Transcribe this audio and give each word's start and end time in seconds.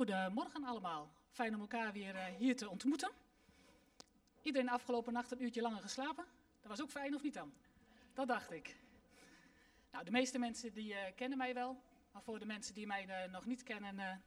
Goedemorgen 0.00 0.64
allemaal. 0.64 1.10
Fijn 1.30 1.54
om 1.54 1.60
elkaar 1.60 1.92
weer 1.92 2.14
uh, 2.14 2.24
hier 2.38 2.56
te 2.56 2.68
ontmoeten. 2.68 3.10
Iedereen 4.42 4.68
afgelopen 4.68 5.12
nacht 5.12 5.30
een 5.30 5.42
uurtje 5.42 5.60
langer 5.60 5.80
geslapen? 5.80 6.24
Dat 6.60 6.70
was 6.70 6.82
ook 6.82 6.90
fijn 6.90 7.14
of 7.14 7.22
niet 7.22 7.34
dan? 7.34 7.52
Dat 8.14 8.28
dacht 8.28 8.50
ik. 8.50 8.76
Nou, 9.92 10.04
de 10.04 10.10
meeste 10.10 10.38
mensen 10.38 10.72
die 10.72 10.92
uh, 10.92 10.98
kennen 11.16 11.38
mij 11.38 11.54
wel. 11.54 11.82
Maar 12.12 12.22
voor 12.22 12.38
de 12.38 12.46
mensen 12.46 12.74
die 12.74 12.86
mij 12.86 13.06
uh, 13.06 13.32
nog 13.32 13.46
niet 13.46 13.62
kennen, 13.62 14.22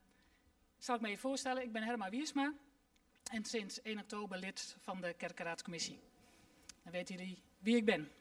zal 0.78 0.96
ik 0.96 1.02
me 1.02 1.08
even 1.08 1.22
voorstellen. 1.22 1.64
Ik 1.64 1.72
ben 1.72 1.84
Herma 1.84 2.10
Wiersma 2.10 2.54
en 3.32 3.46
sinds 3.46 3.82
1 3.82 4.00
oktober 4.00 4.38
lid 4.38 4.76
van 4.80 5.02
de 5.02 5.14
Kerkenraadscommissie. 5.14 6.00
Dan 6.84 6.92
weten 6.92 7.16
jullie 7.16 7.42
wie 7.60 7.76
ik 7.76 7.86
ben. 7.86 8.12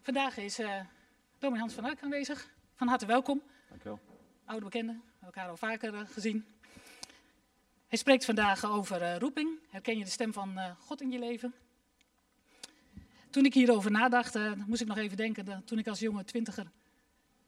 Vandaag 0.00 0.36
is 0.36 0.60
uh, 0.60 0.80
dominee 1.38 1.60
Hans 1.60 1.74
van 1.74 1.84
Ark 1.84 2.02
aanwezig. 2.02 2.50
Van 2.74 2.88
harte 2.88 3.06
welkom. 3.06 3.42
Dank 3.68 3.82
wel. 3.82 3.98
Oude 4.44 4.64
bekende, 4.64 5.00
elkaar 5.34 5.50
al 5.50 5.56
vaker 5.56 5.94
uh, 5.94 6.00
gezien. 6.06 6.46
Hij 7.86 7.98
spreekt 7.98 8.24
vandaag 8.24 8.64
over 8.64 9.02
uh, 9.02 9.16
roeping. 9.16 9.58
Herken 9.68 9.98
je 9.98 10.04
de 10.04 10.10
stem 10.10 10.32
van 10.32 10.76
God 10.78 11.00
in 11.00 11.10
je 11.10 11.18
leven? 11.18 11.54
Toen 13.30 13.44
ik 13.44 13.54
hierover 13.54 13.90
nadacht, 13.90 14.38
moest 14.66 14.80
ik 14.80 14.86
nog 14.86 14.96
even 14.96 15.16
denken, 15.16 15.64
toen 15.64 15.78
ik 15.78 15.88
als 15.88 15.98
jonge 15.98 16.24
twintiger 16.24 16.70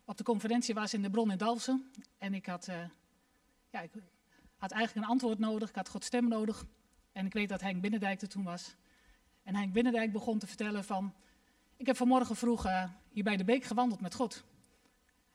op 0.04 0.16
de 0.16 0.24
conferentie 0.24 0.74
was 0.74 0.94
in 0.94 1.02
de 1.02 1.10
Bron 1.10 1.30
in 1.30 1.38
Dalfsen. 1.38 1.90
En 2.18 2.34
ik 2.34 2.46
had, 2.46 2.64
ja, 3.70 3.80
ik 3.80 3.90
had 4.56 4.70
eigenlijk 4.70 5.06
een 5.06 5.12
antwoord 5.12 5.38
nodig, 5.38 5.68
ik 5.68 5.74
had 5.74 5.88
Gods 5.88 6.06
stem 6.06 6.28
nodig. 6.28 6.64
En 7.12 7.26
ik 7.26 7.32
weet 7.32 7.48
dat 7.48 7.60
Henk 7.60 7.80
Binnendijk 7.80 8.22
er 8.22 8.28
toen 8.28 8.44
was. 8.44 8.74
En 9.42 9.54
Henk 9.54 9.72
Binnendijk 9.72 10.12
begon 10.12 10.38
te 10.38 10.46
vertellen 10.46 10.84
van, 10.84 11.14
ik 11.76 11.86
heb 11.86 11.96
vanmorgen 11.96 12.36
vroeg 12.36 12.66
hier 13.08 13.24
bij 13.24 13.36
de 13.36 13.44
beek 13.44 13.64
gewandeld 13.64 14.00
met 14.00 14.14
God. 14.14 14.44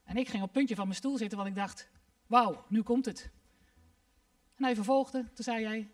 En 0.04 0.18
ik 0.18 0.28
ging 0.28 0.44
op 0.44 0.50
het 0.50 0.58
puntje 0.58 0.76
van 0.76 0.86
mijn 0.86 0.98
stoel 0.98 1.18
zitten, 1.18 1.38
want 1.38 1.50
ik 1.50 1.56
dacht, 1.56 1.88
wauw, 2.28 2.66
nu 2.68 2.82
komt 2.82 3.06
het. 3.06 3.30
En 4.56 4.64
hij 4.64 4.76
vervolgde, 4.76 5.24
toen 5.34 5.44
zei 5.44 5.66
hij, 5.66 5.92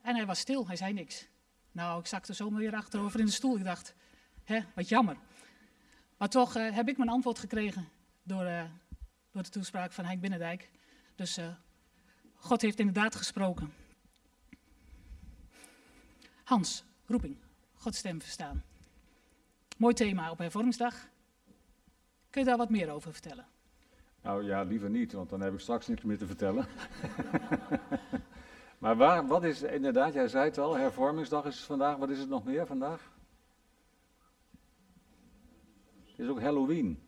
en 0.00 0.16
hij 0.16 0.26
was 0.26 0.38
stil, 0.38 0.66
hij 0.66 0.76
zei 0.76 0.92
niks. 0.92 1.28
Nou, 1.72 2.00
ik 2.00 2.06
zakte 2.06 2.32
zomaar 2.32 2.60
weer 2.60 2.74
achterover 2.74 3.20
in 3.20 3.26
de 3.26 3.32
stoel. 3.32 3.56
Ik 3.56 3.64
dacht, 3.64 3.94
hè, 4.44 4.60
wat 4.74 4.88
jammer. 4.88 5.16
Maar 6.16 6.28
toch 6.28 6.56
uh, 6.56 6.74
heb 6.74 6.88
ik 6.88 6.96
mijn 6.96 7.10
antwoord 7.10 7.38
gekregen 7.38 7.88
door, 8.22 8.44
uh, 8.44 8.64
door 9.30 9.42
de 9.42 9.48
toespraak 9.48 9.92
van 9.92 10.04
Henk 10.04 10.20
Binnendijk. 10.20 10.70
Dus 11.14 11.38
God 12.34 12.60
heeft 12.60 12.78
inderdaad 12.78 13.14
gesproken. 13.14 13.72
Hans, 16.44 16.84
roeping, 17.06 17.36
Gods 17.74 17.98
stem 17.98 18.20
verstaan. 18.20 18.64
Mooi 19.76 19.94
thema 19.94 20.30
op 20.30 20.38
hervormingsdag. 20.38 21.08
Kun 22.30 22.40
je 22.40 22.46
daar 22.48 22.56
wat 22.56 22.70
meer 22.70 22.90
over 22.90 23.12
vertellen? 23.12 23.46
Nou 24.22 24.44
ja, 24.44 24.62
liever 24.62 24.90
niet, 24.90 25.12
want 25.12 25.30
dan 25.30 25.40
heb 25.40 25.52
ik 25.52 25.60
straks 25.60 25.86
niks 25.86 26.02
meer 26.02 26.18
te 26.18 26.26
vertellen. 26.26 26.66
maar 28.78 28.96
waar, 28.96 29.26
wat 29.26 29.44
is 29.44 29.62
inderdaad, 29.62 30.12
jij 30.12 30.28
zei 30.28 30.44
het 30.44 30.58
al, 30.58 30.76
hervormingsdag 30.76 31.44
is 31.44 31.64
vandaag. 31.64 31.96
Wat 31.96 32.10
is 32.10 32.18
het 32.18 32.28
nog 32.28 32.44
meer 32.44 32.66
vandaag? 32.66 33.12
Het 36.10 36.18
is 36.18 36.28
ook 36.28 36.40
Halloween. 36.40 37.02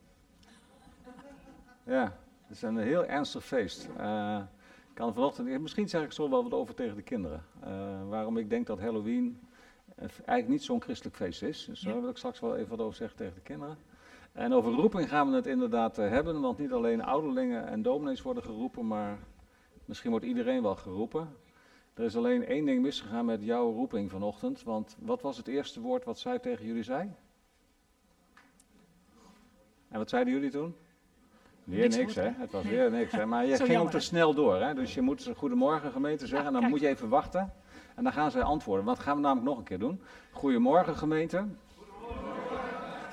Ja, 1.84 2.16
het 2.46 2.56
is 2.56 2.62
een 2.62 2.78
heel 2.78 3.04
ernstig 3.04 3.44
feest. 3.44 3.88
Uh, 3.98 4.42
kan 4.94 5.14
vanochtend, 5.14 5.60
misschien 5.60 5.88
zeg 5.88 6.02
ik 6.02 6.12
zo 6.12 6.30
wel 6.30 6.42
wat 6.42 6.52
over 6.52 6.74
tegen 6.74 6.96
de 6.96 7.02
kinderen. 7.02 7.44
Uh, 7.64 8.08
waarom 8.08 8.36
ik 8.36 8.50
denk 8.50 8.66
dat 8.66 8.80
Halloween 8.80 9.40
eigenlijk 9.96 10.48
niet 10.48 10.62
zo'n 10.62 10.82
christelijk 10.82 11.16
feest 11.16 11.42
is. 11.42 11.64
Dus 11.64 11.80
daar 11.80 12.00
wil 12.00 12.10
ik 12.10 12.16
straks 12.16 12.40
wel 12.40 12.56
even 12.56 12.70
wat 12.70 12.80
over 12.80 12.96
zeggen 12.96 13.16
tegen 13.16 13.34
de 13.34 13.40
kinderen. 13.40 13.76
En 14.32 14.52
over 14.52 14.72
roeping 14.72 15.08
gaan 15.08 15.30
we 15.30 15.36
het 15.36 15.46
inderdaad 15.46 15.98
uh, 15.98 16.08
hebben, 16.08 16.40
want 16.40 16.58
niet 16.58 16.72
alleen 16.72 17.02
ouderlingen 17.02 17.66
en 17.66 17.82
dominees 17.82 18.22
worden 18.22 18.42
geroepen, 18.42 18.86
maar 18.86 19.18
misschien 19.84 20.10
wordt 20.10 20.26
iedereen 20.26 20.62
wel 20.62 20.76
geroepen. 20.76 21.36
Er 21.94 22.04
is 22.04 22.16
alleen 22.16 22.46
één 22.46 22.64
ding 22.64 22.82
misgegaan 22.82 23.24
met 23.24 23.42
jouw 23.42 23.72
roeping 23.72 24.10
vanochtend, 24.10 24.62
want 24.62 24.96
wat 24.98 25.22
was 25.22 25.36
het 25.36 25.48
eerste 25.48 25.80
woord 25.80 26.04
wat 26.04 26.18
zij 26.18 26.38
tegen 26.38 26.66
jullie 26.66 26.82
zei? 26.82 27.10
En 29.88 29.98
wat 29.98 30.08
zeiden 30.08 30.32
jullie 30.32 30.50
toen? 30.50 30.74
Weer 31.64 31.82
niks, 31.82 31.96
niks 31.96 32.14
hè? 32.14 32.30
Het 32.36 32.52
was 32.52 32.64
weer 32.64 32.90
niks, 32.90 33.12
hè? 33.12 33.26
Maar 33.26 33.46
je 33.46 33.56
ging 33.64 33.78
ook 33.78 33.90
te 33.90 34.00
snel 34.00 34.34
door, 34.34 34.60
hè? 34.60 34.74
Dus 34.74 34.94
je 34.94 35.00
moet 35.00 35.30
goedemorgen 35.36 35.92
gemeente 35.92 36.26
zeggen 36.26 36.46
en 36.46 36.60
dan 36.60 36.70
moet 36.70 36.80
je 36.80 36.88
even 36.88 37.08
wachten. 37.08 37.52
En 37.94 38.04
dan 38.04 38.12
gaan 38.12 38.30
zij 38.30 38.42
antwoorden. 38.42 38.84
Wat 38.84 38.98
gaan 38.98 39.16
we 39.16 39.22
namelijk 39.22 39.46
nog 39.48 39.58
een 39.58 39.64
keer 39.64 39.78
doen? 39.78 40.02
Goedemorgen 40.30 40.96
gemeente. 40.96 41.46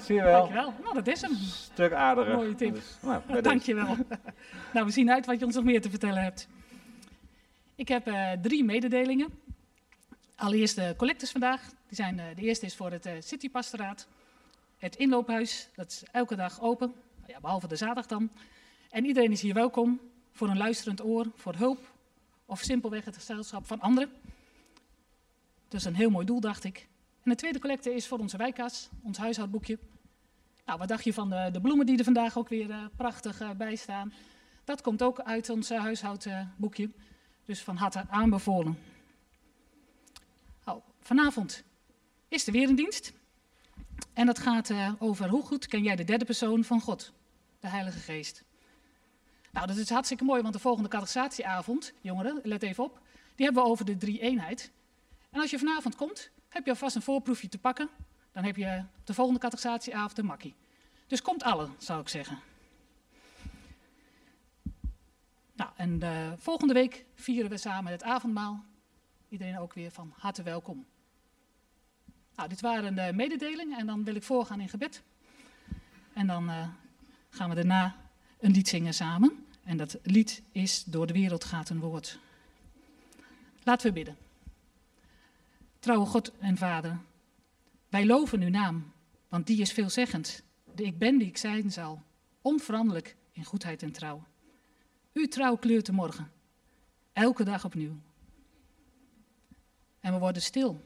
Zie 0.01 0.15
je 0.15 0.21
wel? 0.21 0.39
Dankjewel. 0.39 0.73
Nou, 0.81 0.93
dat 0.93 1.07
is 1.07 1.21
hem. 1.21 1.35
Stuk 1.35 1.91
aardiger. 1.91 2.35
Mooie 2.35 2.55
tip. 2.55 2.73
Dus, 2.73 2.97
nou, 3.01 3.41
Dankjewel. 3.41 3.95
nou, 4.73 4.85
we 4.85 4.91
zien 4.91 5.11
uit 5.11 5.25
wat 5.25 5.39
je 5.39 5.45
ons 5.45 5.55
nog 5.55 5.63
meer 5.63 5.81
te 5.81 5.89
vertellen 5.89 6.23
hebt. 6.23 6.47
Ik 7.75 7.87
heb 7.87 8.07
uh, 8.07 8.31
drie 8.31 8.63
mededelingen. 8.63 9.39
Allereerst 10.35 10.75
de 10.75 10.93
collectors 10.97 11.31
vandaag. 11.31 11.61
Die 11.61 11.95
zijn, 11.95 12.17
uh, 12.17 12.23
de 12.35 12.41
eerste 12.41 12.65
is 12.65 12.75
voor 12.75 12.91
het 12.91 13.05
uh, 13.05 13.13
Citypastoraat. 13.19 14.07
Het 14.77 14.95
inloophuis, 14.95 15.69
dat 15.75 15.87
is 15.87 16.03
elke 16.11 16.35
dag 16.35 16.61
open. 16.61 16.93
Ja, 17.27 17.39
behalve 17.39 17.67
de 17.67 17.75
zaterdag 17.75 18.05
dan. 18.05 18.29
En 18.89 19.05
iedereen 19.05 19.31
is 19.31 19.41
hier 19.41 19.53
welkom 19.53 19.99
voor 20.31 20.49
een 20.49 20.57
luisterend 20.57 21.03
oor, 21.03 21.25
voor 21.35 21.55
hulp 21.55 21.79
of 22.45 22.61
simpelweg 22.61 23.05
het 23.05 23.15
gezelschap 23.15 23.67
van 23.67 23.79
anderen. 23.79 24.11
Dat 25.67 25.79
is 25.79 25.85
een 25.85 25.95
heel 25.95 26.09
mooi 26.09 26.25
doel, 26.25 26.39
dacht 26.39 26.63
ik. 26.63 26.87
En 27.29 27.35
de 27.35 27.41
tweede 27.41 27.59
collecte 27.59 27.93
is 27.93 28.07
voor 28.07 28.19
onze 28.19 28.37
wijkkas, 28.37 28.89
ons 29.03 29.17
huishoudboekje. 29.17 29.79
Nou, 30.65 30.79
wat 30.79 30.87
dacht 30.87 31.03
je 31.03 31.13
van 31.13 31.29
de, 31.29 31.49
de 31.51 31.61
bloemen 31.61 31.85
die 31.85 31.97
er 31.97 32.03
vandaag 32.03 32.37
ook 32.37 32.49
weer 32.49 32.69
uh, 32.69 32.85
prachtig 32.95 33.41
uh, 33.41 33.49
bij 33.51 33.75
staan? 33.75 34.13
Dat 34.63 34.81
komt 34.81 35.03
ook 35.03 35.19
uit 35.19 35.49
ons 35.49 35.69
huishoudboekje. 35.69 36.89
Dus 37.45 37.61
van 37.63 37.75
harte 37.75 38.05
aanbevolen. 38.09 38.77
Nou, 40.65 40.81
vanavond 41.01 41.63
is 42.27 42.47
er 42.47 42.53
weer 42.53 42.69
een 42.69 42.75
dienst. 42.75 43.13
En 44.13 44.25
dat 44.25 44.39
gaat 44.39 44.73
over 44.99 45.29
hoe 45.29 45.43
goed 45.43 45.67
ken 45.67 45.83
jij 45.83 45.95
de 45.95 46.03
derde 46.03 46.25
persoon 46.25 46.63
van 46.63 46.81
God, 46.81 47.13
de 47.59 47.67
Heilige 47.67 47.99
Geest. 47.99 48.43
Nou, 49.51 49.67
dat 49.67 49.77
is 49.77 49.89
hartstikke 49.89 50.23
mooi, 50.23 50.41
want 50.41 50.53
de 50.53 50.59
volgende 50.59 50.89
categorisatieavond, 50.89 51.93
jongeren, 52.01 52.39
let 52.43 52.63
even 52.63 52.83
op, 52.83 52.99
die 53.35 53.45
hebben 53.45 53.63
we 53.63 53.69
over 53.69 53.85
de 53.85 53.97
drie 53.97 54.19
eenheid. 54.19 54.71
En 55.29 55.41
als 55.41 55.51
je 55.51 55.59
vanavond 55.59 55.95
komt, 55.95 56.31
heb 56.49 56.65
je 56.65 56.71
alvast 56.71 56.95
een 56.95 57.01
voorproefje 57.01 57.49
te 57.49 57.57
pakken. 57.57 57.89
Dan 58.31 58.43
heb 58.43 58.55
je 58.55 58.83
de 59.03 59.13
volgende 59.13 59.39
categorisatieavond 59.39 60.17
een 60.17 60.25
makkie. 60.25 60.55
Dus 61.07 61.21
komt 61.21 61.43
allen, 61.43 61.75
zou 61.77 62.01
ik 62.01 62.09
zeggen. 62.09 62.39
Nou, 65.53 65.71
en 65.75 65.99
uh, 66.03 66.31
volgende 66.37 66.73
week 66.73 67.05
vieren 67.15 67.49
we 67.49 67.57
samen 67.57 67.91
het 67.91 68.03
avondmaal. 68.03 68.63
Iedereen 69.29 69.59
ook 69.59 69.73
weer 69.73 69.91
van 69.91 70.13
harte 70.17 70.43
welkom. 70.43 70.85
Nou, 72.35 72.49
dit 72.49 72.61
waren 72.61 72.95
de 72.95 73.11
mededelingen 73.13 73.79
en 73.79 73.85
dan 73.85 74.03
wil 74.03 74.15
ik 74.15 74.23
voorgaan 74.23 74.61
in 74.61 74.69
gebed. 74.69 75.03
En 76.13 76.27
dan 76.27 76.49
uh, 76.49 76.67
gaan 77.29 77.49
we 77.49 77.55
daarna 77.55 77.95
een 78.39 78.51
lied 78.51 78.67
zingen 78.67 78.93
samen. 78.93 79.45
En 79.63 79.77
dat 79.77 79.97
lied 80.03 80.41
is 80.51 80.83
Door 80.83 81.07
de 81.07 81.13
wereld 81.13 81.43
gaat 81.43 81.69
een 81.69 81.79
woord. 81.79 82.19
Laten 83.63 83.87
we 83.87 83.93
bidden. 83.93 84.17
Trouwe 85.79 86.05
God 86.05 86.31
en 86.37 86.57
Vader, 86.57 86.99
wij 87.89 88.05
loven 88.05 88.41
uw 88.41 88.49
naam, 88.49 88.93
want 89.29 89.47
die 89.47 89.61
is 89.61 89.71
veelzeggend. 89.71 90.43
De 90.75 90.83
ik 90.83 90.97
ben 90.97 91.17
die 91.17 91.27
ik 91.27 91.37
zijn 91.37 91.71
zal, 91.71 92.01
onveranderlijk 92.41 93.15
in 93.31 93.43
goedheid 93.43 93.83
en 93.83 93.91
trouw. 93.91 94.23
Uw 95.13 95.27
trouw 95.27 95.55
kleurt 95.55 95.85
de 95.85 95.91
morgen, 95.91 96.31
elke 97.13 97.43
dag 97.43 97.65
opnieuw. 97.65 97.95
En 99.99 100.13
we 100.13 100.19
worden 100.19 100.41
stil. 100.41 100.81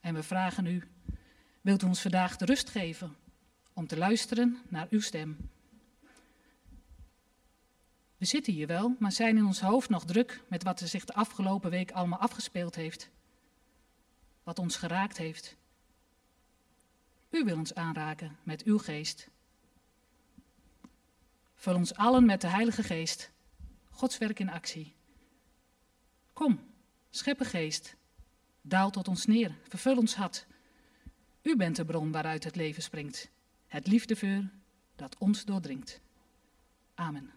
En 0.00 0.14
we 0.14 0.22
vragen 0.22 0.66
u, 0.66 0.88
wilt 1.60 1.82
u 1.82 1.86
ons 1.86 2.02
vandaag 2.02 2.36
de 2.36 2.44
rust 2.44 2.70
geven 2.70 3.16
om 3.72 3.86
te 3.86 3.96
luisteren 3.96 4.58
naar 4.68 4.86
uw 4.90 5.00
stem? 5.00 5.36
We 8.20 8.26
zitten 8.26 8.52
hier 8.52 8.66
wel, 8.66 8.96
maar 8.98 9.12
zijn 9.12 9.36
in 9.36 9.44
ons 9.44 9.60
hoofd 9.60 9.88
nog 9.88 10.04
druk 10.04 10.40
met 10.48 10.62
wat 10.62 10.80
er 10.80 10.88
zich 10.88 11.04
de 11.04 11.14
afgelopen 11.14 11.70
week 11.70 11.90
allemaal 11.90 12.18
afgespeeld 12.18 12.74
heeft. 12.74 13.10
Wat 14.42 14.58
ons 14.58 14.76
geraakt 14.76 15.16
heeft. 15.16 15.56
U 17.30 17.44
wil 17.44 17.56
ons 17.56 17.74
aanraken 17.74 18.36
met 18.42 18.62
uw 18.62 18.78
geest. 18.78 19.28
Vul 21.54 21.74
ons 21.74 21.94
allen 21.94 22.24
met 22.24 22.40
de 22.40 22.46
Heilige 22.46 22.82
Geest, 22.82 23.30
Gods 23.90 24.18
werk 24.18 24.38
in 24.38 24.50
actie. 24.50 24.94
Kom, 26.32 26.60
scheppe 27.10 27.44
geest, 27.44 27.96
daal 28.62 28.90
tot 28.90 29.08
ons 29.08 29.26
neer, 29.26 29.56
vervul 29.68 29.96
ons 29.96 30.14
hart. 30.14 30.46
U 31.42 31.56
bent 31.56 31.76
de 31.76 31.84
bron 31.84 32.12
waaruit 32.12 32.44
het 32.44 32.56
leven 32.56 32.82
springt, 32.82 33.30
het 33.66 33.86
liefdevuur 33.86 34.50
dat 34.96 35.18
ons 35.18 35.44
doordringt. 35.44 36.00
Amen. 36.94 37.30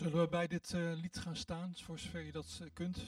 Zullen 0.00 0.20
we 0.20 0.28
bij 0.28 0.46
dit 0.46 0.72
uh, 0.72 0.92
lied 0.94 1.18
gaan 1.18 1.36
staan, 1.36 1.72
voor 1.76 1.98
zover 1.98 2.20
je 2.20 2.32
dat 2.32 2.58
uh, 2.62 2.68
kunt? 2.72 2.98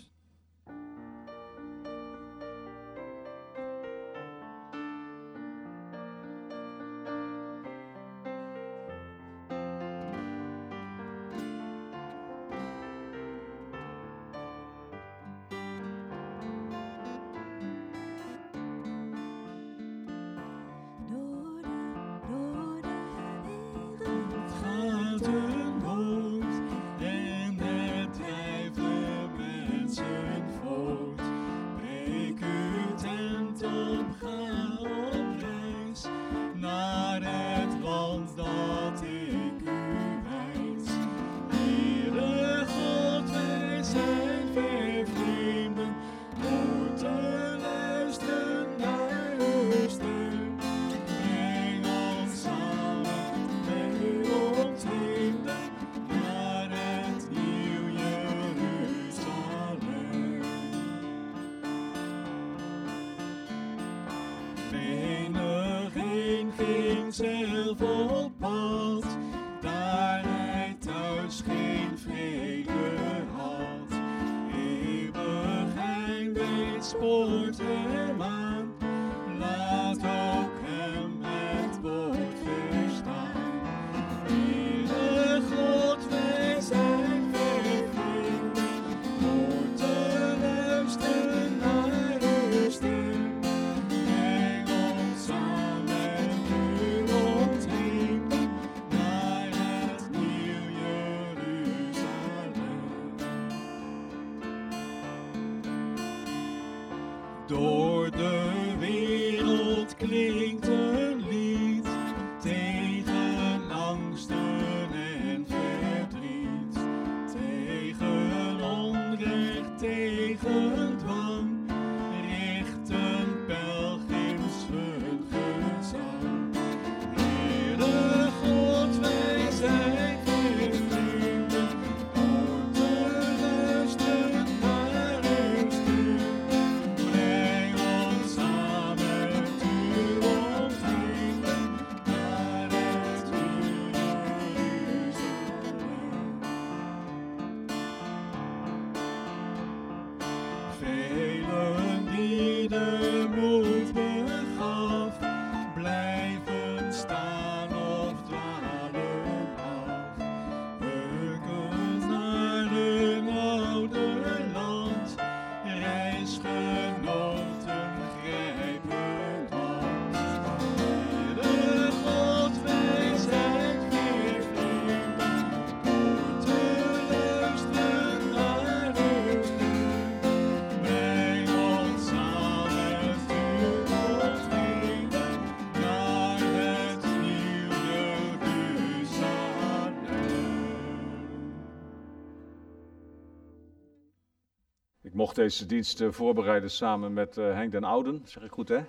Deze 195.34 195.67
dienst 195.67 196.02
voorbereiden 196.08 196.70
samen 196.70 197.12
met 197.12 197.37
eh, 197.37 197.55
Henk 197.55 197.73
den 197.73 197.84
Ouden, 197.84 198.23
zeg 198.25 198.43
ik 198.43 198.50
goed 198.50 198.69
hè? 198.69 198.81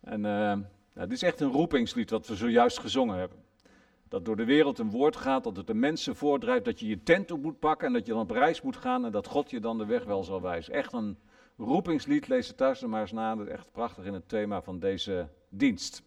En 0.00 0.24
eh, 0.24 0.58
dit 0.92 1.12
is 1.12 1.22
echt 1.22 1.40
een 1.40 1.52
roepingslied 1.52 2.10
wat 2.10 2.26
we 2.26 2.36
zojuist 2.36 2.78
gezongen 2.78 3.18
hebben. 3.18 3.38
Dat 4.08 4.24
door 4.24 4.36
de 4.36 4.44
wereld 4.44 4.78
een 4.78 4.90
woord 4.90 5.16
gaat, 5.16 5.44
dat 5.44 5.56
het 5.56 5.66
de 5.66 5.74
mensen 5.74 6.16
voordrijft, 6.16 6.64
dat 6.64 6.80
je 6.80 6.86
je 6.86 7.02
tent 7.02 7.30
op 7.30 7.42
moet 7.42 7.58
pakken 7.58 7.86
en 7.86 7.92
dat 7.92 8.06
je 8.06 8.12
dan 8.12 8.20
op 8.20 8.30
reis 8.30 8.62
moet 8.62 8.76
gaan 8.76 9.04
en 9.04 9.12
dat 9.12 9.26
God 9.26 9.50
je 9.50 9.60
dan 9.60 9.78
de 9.78 9.86
weg 9.86 10.04
wel 10.04 10.24
zal 10.24 10.40
wijzen. 10.40 10.74
Echt 10.74 10.92
een 10.92 11.18
roepingslied, 11.56 12.28
lees 12.28 12.48
het 12.48 12.56
thuis 12.56 12.80
maar 12.80 13.00
eens 13.00 13.12
na, 13.12 13.36
dat 13.36 13.46
is 13.46 13.52
echt 13.52 13.72
prachtig 13.72 14.04
in 14.04 14.14
het 14.14 14.28
thema 14.28 14.62
van 14.62 14.78
deze 14.78 15.28
dienst. 15.48 16.02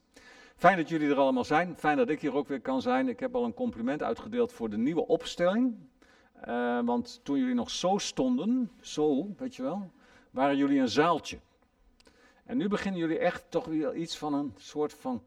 Fijn 0.55 0.77
dat 0.77 0.89
jullie 0.89 1.09
er 1.09 1.17
allemaal 1.17 1.43
zijn, 1.43 1.75
fijn 1.77 1.97
dat 1.97 2.09
ik 2.09 2.21
hier 2.21 2.35
ook 2.35 2.47
weer 2.47 2.61
kan 2.61 2.81
zijn. 2.81 3.07
Ik 3.07 3.19
heb 3.19 3.35
al 3.35 3.43
een 3.43 3.53
compliment 3.53 4.03
uitgedeeld 4.03 4.53
voor 4.53 4.69
de 4.69 4.77
nieuwe 4.77 5.07
opstelling. 5.07 5.75
Eh, 6.43 6.79
want 6.85 7.19
toen 7.23 7.37
jullie 7.37 7.53
nog 7.53 7.69
zo 7.69 7.97
stonden, 7.97 8.71
zo, 8.81 9.27
weet 9.37 9.55
je 9.55 9.61
wel, 9.61 9.91
waren 10.31 10.57
jullie 10.57 10.79
een 10.79 10.89
zaaltje. 10.89 11.39
En 12.45 12.57
nu 12.57 12.67
beginnen 12.67 12.99
jullie 12.99 13.17
echt 13.17 13.45
toch 13.49 13.65
weer 13.65 13.95
iets 13.95 14.17
van 14.17 14.33
een 14.33 14.53
soort 14.57 14.93
van, 14.93 15.23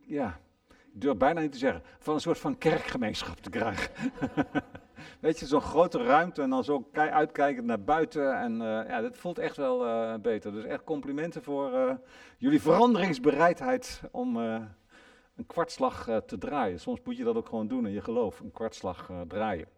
ja, 0.00 0.40
ik 0.68 1.00
durf 1.00 1.16
bijna 1.16 1.40
niet 1.40 1.52
te 1.52 1.58
zeggen, 1.58 1.82
van 1.98 2.14
een 2.14 2.20
soort 2.20 2.38
van 2.38 2.58
kerkgemeenschap 2.58 3.38
te 3.38 3.50
krijgen. 3.50 4.12
Weet 5.20 5.38
je, 5.38 5.46
zo'n 5.46 5.60
grote 5.60 6.02
ruimte 6.04 6.42
en 6.42 6.50
dan 6.50 6.64
zo 6.64 6.88
uitkijkend 6.92 7.66
naar 7.66 7.84
buiten. 7.84 8.38
En 8.38 8.52
eh, 8.52 8.88
ja, 8.88 9.00
dat 9.00 9.16
voelt 9.16 9.38
echt 9.38 9.56
wel 9.56 9.86
eh, 9.86 10.14
beter. 10.20 10.52
Dus 10.52 10.64
echt 10.64 10.84
complimenten 10.84 11.42
voor 11.42 11.98
jullie 12.38 12.60
veranderingsbereidheid 12.60 14.00
om 14.10 14.36
een 14.36 15.46
kwartslag 15.46 16.08
te 16.26 16.38
draaien. 16.38 16.80
Soms 16.80 17.00
moet 17.04 17.16
je 17.16 17.24
dat 17.24 17.36
ook 17.36 17.48
gewoon 17.48 17.68
doen 17.68 17.86
in 17.86 17.92
je 17.92 18.00
geloof, 18.00 18.40
een 18.40 18.52
kwartslag 18.52 19.10
draaien. 19.28 19.73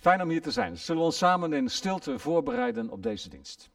Fijn 0.00 0.22
om 0.22 0.28
hier 0.28 0.42
te 0.42 0.50
zijn. 0.50 0.78
Zullen 0.78 1.00
we 1.00 1.06
ons 1.06 1.18
samen 1.18 1.52
in 1.52 1.68
stilte 1.68 2.18
voorbereiden 2.18 2.90
op 2.90 3.02
deze 3.02 3.28
dienst? 3.28 3.70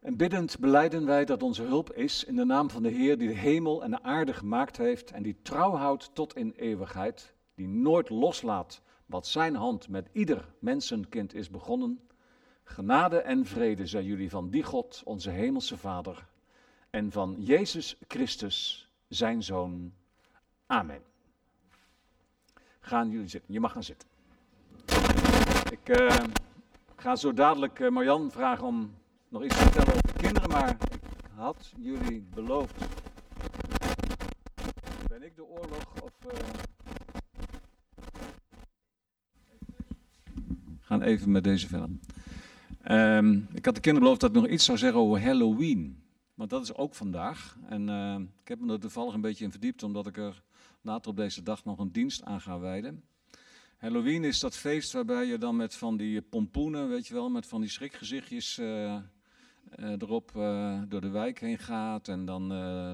En 0.00 0.16
biddend 0.16 0.58
beleiden 0.58 1.06
wij 1.06 1.24
dat 1.24 1.42
onze 1.42 1.62
hulp 1.62 1.92
is 1.92 2.24
in 2.24 2.36
de 2.36 2.44
naam 2.44 2.70
van 2.70 2.82
de 2.82 2.88
Heer 2.88 3.18
die 3.18 3.28
de 3.28 3.34
hemel 3.34 3.82
en 3.82 3.90
de 3.90 4.02
aarde 4.02 4.32
gemaakt 4.32 4.76
heeft 4.76 5.10
en 5.10 5.22
die 5.22 5.36
trouw 5.42 5.74
houdt 5.74 6.14
tot 6.14 6.36
in 6.36 6.52
eeuwigheid, 6.56 7.34
die 7.54 7.68
nooit 7.68 8.08
loslaat 8.08 8.82
wat 9.06 9.26
zijn 9.26 9.54
hand 9.54 9.88
met 9.88 10.08
ieder 10.12 10.54
mensenkind 10.58 11.34
is 11.34 11.50
begonnen. 11.50 12.09
Genade 12.70 13.20
en 13.20 13.46
vrede 13.46 13.86
zij 13.86 14.02
jullie 14.02 14.30
van 14.30 14.50
die 14.50 14.62
God, 14.62 15.02
onze 15.04 15.30
hemelse 15.30 15.76
Vader, 15.76 16.26
en 16.90 17.12
van 17.12 17.36
Jezus 17.38 17.96
Christus, 18.08 18.88
zijn 19.08 19.42
Zoon. 19.42 19.92
Amen. 20.66 21.02
Gaan 22.80 23.10
jullie 23.10 23.28
zitten. 23.28 23.52
Je 23.52 23.60
mag 23.60 23.72
gaan 23.72 23.82
zitten. 23.82 24.08
Ik 25.70 25.88
eh, 25.88 26.24
ga 26.96 27.16
zo 27.16 27.32
dadelijk 27.32 27.80
eh, 27.80 27.90
Marjan 27.90 28.30
vragen 28.30 28.66
om 28.66 28.94
nog 29.28 29.44
iets 29.44 29.56
te 29.56 29.62
vertellen 29.62 29.88
over 29.94 30.12
de 30.12 30.18
kinderen, 30.18 30.50
maar 30.50 30.70
ik 30.70 30.76
had 31.34 31.72
jullie 31.76 32.22
beloofd. 32.34 32.84
Ben 35.08 35.22
ik 35.22 35.36
de 35.36 35.44
oorlog 35.44 36.02
of. 36.02 36.12
eh, 36.26 36.38
gaan 40.80 41.02
even 41.02 41.30
met 41.30 41.44
deze 41.44 41.68
verder. 41.68 41.88
Ehm, 42.82 43.38
ik 43.52 43.64
had 43.64 43.74
de 43.74 43.80
kinderen 43.80 44.00
beloofd 44.00 44.20
dat 44.20 44.30
ik 44.30 44.42
nog 44.42 44.48
iets 44.48 44.64
zou 44.64 44.78
zeggen 44.78 45.00
over 45.00 45.22
Halloween. 45.22 46.02
Want 46.34 46.50
dat 46.50 46.62
is 46.62 46.74
ook 46.74 46.94
vandaag. 46.94 47.56
En 47.68 47.88
eh, 47.88 48.16
ik 48.42 48.48
heb 48.48 48.60
me 48.60 48.72
er 48.72 48.80
toevallig 48.80 49.14
een 49.14 49.20
beetje 49.20 49.44
in 49.44 49.50
verdiept, 49.50 49.82
omdat 49.82 50.06
ik 50.06 50.16
er 50.16 50.42
later 50.82 51.10
op 51.10 51.16
deze 51.16 51.42
dag 51.42 51.64
nog 51.64 51.78
een 51.78 51.92
dienst 51.92 52.24
aan 52.24 52.40
ga 52.40 52.58
wijden. 52.58 53.02
Halloween 53.80 54.24
is 54.24 54.40
dat 54.40 54.56
feest 54.56 54.92
waarbij 54.92 55.26
je 55.26 55.38
dan 55.38 55.56
met 55.56 55.74
van 55.74 55.96
die 55.96 56.22
pompoenen, 56.22 56.88
weet 56.88 57.06
je 57.06 57.14
wel, 57.14 57.30
met 57.30 57.46
van 57.46 57.60
die 57.60 57.70
schrikgezichtjes 57.70 58.58
eh, 58.58 58.94
eh, 58.94 59.02
erop 59.98 60.30
eh, 60.36 60.80
door 60.88 61.00
de 61.00 61.08
wijk 61.08 61.40
heen 61.40 61.58
gaat. 61.58 62.08
En 62.08 62.24
dan 62.24 62.48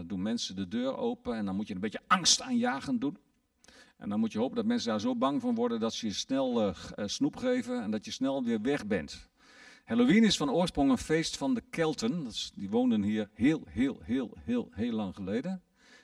doen 0.06 0.22
mensen 0.22 0.56
de 0.56 0.68
deur 0.68 0.96
open 0.96 1.36
en 1.36 1.44
dan 1.44 1.56
moet 1.56 1.68
je 1.68 1.74
een 1.74 1.80
beetje 1.80 2.00
angstaanjagend 2.06 3.00
doen. 3.00 3.16
En 3.96 4.08
dan 4.08 4.20
moet 4.20 4.32
je 4.32 4.38
hopen 4.38 4.56
dat 4.56 4.64
mensen 4.64 4.90
daar 4.90 5.00
zo 5.00 5.16
bang 5.16 5.40
van 5.40 5.54
worden 5.54 5.80
dat 5.80 5.94
ze 5.94 6.06
je 6.06 6.12
snel 6.12 6.74
snoep 6.96 7.36
geven 7.36 7.82
en 7.82 7.90
dat 7.90 8.04
je 8.04 8.10
snel 8.10 8.44
weer 8.44 8.60
weg 8.62 8.86
bent. 8.86 9.28
Halloween 9.86 10.24
is 10.24 10.36
van 10.36 10.50
oorsprong 10.50 10.90
een 10.90 10.98
feest 10.98 11.36
van 11.36 11.54
de 11.54 11.62
Kelten. 11.70 12.28
Die 12.54 12.70
woonden 12.70 13.02
hier 13.02 13.30
heel, 13.34 13.62
heel, 13.68 14.00
heel, 14.02 14.32
heel, 14.44 14.68
heel 14.72 14.92
lang 14.92 15.14
geleden. 15.14 15.62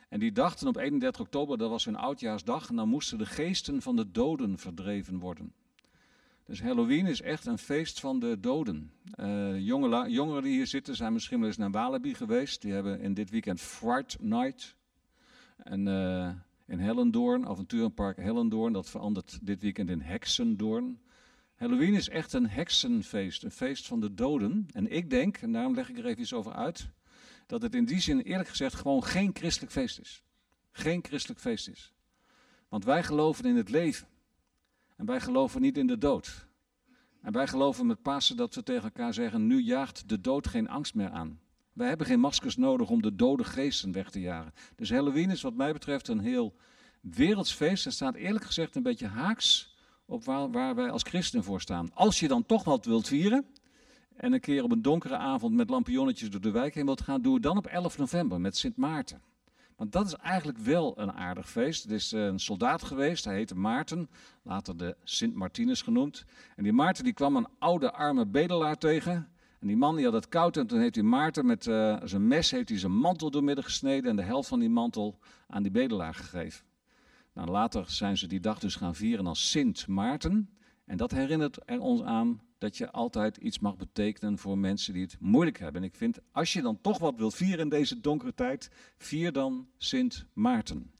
En 0.09 0.21
die 0.21 0.33
dachten 0.33 0.69
op 0.69 0.77
31 0.77 1.21
oktober, 1.21 1.59
dat 1.59 1.71
was 1.71 1.85
hun 1.85 1.97
oudjaarsdag, 1.97 2.69
en 2.69 2.77
dan 2.77 2.89
moesten 2.89 3.19
de 3.19 3.27
geesten 3.27 3.83
van 3.83 3.97
de 3.97 4.11
doden 4.11 4.59
verdreven 4.59 5.19
worden. 5.19 5.53
Dus 6.45 6.63
Halloween 6.63 7.07
is 7.07 7.21
echt 7.21 7.47
een 7.47 7.59
feest 7.59 8.01
van 8.01 8.21
de 8.21 8.41
doden. 8.41 8.93
Eh, 9.15 9.59
jonge, 9.59 10.11
jongeren 10.11 10.43
die 10.43 10.53
hier 10.53 10.67
zitten 10.67 10.97
zijn 10.97 11.13
misschien 11.13 11.39
wel 11.39 11.49
eens 11.49 11.57
naar 11.57 11.71
Walibi 11.71 12.15
geweest. 12.15 12.63
Die 12.63 12.73
hebben 12.73 13.01
in 13.01 13.15
dit 13.15 13.31
weekend 13.31 13.61
Fright 13.61 14.17
Night. 14.21 14.77
En 15.57 15.89
eh, 15.89 16.31
in 16.67 16.79
Hellendoorn, 16.79 17.47
avonturenpark 17.47 18.17
Hellendoorn. 18.17 18.73
Dat 18.73 18.91
verandert 18.91 19.39
dit 19.43 19.63
weekend 19.63 19.91
in 19.91 20.01
Heksendoorn. 20.01 20.99
Halloween 21.63 21.95
is 21.95 22.09
echt 22.09 22.33
een 22.33 22.49
heksenfeest, 22.49 23.43
een 23.43 23.51
feest 23.51 23.87
van 23.87 24.01
de 24.01 24.15
doden. 24.15 24.67
En 24.73 24.93
ik 24.93 25.11
denk, 25.11 25.37
en 25.37 25.53
daarom 25.53 25.75
leg 25.75 25.89
ik 25.89 25.99
er 25.99 26.07
even 26.07 26.21
iets 26.21 26.33
over 26.33 26.53
uit, 26.53 26.89
dat 27.47 27.63
het 27.63 27.75
in 27.75 27.85
die 27.85 28.01
zin 28.01 28.21
eerlijk 28.21 28.49
gezegd 28.49 28.75
gewoon 28.75 29.05
geen 29.05 29.31
christelijk 29.35 29.73
feest 29.73 30.01
is. 30.01 30.23
Geen 30.73 31.05
christelijk 31.05 31.41
feest 31.41 31.69
is. 31.69 31.93
Want 32.69 32.85
wij 32.85 33.03
geloven 33.03 33.45
in 33.45 33.57
het 33.57 33.69
leven. 33.69 34.09
En 34.97 35.07
wij 35.07 35.21
geloven 35.21 35.61
niet 35.61 35.79
in 35.79 35.87
de 35.87 35.99
dood. 35.99 36.47
En 37.21 37.33
wij 37.33 37.47
geloven 37.47 37.87
met 37.87 38.03
Pasen 38.03 38.37
dat 38.37 38.55
we 38.55 38.63
tegen 38.63 38.83
elkaar 38.83 39.15
zeggen, 39.15 39.47
nu 39.47 39.61
jaagt 39.61 40.09
de 40.09 40.21
dood 40.21 40.47
geen 40.47 40.69
angst 40.69 40.95
meer 40.95 41.11
aan. 41.11 41.41
Wij 41.73 41.89
hebben 41.89 42.07
geen 42.07 42.21
maskers 42.21 42.57
nodig 42.57 42.89
om 42.89 43.03
de 43.03 43.15
dode 43.15 43.45
geesten 43.45 43.93
weg 43.93 44.11
te 44.11 44.21
jagen. 44.21 44.53
Dus 44.77 44.91
Halloween 44.91 45.31
is 45.31 45.43
wat 45.43 45.55
mij 45.55 45.73
betreft 45.73 46.09
een 46.09 46.21
heel 46.21 46.55
werelds 47.01 47.53
feest. 47.53 47.87
En 47.87 47.93
staat 47.93 48.15
eerlijk 48.15 48.45
gezegd 48.45 48.77
een 48.77 48.83
beetje 48.83 49.07
haaks 49.07 49.72
op 50.13 50.25
waar, 50.25 50.75
wij 50.75 50.91
als 50.91 51.03
christenen 51.03 51.45
voor 51.45 51.61
staan. 51.61 51.91
Als 51.95 52.21
je 52.21 52.29
dan 52.29 52.47
toch 52.47 52.65
wat 52.65 52.85
wilt 52.85 53.09
vieren 53.09 53.47
en 54.17 54.33
een 54.33 54.41
keer 54.41 54.63
op 54.63 54.73
een 54.73 54.83
donkere 54.83 55.17
avond 55.17 55.55
met 55.55 55.71
lampionnetjes 55.71 56.31
door 56.31 56.41
de 56.41 56.51
wijk 56.51 56.75
heen 56.75 56.85
wilt 56.85 57.01
gaan, 57.01 57.23
doe 57.23 57.35
het 57.35 57.43
dan 57.43 57.57
op 57.57 57.67
11 57.67 57.99
november 57.99 58.41
met 58.41 58.57
Sint 58.57 58.77
Maarten. 58.77 59.23
Want 59.77 59.93
dat 59.93 60.07
is 60.07 60.15
eigenlijk 60.15 60.59
wel 60.59 60.99
een 60.99 61.13
aardig 61.13 61.51
feest. 61.51 61.83
Het 61.83 61.93
is 61.93 62.13
een 62.13 62.39
soldaat 62.39 62.83
geweest, 62.83 63.25
hij 63.25 63.35
heette 63.35 63.55
Maarten, 63.55 64.11
later 64.43 64.77
de 64.77 64.97
Sint 65.05 65.35
Martinus 65.35 65.83
genoemd. 65.83 66.25
En 66.57 66.63
die 66.63 66.73
Maarten 66.73 67.05
die 67.05 67.13
kwam 67.13 67.37
een 67.37 67.49
oude 67.59 67.93
arme 67.93 68.27
bedelaar 68.27 68.79
tegen. 68.79 69.29
En 69.61 69.67
die 69.67 69.77
man 69.77 69.97
die 69.97 70.05
had 70.05 70.15
het 70.15 70.29
koud 70.29 70.57
en 70.57 70.67
toen 70.67 70.81
heeft 70.81 70.95
hij 70.95 71.05
Maarten 71.05 71.47
met 71.47 71.67
uh, 71.67 71.97
zijn 72.05 72.29
mes 72.29 72.51
heeft 72.51 72.69
hij 72.69 72.79
zijn 72.79 72.99
mantel 72.99 73.31
doormidden 73.31 73.65
gesneden 73.65 74.11
en 74.11 74.17
de 74.17 74.23
helft 74.23 74.49
van 74.49 74.61
die 74.61 74.71
mantel 74.71 75.19
aan 75.49 75.63
die 75.63 75.73
bedelaar 75.73 76.15
gegeven. 76.15 76.65
Nou, 77.35 77.49
later 77.49 77.91
zijn 77.91 78.19
ze 78.19 78.27
die 78.27 78.41
dag 78.41 78.59
dus 78.59 78.77
gaan 78.77 78.95
vieren 78.95 79.27
als 79.27 79.51
Sint 79.51 79.87
Maarten. 79.87 80.51
En 80.85 80.97
dat 80.97 81.11
herinnert 81.11 81.59
er 81.65 81.81
ons 81.81 82.03
aan 82.03 82.41
dat 82.59 82.77
je 82.77 82.91
altijd 82.91 83.37
iets 83.37 83.59
mag 83.59 83.77
betekenen 83.77 84.39
voor 84.39 84.59
mensen 84.59 84.93
die 84.93 85.03
het 85.03 85.17
moeilijk 85.21 85.59
hebben. 85.59 85.83
En 85.83 85.89
ik 85.89 85.95
vind, 85.95 86.19
als 86.33 86.53
je 86.53 86.63
dan 86.63 86.81
toch 86.81 86.99
wat 86.99 87.17
wilt 87.17 87.35
vieren 87.35 87.59
in 87.59 87.69
deze 87.69 88.01
donkere 88.01 88.35
tijd, 88.35 88.71
vier 88.97 89.33
dan 89.33 89.69
Sint 89.77 90.27
Maarten. 90.33 90.91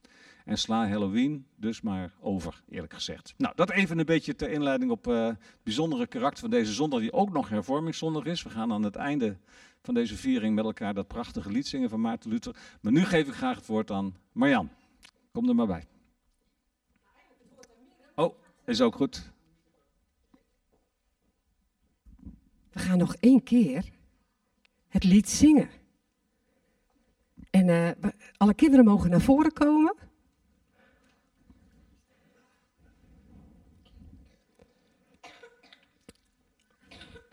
En 0.45 0.57
sla 0.57 0.87
Halloween 0.87 1.45
dus 1.55 1.81
maar 1.81 2.13
over, 2.19 2.63
eerlijk 2.69 2.93
gezegd. 2.93 3.33
Nou, 3.37 3.55
dat 3.55 3.71
even 3.71 3.99
een 3.99 4.05
beetje 4.05 4.35
ter 4.35 4.51
inleiding 4.51 4.91
op 4.91 5.07
uh, 5.07 5.25
het 5.25 5.37
bijzondere 5.63 6.07
karakter 6.07 6.39
van 6.39 6.49
deze 6.49 6.73
zondag, 6.73 6.99
die 6.99 7.13
ook 7.13 7.31
nog 7.31 7.49
hervormingszondag 7.49 8.25
is. 8.25 8.43
We 8.43 8.49
gaan 8.49 8.71
aan 8.71 8.83
het 8.83 8.95
einde 8.95 9.37
van 9.81 9.93
deze 9.93 10.15
viering 10.15 10.55
met 10.55 10.65
elkaar 10.65 10.93
dat 10.93 11.07
prachtige 11.07 11.51
lied 11.51 11.67
zingen 11.67 11.89
van 11.89 12.01
Maarten 12.01 12.29
Luther. 12.29 12.55
Maar 12.81 12.91
nu 12.91 13.05
geef 13.05 13.27
ik 13.27 13.33
graag 13.33 13.55
het 13.55 13.65
woord 13.65 13.91
aan 13.91 14.15
Marjan. 14.31 14.69
Kom 15.31 15.49
er 15.49 15.55
maar 15.55 15.67
bij. 15.67 15.87
Is 18.65 18.81
ook 18.81 18.95
goed. 18.95 19.31
We 22.71 22.79
gaan 22.79 22.97
nog 22.97 23.15
één 23.15 23.43
keer 23.43 23.89
het 24.87 25.03
lied 25.03 25.29
zingen. 25.29 25.69
En 27.49 27.67
uh, 27.67 28.11
alle 28.37 28.53
kinderen 28.53 28.85
mogen 28.85 29.09
naar 29.09 29.21
voren 29.21 29.53
komen. 29.53 29.95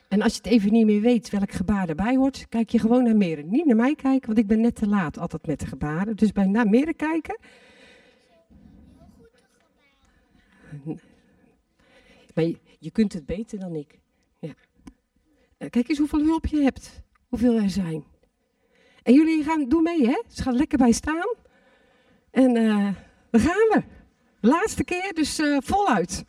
En 0.09 0.23
als 0.23 0.33
je 0.33 0.41
het 0.43 0.53
even 0.53 0.73
niet 0.73 0.87
meer 0.87 1.01
weet 1.01 1.31
welk 1.31 1.53
gebaar 1.53 1.89
erbij 1.89 2.17
hoort, 2.17 2.49
kijk 2.49 2.71
je 2.71 2.79
gewoon 2.79 3.05
naar 3.05 3.17
Meren. 3.17 3.49
Niet 3.49 3.67
naar 3.67 3.77
mij 3.77 3.95
kijken, 3.95 4.27
want 4.27 4.39
ik 4.39 4.47
ben 4.47 4.61
net 4.61 4.75
te 4.75 4.87
laat 4.87 5.19
altijd 5.19 5.47
met 5.47 5.61
de 5.61 5.67
gebaren. 5.67 6.17
Dus 6.17 6.33
bij 6.33 6.47
naar 6.47 6.69
Meren 6.69 6.97
kijken. 6.97 7.39
Maar 12.41 12.51
je, 12.79 12.91
kunt 12.91 13.13
het 13.13 13.27
beter 13.27 13.59
dan 13.59 13.75
ik. 13.75 13.99
Ja. 14.39 14.55
Kijk 15.69 15.89
eens 15.89 15.99
hoeveel 15.99 16.25
hulp 16.25 16.47
je 16.47 16.63
hebt. 16.63 17.03
Hoeveel 17.29 17.55
er 17.55 17.71
zijn. 17.71 18.05
En 19.03 19.15
jullie 19.15 19.45
gaan, 19.45 19.69
doen 19.69 19.83
mee 19.83 20.07
hè. 20.07 20.23
Ze 20.29 20.43
gaan 20.43 20.57
lekker 20.57 20.79
bij 20.79 20.93
staan. 20.93 21.35
En 22.31 22.57
uh, 22.57 22.95
daar 23.31 23.41
gaan 23.41 23.69
we. 23.69 23.83
Laatste 24.41 24.85
keer, 24.85 25.15
dus 25.15 25.39
uh, 25.39 25.57
voluit. 25.61 26.25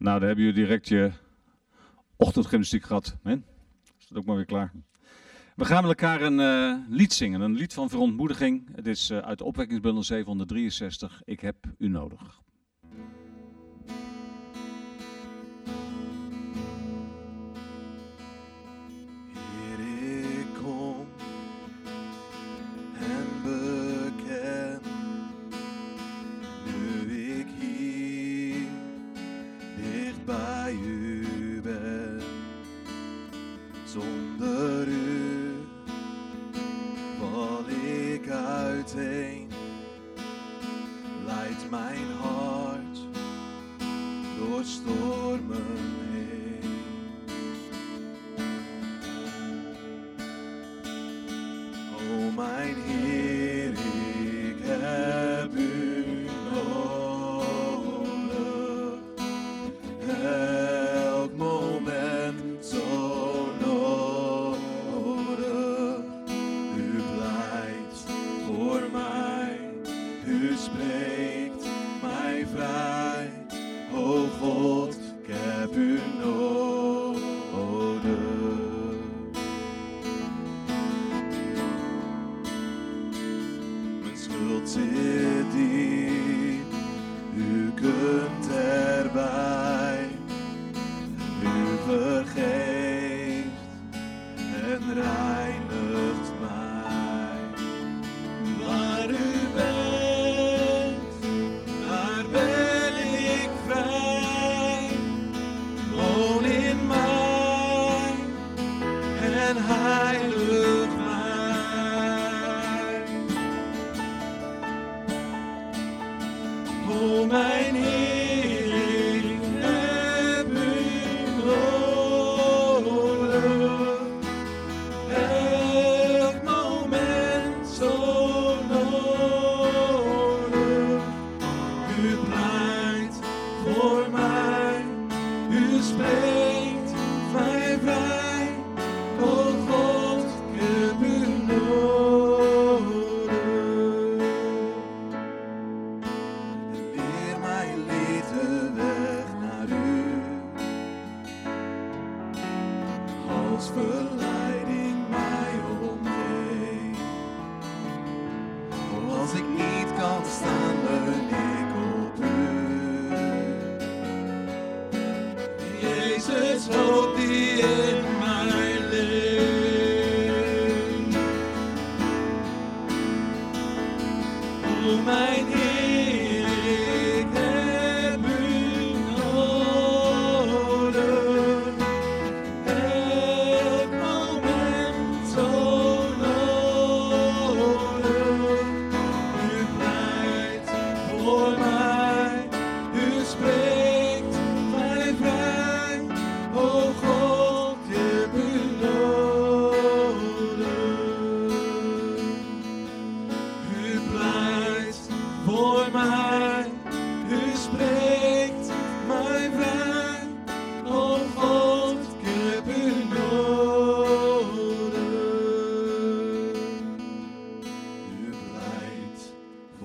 Nou, 0.00 0.18
dan 0.18 0.28
hebben 0.28 0.44
jullie 0.44 0.64
direct 0.64 0.88
je 0.88 1.12
ochtendgymnastiek 2.16 2.84
gehad. 2.84 3.16
Hè? 3.22 3.32
Is 3.98 4.06
dat 4.08 4.18
ook 4.18 4.24
maar 4.24 4.36
weer 4.36 4.44
klaar? 4.44 4.72
We 5.60 5.66
gaan 5.66 5.86
met 5.86 6.00
elkaar 6.00 6.22
een 6.22 6.38
uh, 6.38 6.74
lied 6.88 7.12
zingen, 7.12 7.40
een 7.40 7.54
lied 7.54 7.74
van 7.74 7.88
verontmoediging. 7.88 8.68
Het 8.74 8.86
is 8.86 9.10
uh, 9.10 9.18
uit 9.18 9.38
de 9.38 9.44
opwekkingsbundel 9.44 10.02
763, 10.02 11.22
Ik 11.24 11.40
heb 11.40 11.56
u 11.78 11.88
nodig. 11.88 12.40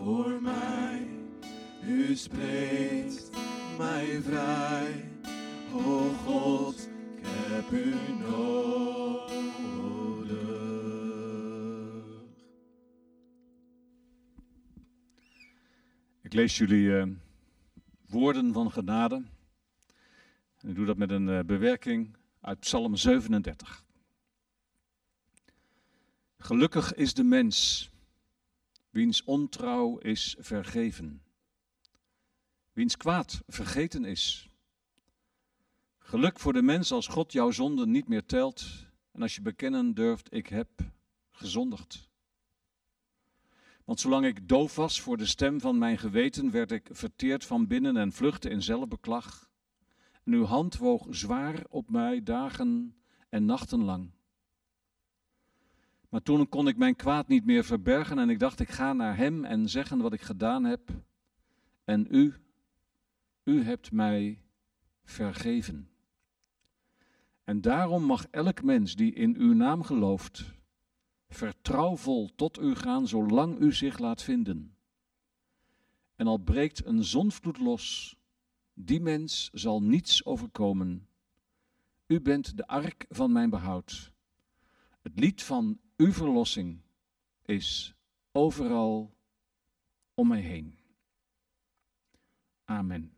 Voor 0.06 0.42
mij, 0.42 1.08
u 1.84 2.16
spreekt 2.16 3.30
mij 3.78 4.22
vrij. 4.22 5.12
O 5.74 6.10
God, 6.10 6.90
ik 7.16 7.24
heb 7.26 7.72
u 7.72 7.94
nodig. 8.20 9.44
Ik 16.22 16.34
lees 16.34 16.58
jullie 16.58 16.98
eh, 16.98 17.08
woorden 18.08 18.54
van 18.54 18.72
genade. 18.72 19.24
En 20.58 20.70
ik 20.70 20.76
doe 20.76 20.86
dat 20.86 20.98
met 20.98 21.10
een 21.10 21.30
eh, 21.30 21.40
bewerking 21.46 22.16
uit 22.42 22.60
Psalm 22.60 22.96
37. 22.96 23.84
Gelukkig 26.38 26.94
is 26.94 27.14
de 27.14 27.24
mens, 27.24 27.90
wiens 28.96 29.24
ontrouw 29.24 29.98
is 29.98 30.36
vergeven, 30.40 31.22
wiens 32.74 32.98
kwaad 32.98 33.42
vergeten 33.48 34.06
is. 34.06 34.50
Geluk 35.98 36.40
voor 36.40 36.54
de 36.54 36.62
mens 36.62 36.92
als 36.92 37.08
God 37.08 37.32
jouw 37.32 37.52
zonde 37.52 37.88
niet 37.88 38.08
meer 38.08 38.26
telt 38.26 38.66
en 39.12 39.22
als 39.22 39.36
je 39.36 39.42
bekennen 39.42 39.94
durft, 39.94 40.34
ik 40.34 40.48
heb 40.48 40.70
gezondigd. 41.32 42.10
Want 43.86 44.00
zolang 44.00 44.26
ik 44.26 44.48
doof 44.48 44.76
was 44.76 45.02
voor 45.02 45.18
de 45.18 45.26
stem 45.26 45.62
van 45.62 45.78
mijn 45.78 45.98
geweten, 45.98 46.52
werd 46.52 46.72
ik 46.72 46.90
verteerd 46.92 47.46
van 47.46 47.68
binnen 47.68 47.98
en 47.98 48.12
vluchtte 48.12 48.50
in 48.50 48.62
zelfbeklag. 48.62 49.50
En 50.24 50.34
uw 50.34 50.46
hand 50.46 50.78
woog 50.78 51.08
zwaar 51.10 51.64
op 51.70 51.90
mij 51.90 52.24
dagen 52.24 52.96
en 53.30 53.46
nachten 53.46 53.84
lang. 53.84 54.15
Maar 56.16 56.24
toen 56.24 56.50
kon 56.50 56.68
ik 56.68 56.78
mijn 56.78 56.96
kwaad 56.96 57.28
niet 57.28 57.46
meer 57.46 57.64
verbergen 57.64 58.20
en 58.20 58.30
ik 58.30 58.40
dacht, 58.40 58.60
ik 58.60 58.70
ga 58.70 58.94
naar 58.94 59.18
hem 59.18 59.46
en 59.46 59.70
zeggen 59.70 60.02
wat 60.02 60.14
ik 60.14 60.22
gedaan 60.22 60.64
heb. 60.64 60.90
En 61.84 62.08
u, 62.10 62.34
u 63.44 63.64
hebt 63.64 63.92
mij 63.92 64.42
vergeven. 65.04 65.90
En 67.44 67.62
daarom 67.62 68.04
mag 68.04 68.28
elk 68.32 68.64
mens 68.64 68.96
die 68.96 69.14
in 69.14 69.36
uw 69.38 69.54
naam 69.54 69.84
gelooft, 69.84 70.44
vertrouwvol 71.30 72.32
tot 72.36 72.60
u 72.60 72.76
gaan 72.76 73.08
zolang 73.08 73.60
u 73.60 73.74
zich 73.74 73.98
laat 73.98 74.22
vinden. 74.22 74.76
En 76.16 76.28
al 76.28 76.38
breekt 76.38 76.86
een 76.86 77.04
zonvloed 77.04 77.58
los, 77.58 78.18
die 78.74 79.02
mens 79.02 79.50
zal 79.54 79.82
niets 79.82 80.26
overkomen. 80.26 81.08
U 82.08 82.22
bent 82.22 82.58
de 82.58 82.68
ark 82.68 83.06
van 83.10 83.32
mijn 83.32 83.50
behoud. 83.50 84.12
Het 85.02 85.20
lied 85.20 85.44
van 85.44 85.80
uw 85.98 86.12
verlossing 86.12 86.82
is 87.46 87.96
overal 88.32 89.16
om 90.14 90.28
mij 90.28 90.42
heen. 90.42 90.78
Amen. 92.66 93.14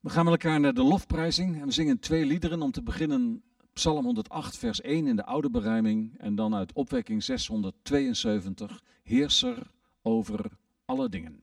We 0.00 0.10
gaan 0.10 0.24
met 0.24 0.32
elkaar 0.32 0.60
naar 0.60 0.74
de 0.74 0.82
lofprijzing 0.82 1.60
en 1.60 1.66
we 1.66 1.72
zingen 1.72 1.98
twee 1.98 2.24
liederen. 2.24 2.62
Om 2.62 2.70
te 2.70 2.82
beginnen 2.82 3.42
Psalm 3.72 4.04
108, 4.04 4.58
vers 4.58 4.80
1 4.80 5.06
in 5.06 5.16
de 5.16 5.24
oude 5.24 5.50
berijming 5.50 6.18
en 6.18 6.34
dan 6.34 6.54
uit 6.54 6.72
opwekking 6.72 7.24
672, 7.24 8.82
Heerser 9.02 9.70
over 10.02 10.50
alle 10.84 11.08
dingen. 11.08 11.42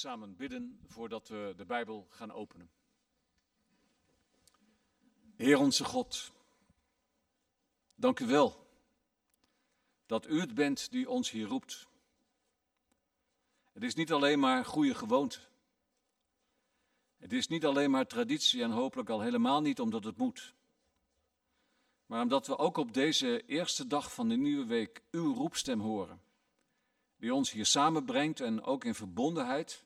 Samen 0.00 0.36
bidden 0.36 0.80
voordat 0.86 1.28
we 1.28 1.52
de 1.56 1.64
Bijbel 1.64 2.06
gaan 2.10 2.32
openen? 2.32 2.70
Heer 5.36 5.58
onze 5.58 5.84
God, 5.84 6.32
dank 7.94 8.20
u 8.20 8.26
wel 8.26 8.66
dat 10.06 10.26
u 10.26 10.40
het 10.40 10.54
bent 10.54 10.90
die 10.90 11.10
ons 11.10 11.30
hier 11.30 11.46
roept. 11.46 11.86
Het 13.72 13.82
is 13.82 13.94
niet 13.94 14.12
alleen 14.12 14.38
maar 14.38 14.64
goede 14.64 14.94
gewoonte. 14.94 15.40
Het 17.16 17.32
is 17.32 17.48
niet 17.48 17.64
alleen 17.64 17.90
maar 17.90 18.06
traditie 18.06 18.62
en 18.62 18.70
hopelijk 18.70 19.08
al 19.08 19.20
helemaal 19.20 19.60
niet 19.60 19.80
omdat 19.80 20.04
het 20.04 20.16
moet. 20.16 20.54
Maar 22.06 22.22
omdat 22.22 22.46
we 22.46 22.58
ook 22.58 22.76
op 22.76 22.94
deze 22.94 23.42
eerste 23.46 23.86
dag 23.86 24.14
van 24.14 24.28
de 24.28 24.36
nieuwe 24.36 24.64
week 24.64 25.02
uw 25.10 25.34
roepstem 25.34 25.80
horen 25.80 26.20
die 27.16 27.34
ons 27.34 27.50
hier 27.50 27.66
samenbrengt 27.66 28.40
en 28.40 28.62
ook 28.62 28.84
in 28.84 28.94
verbondenheid 28.94 29.84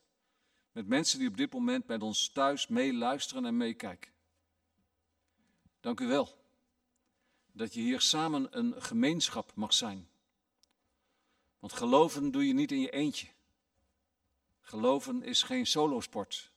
met 0.75 0.87
mensen 0.87 1.19
die 1.19 1.29
op 1.29 1.37
dit 1.37 1.53
moment 1.53 1.87
met 1.87 2.03
ons 2.03 2.29
thuis 2.29 2.67
meeluisteren 2.67 3.45
en 3.45 3.57
meekijken. 3.57 4.13
Dank 5.81 6.01
u 6.01 6.07
wel 6.07 6.39
dat 7.53 7.75
je 7.75 7.81
hier 7.81 8.01
samen 8.01 8.59
een 8.59 8.83
gemeenschap 8.83 9.55
mag 9.55 9.75
zijn. 9.75 10.09
Want 11.59 11.73
geloven 11.73 12.31
doe 12.31 12.47
je 12.47 12.53
niet 12.53 12.73
in 12.73 12.81
je 12.81 12.91
eentje. 12.91 13.27
Geloven 14.61 15.23
is 15.23 15.43
geen 15.43 15.67
solosport. 15.67 16.51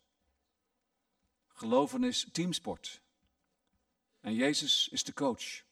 Geloven 1.48 2.04
is 2.04 2.28
teamsport. 2.32 3.02
En 4.22 4.34
Jezus 4.34 4.90
is 4.92 5.04
de 5.04 5.14
coach. 5.14 5.64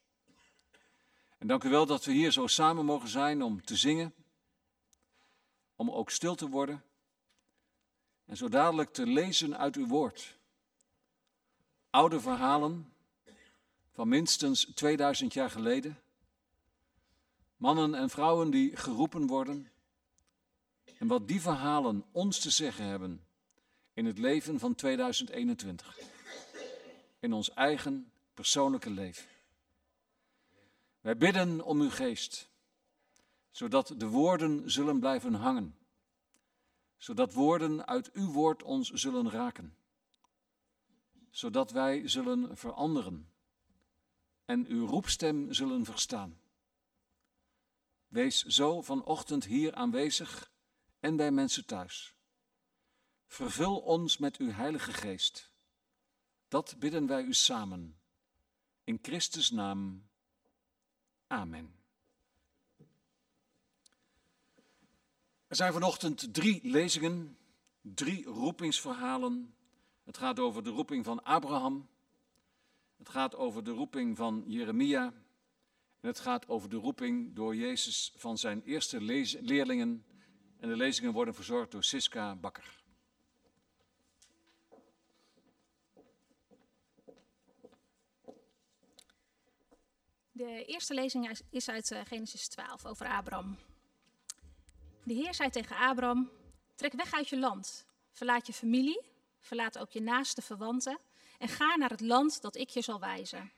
En 1.38 1.48
dank 1.48 1.64
u 1.64 1.70
wel 1.70 1.86
dat 1.86 2.06
we 2.06 2.12
hier 2.12 2.32
zo 2.32 2.48
samen 2.48 2.86
mogen 2.86 3.10
zijn 3.10 3.42
om 3.42 3.64
te 3.64 3.76
zingen 3.76 4.14
om 5.76 5.92
ook 5.92 6.10
stil 6.10 6.36
te 6.36 6.50
worden 6.50 6.84
en 8.26 8.38
zo 8.38 8.50
dadelijk 8.50 8.94
te 8.94 9.06
lezen 9.06 9.58
uit 9.58 9.76
uw 9.76 9.88
woord. 9.88 10.38
Oude 11.90 12.20
verhalen 12.20 12.94
van 13.92 14.08
minstens 14.08 14.66
2000 14.66 15.34
jaar 15.34 15.50
geleden. 15.50 16.00
Mannen 17.56 17.96
en 17.96 18.10
vrouwen 18.10 18.50
die 18.50 18.76
geroepen 18.76 19.28
worden. 19.28 19.72
En 20.98 21.08
wat 21.08 21.28
die 21.28 21.42
verhalen 21.42 22.06
ons 22.12 22.40
te 22.40 22.50
zeggen 22.50 22.86
hebben 22.86 23.26
in 23.94 24.06
het 24.06 24.18
leven 24.18 24.60
van 24.60 24.76
2021. 24.76 26.00
In 27.20 27.34
ons 27.34 27.54
eigen 27.54 28.12
persoonlijke 28.34 28.90
leven. 28.90 29.28
Wij 31.02 31.18
bidden 31.18 31.62
om 31.62 31.82
uw 31.82 31.90
geest 31.90 32.54
zodat 33.56 33.94
de 33.98 34.08
woorden 34.08 34.72
zullen 34.72 35.00
blijven 35.00 35.34
hangen, 35.34 35.76
zodat 37.06 37.34
woorden 37.34 37.88
uit 37.88 38.12
uw 38.12 38.32
woord 38.32 38.64
ons 38.64 38.90
zullen 38.90 39.30
raken, 39.30 39.78
zodat 41.30 41.72
wij 41.72 42.08
zullen 42.08 42.58
veranderen 42.58 43.30
en 44.46 44.66
uw 44.68 44.86
roepstem 44.86 45.54
zullen 45.54 45.86
verstaan. 45.86 46.40
Wees 48.08 48.44
zo 48.44 48.82
vanochtend 48.82 49.46
hier 49.46 49.76
aanwezig 49.76 50.52
en 51.00 51.16
bij 51.16 51.32
mensen 51.32 51.66
thuis. 51.66 52.16
Vervul 53.28 53.80
ons 53.80 54.18
met 54.18 54.38
uw 54.38 54.52
Heilige 54.52 54.94
Geest. 54.94 55.52
Dat 56.48 56.76
bidden 56.80 57.08
wij 57.08 57.24
u 57.24 57.34
samen. 57.34 58.00
In 58.84 59.00
Christus' 59.02 59.52
naam. 59.52 60.10
Amen. 61.28 61.85
Er 65.56 65.62
zijn 65.62 65.74
vanochtend 65.74 66.34
drie 66.34 66.60
lezingen, 66.64 67.38
drie 67.82 68.26
roepingsverhalen. 68.26 69.56
Het 70.04 70.18
gaat 70.18 70.40
over 70.40 70.64
de 70.64 70.70
roeping 70.70 71.06
van 71.06 71.24
Abraham. 71.24 71.90
Het 72.98 73.10
gaat 73.10 73.36
over 73.36 73.64
de 73.64 73.72
roeping 73.72 74.18
van 74.18 74.44
Jeremia. 74.48 75.04
En 76.00 76.08
het 76.08 76.20
gaat 76.20 76.48
over 76.48 76.70
de 76.70 76.76
roeping 76.76 77.36
door 77.36 77.56
Jezus 77.56 78.14
van 78.16 78.38
zijn 78.38 78.62
eerste 78.64 79.02
leerlingen. 79.42 80.06
En 80.60 80.70
de 80.70 80.76
lezingen 80.76 81.14
worden 81.14 81.34
verzorgd 81.36 81.72
door 81.72 81.84
Siska 81.84 82.36
Bakker. 82.36 82.84
De 90.32 90.66
eerste 90.66 90.94
lezing 90.94 91.30
is- 91.30 91.42
is 91.50 91.70
uit 91.70 91.92
eh, 91.92 92.02
Genesis 92.06 92.48
12 92.48 92.86
over 92.86 93.08
Abraham. 93.08 93.58
De 95.06 95.14
Heer 95.14 95.34
zei 95.34 95.50
tegen 95.50 95.76
Abraham: 95.76 96.32
Trek 96.76 96.94
weg 96.94 97.14
uit 97.14 97.30
je 97.30 97.40
land, 97.40 97.86
verlaat 98.12 98.48
je 98.48 98.54
familie, 98.54 99.02
verlaat 99.40 99.78
ook 99.78 99.92
je 99.92 100.02
naaste 100.02 100.42
verwanten 100.42 101.00
en 101.38 101.48
ga 101.48 101.76
naar 101.76 101.90
het 101.90 102.02
land 102.02 102.42
dat 102.42 102.56
ik 102.56 102.70
je 102.70 102.82
zal 102.82 103.00
wijzen. 103.00 103.52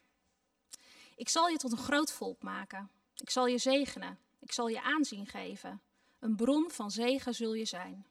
Ik 1.15 1.29
zal 1.29 1.47
je 1.47 1.57
tot 1.57 1.71
een 1.71 1.77
groot 1.77 2.11
volk 2.11 2.41
maken. 2.41 2.89
Ik 3.15 3.29
zal 3.29 3.47
je 3.47 3.57
zegenen. 3.57 4.19
Ik 4.39 4.51
zal 4.51 4.67
je 4.67 4.81
aanzien 4.81 5.25
geven. 5.25 5.81
Een 6.19 6.35
bron 6.35 6.71
van 6.71 6.91
zegen 6.91 7.33
zul 7.33 7.53
je 7.53 7.65
zijn. 7.65 8.05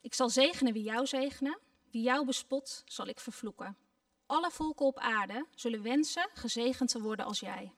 Ik 0.00 0.14
zal 0.14 0.28
zegenen 0.28 0.72
wie 0.72 0.82
jou 0.82 1.06
zegenen. 1.06 1.58
Wie 1.90 2.02
jou 2.02 2.26
bespot, 2.26 2.82
zal 2.86 3.06
ik 3.06 3.20
vervloeken. 3.20 3.76
Alle 4.26 4.50
volken 4.50 4.86
op 4.86 4.98
aarde 4.98 5.46
zullen 5.54 5.82
wensen 5.82 6.30
gezegend 6.34 6.90
te 6.90 7.00
worden 7.00 7.26
als 7.26 7.40
jij. 7.40 7.72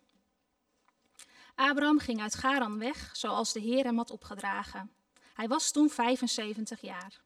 Abraham 1.57 1.99
ging 1.99 2.21
uit 2.21 2.35
Garan 2.35 2.79
weg, 2.79 3.11
zoals 3.13 3.53
de 3.53 3.61
Heer 3.61 3.85
hem 3.85 3.97
had 3.97 4.11
opgedragen. 4.11 4.91
Hij 5.35 5.49
was 5.49 5.71
toen 5.71 5.91
75 5.91 6.81
jaar. 6.81 7.21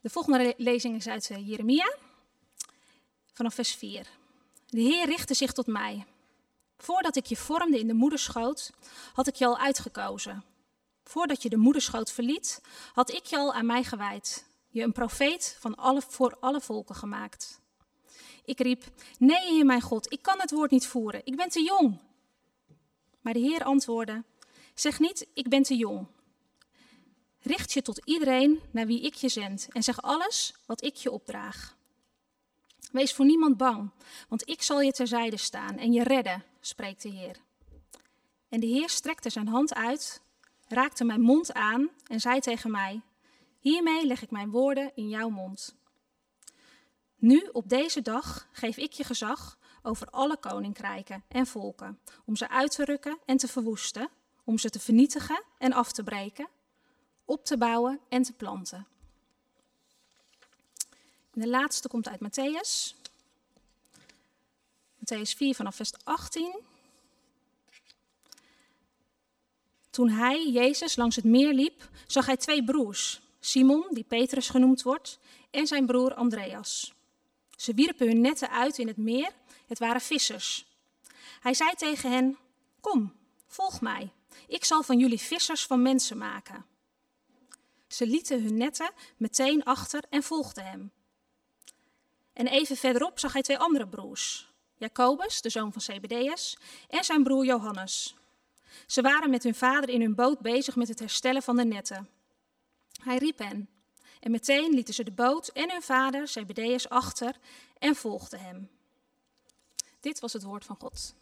De 0.00 0.10
volgende 0.10 0.38
le- 0.38 0.54
lezing 0.56 0.96
is 0.96 1.06
uit 1.08 1.30
eh, 1.30 1.48
Jeremia, 1.48 1.94
vanaf 3.32 3.54
vers 3.54 3.74
4. 3.74 4.06
De 4.66 4.80
Heer 4.80 5.06
richtte 5.06 5.34
zich 5.34 5.52
tot 5.52 5.66
mij. 5.66 6.06
Voordat 6.78 7.16
ik 7.16 7.26
je 7.26 7.36
vormde 7.36 7.78
in 7.78 7.86
de 7.86 7.94
moederschoot, 7.94 8.70
had 9.12 9.26
ik 9.26 9.34
je 9.34 9.46
al 9.46 9.58
uitgekozen. 9.58 10.44
Voordat 11.04 11.42
je 11.42 11.48
de 11.48 11.56
moederschoot 11.56 12.12
verliet, 12.12 12.60
had 12.92 13.12
ik 13.12 13.24
je 13.24 13.36
al 13.36 13.52
aan 13.54 13.66
mij 13.66 13.84
gewijd. 13.84 14.48
Je 14.70 14.82
een 14.82 14.92
profeet 14.92 15.56
van 15.58 15.74
alle, 15.74 16.02
voor 16.02 16.36
alle 16.40 16.60
volken 16.60 16.94
gemaakt. 16.94 17.60
Ik 18.44 18.60
riep, 18.60 18.84
nee, 19.18 19.48
Heer 19.48 19.66
mijn 19.66 19.80
God, 19.80 20.12
ik 20.12 20.22
kan 20.22 20.40
het 20.40 20.50
woord 20.50 20.70
niet 20.70 20.86
voeren. 20.86 21.20
Ik 21.24 21.36
ben 21.36 21.48
te 21.48 21.62
jong. 21.62 21.98
Maar 23.20 23.32
de 23.32 23.38
Heer 23.38 23.64
antwoordde, 23.64 24.24
zeg 24.74 24.98
niet, 24.98 25.26
ik 25.34 25.48
ben 25.48 25.62
te 25.62 25.76
jong. 25.76 26.06
Richt 27.40 27.72
je 27.72 27.82
tot 27.82 28.00
iedereen 28.04 28.60
naar 28.70 28.86
wie 28.86 29.00
ik 29.00 29.14
je 29.14 29.28
zend 29.28 29.68
en 29.70 29.82
zeg 29.82 30.02
alles 30.02 30.54
wat 30.66 30.82
ik 30.84 30.94
je 30.94 31.10
opdraag. 31.10 31.76
Wees 32.92 33.12
voor 33.12 33.24
niemand 33.24 33.56
bang, 33.56 33.90
want 34.28 34.48
ik 34.48 34.62
zal 34.62 34.80
je 34.80 34.92
terzijde 34.92 35.36
staan 35.36 35.76
en 35.76 35.92
je 35.92 36.02
redden, 36.02 36.44
spreekt 36.60 37.02
de 37.02 37.08
Heer. 37.08 37.36
En 38.48 38.60
de 38.60 38.66
Heer 38.66 38.88
strekte 38.88 39.30
zijn 39.30 39.48
hand 39.48 39.74
uit, 39.74 40.22
raakte 40.68 41.04
mijn 41.04 41.20
mond 41.20 41.52
aan 41.52 41.90
en 42.06 42.20
zei 42.20 42.40
tegen 42.40 42.70
mij: 42.70 43.00
Hiermee 43.60 44.06
leg 44.06 44.22
ik 44.22 44.30
mijn 44.30 44.50
woorden 44.50 44.92
in 44.94 45.08
jouw 45.08 45.28
mond. 45.28 45.74
Nu, 47.16 47.48
op 47.52 47.68
deze 47.68 48.02
dag, 48.02 48.48
geef 48.52 48.76
ik 48.76 48.92
je 48.92 49.04
gezag 49.04 49.58
over 49.82 50.06
alle 50.10 50.36
koninkrijken 50.36 51.24
en 51.28 51.46
volken, 51.46 52.00
om 52.24 52.36
ze 52.36 52.48
uit 52.48 52.70
te 52.74 52.84
rukken 52.84 53.18
en 53.24 53.36
te 53.36 53.48
verwoesten, 53.48 54.10
om 54.44 54.58
ze 54.58 54.70
te 54.70 54.80
vernietigen 54.80 55.44
en 55.58 55.72
af 55.72 55.92
te 55.92 56.02
breken, 56.02 56.48
op 57.24 57.44
te 57.44 57.58
bouwen 57.58 58.00
en 58.08 58.22
te 58.22 58.32
planten. 58.32 58.86
En 61.32 61.40
de 61.40 61.48
laatste 61.48 61.88
komt 61.88 62.08
uit 62.08 62.20
Matthäus. 62.20 62.94
Matthäus 64.96 65.36
4 65.36 65.54
vanaf 65.54 65.76
vers 65.76 65.92
18. 66.04 66.60
Toen 69.90 70.08
hij, 70.08 70.50
Jezus, 70.50 70.96
langs 70.96 71.16
het 71.16 71.24
meer 71.24 71.52
liep, 71.54 71.88
zag 72.06 72.26
hij 72.26 72.36
twee 72.36 72.64
broers. 72.64 73.20
Simon, 73.40 73.86
die 73.90 74.04
Petrus 74.04 74.48
genoemd 74.48 74.82
wordt, 74.82 75.18
en 75.50 75.66
zijn 75.66 75.86
broer 75.86 76.14
Andreas. 76.14 76.94
Ze 77.56 77.74
wierpen 77.74 78.06
hun 78.06 78.20
netten 78.20 78.50
uit 78.50 78.78
in 78.78 78.86
het 78.86 78.96
meer. 78.96 79.30
Het 79.66 79.78
waren 79.78 80.00
vissers. 80.00 80.66
Hij 81.40 81.54
zei 81.54 81.74
tegen 81.74 82.10
hen: 82.10 82.38
Kom, 82.80 83.12
volg 83.46 83.80
mij. 83.80 84.12
Ik 84.46 84.64
zal 84.64 84.82
van 84.82 84.98
jullie 84.98 85.20
vissers 85.20 85.66
van 85.66 85.82
mensen 85.82 86.18
maken. 86.18 86.64
Ze 87.88 88.06
lieten 88.06 88.42
hun 88.42 88.56
netten 88.56 88.90
meteen 89.16 89.64
achter 89.64 90.02
en 90.10 90.22
volgden 90.22 90.64
hem. 90.64 90.90
En 92.32 92.46
even 92.46 92.76
verderop 92.76 93.18
zag 93.18 93.32
hij 93.32 93.42
twee 93.42 93.58
andere 93.58 93.88
broers. 93.88 94.48
Jacobus, 94.76 95.40
de 95.40 95.50
zoon 95.50 95.72
van 95.72 95.80
Zebedeus, 95.80 96.58
en 96.88 97.04
zijn 97.04 97.22
broer 97.22 97.44
Johannes. 97.44 98.14
Ze 98.86 99.02
waren 99.02 99.30
met 99.30 99.42
hun 99.42 99.54
vader 99.54 99.88
in 99.88 100.00
hun 100.00 100.14
boot 100.14 100.40
bezig 100.40 100.76
met 100.76 100.88
het 100.88 100.98
herstellen 100.98 101.42
van 101.42 101.56
de 101.56 101.64
netten. 101.64 102.08
Hij 103.02 103.18
riep 103.18 103.38
hen. 103.38 103.68
En 104.20 104.30
meteen 104.30 104.74
lieten 104.74 104.94
ze 104.94 105.04
de 105.04 105.12
boot 105.12 105.48
en 105.48 105.70
hun 105.70 105.82
vader, 105.82 106.28
Zebedeus, 106.28 106.88
achter 106.88 107.36
en 107.78 107.94
volgden 107.94 108.40
hem. 108.40 108.70
Dit 110.00 110.20
was 110.20 110.32
het 110.32 110.42
woord 110.42 110.64
van 110.64 110.76
God. 110.78 111.14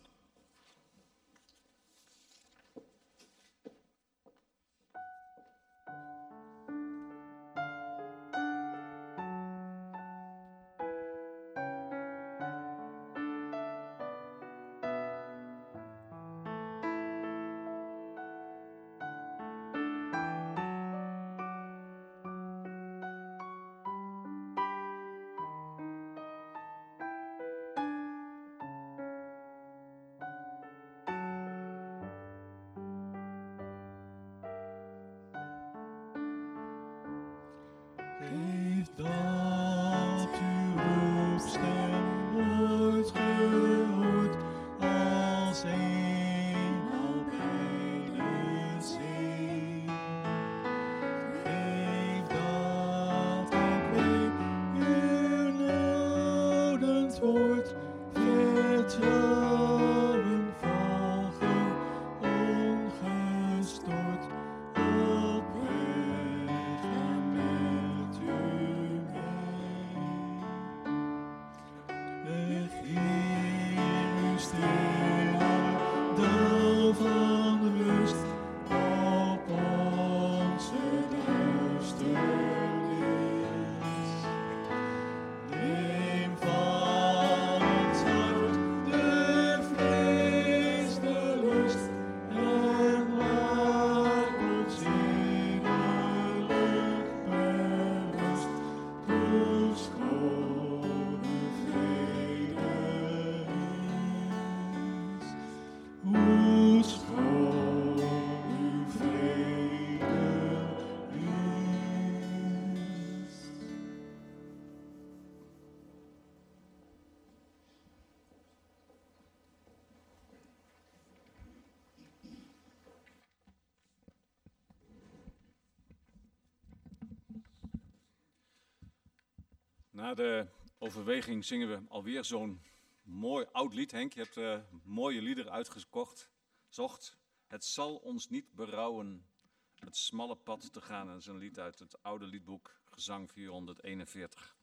Na 129.98 130.14
de 130.14 130.46
overweging 130.78 131.44
zingen 131.44 131.68
we 131.68 131.88
alweer 131.88 132.24
zo'n 132.24 132.62
mooi 133.02 133.46
oud 133.52 133.74
lied. 133.74 133.90
Henk, 133.90 134.12
je 134.12 134.20
hebt 134.20 134.36
uh, 134.36 134.58
mooie 134.84 135.22
liederen 135.22 135.52
uitgekocht. 135.52 136.30
Zocht. 136.68 137.16
Het 137.46 137.64
zal 137.64 137.96
ons 137.96 138.28
niet 138.28 138.54
berouwen 138.54 139.26
het 139.74 139.96
smalle 139.96 140.36
pad 140.36 140.72
te 140.72 140.80
gaan. 140.80 141.06
Dat 141.06 141.16
is 141.16 141.26
een 141.26 141.38
lied 141.38 141.58
uit 141.58 141.78
het 141.78 142.02
oude 142.02 142.26
liedboek, 142.26 142.80
gezang 142.84 143.30
441. 143.30 144.56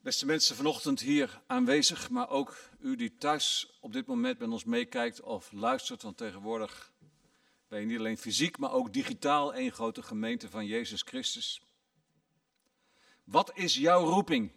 Beste 0.00 0.26
mensen 0.26 0.56
vanochtend 0.56 1.00
hier 1.00 1.42
aanwezig, 1.46 2.10
maar 2.10 2.28
ook 2.28 2.56
u 2.80 2.96
die 2.96 3.16
thuis 3.16 3.76
op 3.80 3.92
dit 3.92 4.06
moment 4.06 4.38
met 4.38 4.50
ons 4.50 4.64
meekijkt 4.64 5.20
of 5.20 5.52
luistert, 5.52 6.02
want 6.02 6.16
tegenwoordig 6.16 6.91
niet 7.80 7.98
alleen 7.98 8.18
fysiek, 8.18 8.58
maar 8.58 8.72
ook 8.72 8.92
digitaal 8.92 9.54
één 9.54 9.72
grote 9.72 10.02
gemeente 10.02 10.50
van 10.50 10.66
Jezus 10.66 11.02
Christus. 11.02 11.62
Wat 13.24 13.50
is 13.54 13.74
jouw 13.74 14.04
roeping? 14.04 14.52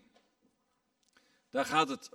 Daar 1.50 1.66
gaat 1.66 1.90
het 1.90 2.10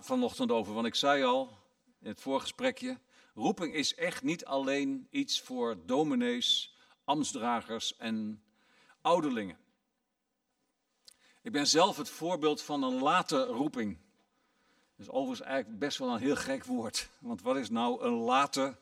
vanochtend 0.00 0.50
over, 0.50 0.74
want 0.74 0.86
ik 0.86 0.94
zei 0.94 1.22
al 1.22 1.58
in 2.00 2.08
het 2.08 2.20
voorgesprekje, 2.20 2.98
roeping 3.34 3.74
is 3.74 3.94
echt 3.94 4.22
niet 4.22 4.44
alleen 4.44 5.06
iets 5.10 5.40
voor 5.40 5.86
dominees, 5.86 6.76
ambtsdragers 7.04 7.96
en 7.96 8.42
ouderlingen. 9.00 9.58
Ik 11.42 11.52
ben 11.52 11.66
zelf 11.66 11.96
het 11.96 12.10
voorbeeld 12.10 12.62
van 12.62 12.82
een 12.82 13.02
late 13.02 13.44
roeping. 13.44 13.98
Dat 14.96 15.06
is 15.06 15.12
overigens 15.12 15.48
eigenlijk 15.48 15.78
best 15.78 15.98
wel 15.98 16.08
een 16.08 16.20
heel 16.20 16.36
gek 16.36 16.64
woord. 16.64 17.08
Want 17.18 17.42
wat 17.42 17.56
is 17.56 17.70
nou 17.70 18.04
een 18.04 18.12
late, 18.12 18.76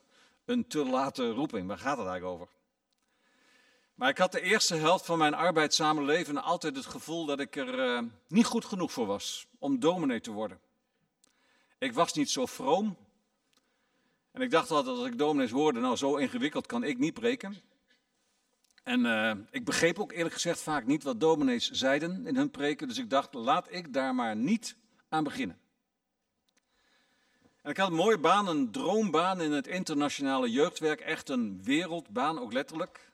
een 0.45 0.67
te 0.67 0.85
late 0.85 1.31
roeping? 1.31 1.69
Waar 1.69 1.79
gaat 1.79 1.99
het 1.99 2.07
eigenlijk 2.07 2.41
over? 2.41 2.55
Maar 3.95 4.09
ik 4.09 4.19
had 4.19 4.33
de 4.33 4.41
eerste 4.41 4.75
helft 4.75 5.05
van 5.05 5.19
mijn 5.19 5.35
arbeidszame 5.35 6.03
leven 6.03 6.43
altijd 6.43 6.77
het 6.77 6.87
gevoel 6.87 7.27
dat 7.27 7.41
ik 7.41 7.57
er 7.57 7.79
uh, 7.79 8.03
niet 8.29 8.47
goed 8.47 8.65
genoeg 8.65 8.93
voor 8.93 9.07
was 9.07 9.47
om 9.59 9.81
dominee 9.81 10.21
te 10.21 10.31
worden. 10.31 10.61
Ik 11.79 11.93
was 11.93 12.13
niet 12.13 12.31
zo 12.31 12.47
vroom. 12.47 12.97
En 14.33 14.41
ik 14.41 14.51
dacht 14.51 14.71
altijd 14.71 14.97
als 14.97 15.07
ik 15.07 15.19
dominees 15.19 15.51
hoorde, 15.51 15.81
nou 15.81 15.97
zo 15.97 16.17
ingewikkeld 16.17 16.67
kan 16.67 16.85
ik 16.85 16.99
niet 16.99 17.15
preken. 17.15 17.57
En 18.83 19.01
uh, 19.01 19.33
ik 19.51 19.65
begreep 19.65 19.99
ook 19.99 20.13
eerlijk 20.13 20.35
gezegd 20.35 20.61
vaak 20.61 20.87
niet 20.87 21.03
wat 21.03 21.21
dominees 21.21 21.71
zeiden 21.71 22.27
in 22.27 22.37
hun 22.37 22.51
preken. 22.51 22.89
Dus 22.89 22.99
ik 22.99 23.11
dacht, 23.11 23.35
laat 23.35 23.67
ik 23.71 23.93
daar 23.93 24.15
maar 24.15 24.37
niet 24.37 24.77
aan 25.09 25.25
beginnen. 25.25 25.61
En 27.63 27.71
ik 27.71 27.77
had 27.77 27.89
een 27.89 27.95
mooie 27.95 28.19
baan, 28.19 28.49
een 28.49 28.71
droombaan 28.71 29.41
in 29.41 29.53
het 29.53 29.67
internationale 29.67 30.51
jeugdwerk. 30.51 31.01
Echt 31.01 31.29
een 31.29 31.63
wereldbaan, 31.63 32.39
ook 32.39 32.53
letterlijk. 32.53 33.11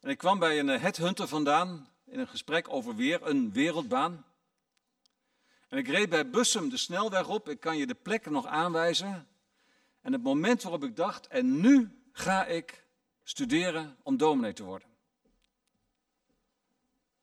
En 0.00 0.10
ik 0.10 0.18
kwam 0.18 0.38
bij 0.38 0.58
een 0.58 0.68
eh, 0.68 0.80
headhunter 0.80 1.28
vandaan 1.28 1.88
in 2.04 2.18
een 2.18 2.28
gesprek 2.28 2.68
over 2.68 2.94
weer 2.94 3.26
een 3.26 3.52
wereldbaan. 3.52 4.24
En 5.68 5.78
ik 5.78 5.88
reed 5.88 6.08
bij 6.08 6.30
Bussum 6.30 6.68
de 6.68 6.76
snelweg 6.76 7.28
op. 7.28 7.48
Ik 7.48 7.60
kan 7.60 7.76
je 7.76 7.86
de 7.86 7.94
plekken 7.94 8.32
nog 8.32 8.46
aanwijzen. 8.46 9.26
En 10.00 10.12
het 10.12 10.22
moment 10.22 10.62
waarop 10.62 10.84
ik 10.84 10.96
dacht, 10.96 11.26
en 11.26 11.60
nu 11.60 12.02
ga 12.12 12.44
ik 12.44 12.86
studeren 13.22 13.96
om 14.02 14.16
dominee 14.16 14.52
te 14.52 14.64
worden. 14.64 14.88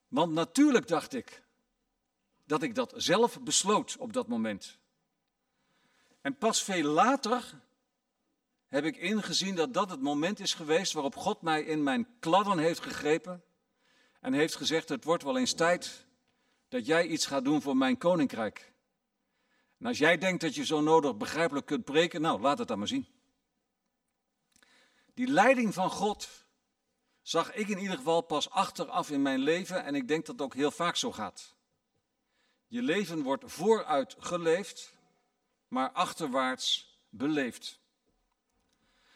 Want 0.08 0.34
natuurlijk 0.34 0.88
dacht 0.88 1.14
ik 1.14 1.44
dat 2.46 2.64
ik 2.64 2.76
dat 2.76 2.94
zelf 2.96 3.42
besloot 3.42 3.96
op 3.98 4.14
dat 4.14 4.28
moment. 4.28 4.79
En 6.22 6.38
pas 6.38 6.64
veel 6.64 6.84
later 6.84 7.62
heb 8.68 8.86
ik 8.86 8.98
ingezien 8.98 9.56
dat 9.56 9.74
dat 9.74 9.90
het 9.90 10.02
moment 10.02 10.40
is 10.40 10.54
geweest 10.54 10.94
waarop 10.94 11.16
God 11.16 11.42
mij 11.42 11.62
in 11.62 11.84
mijn 11.84 12.08
kladden 12.20 12.58
heeft 12.58 12.80
gegrepen 12.80 13.44
en 14.20 14.34
heeft 14.34 14.56
gezegd: 14.56 14.90
Het 14.90 15.04
wordt 15.04 15.24
wel 15.24 15.38
eens 15.38 15.54
tijd 15.54 16.06
dat 16.68 16.86
jij 16.86 17.08
iets 17.08 17.26
gaat 17.26 17.44
doen 17.44 17.62
voor 17.62 17.78
mijn 17.78 17.98
koninkrijk. 17.98 18.74
En 19.78 19.86
als 19.86 19.98
jij 19.98 20.18
denkt 20.18 20.42
dat 20.42 20.56
je 20.56 20.66
zo 20.66 20.82
nodig 20.82 21.18
begrijpelijk 21.18 21.66
kunt 21.66 21.84
preken, 21.84 22.22
nou 22.22 22.42
laat 22.42 22.58
het 22.58 22.68
dan 22.68 22.78
maar 22.78 22.88
zien. 22.88 23.08
Die 25.14 25.28
leiding 25.28 25.74
van 25.74 25.90
God 25.90 26.46
zag 27.22 27.54
ik 27.54 27.68
in 27.68 27.80
ieder 27.80 27.98
geval 27.98 28.22
pas 28.22 28.50
achteraf 28.50 29.10
in 29.10 29.22
mijn 29.22 29.40
leven 29.40 29.84
en 29.84 29.96
ik 29.96 30.08
denk 30.08 30.26
dat 30.26 30.36
het 30.36 30.46
ook 30.46 30.54
heel 30.54 30.72
vaak 30.72 30.96
zo 30.96 31.12
gaat. 31.12 31.56
Je 32.68 32.82
leven 32.82 33.22
wordt 33.22 33.44
vooruit 33.48 34.16
geleefd, 34.20 34.94
maar 35.70 35.92
achterwaarts 35.92 36.98
beleefd. 37.10 37.80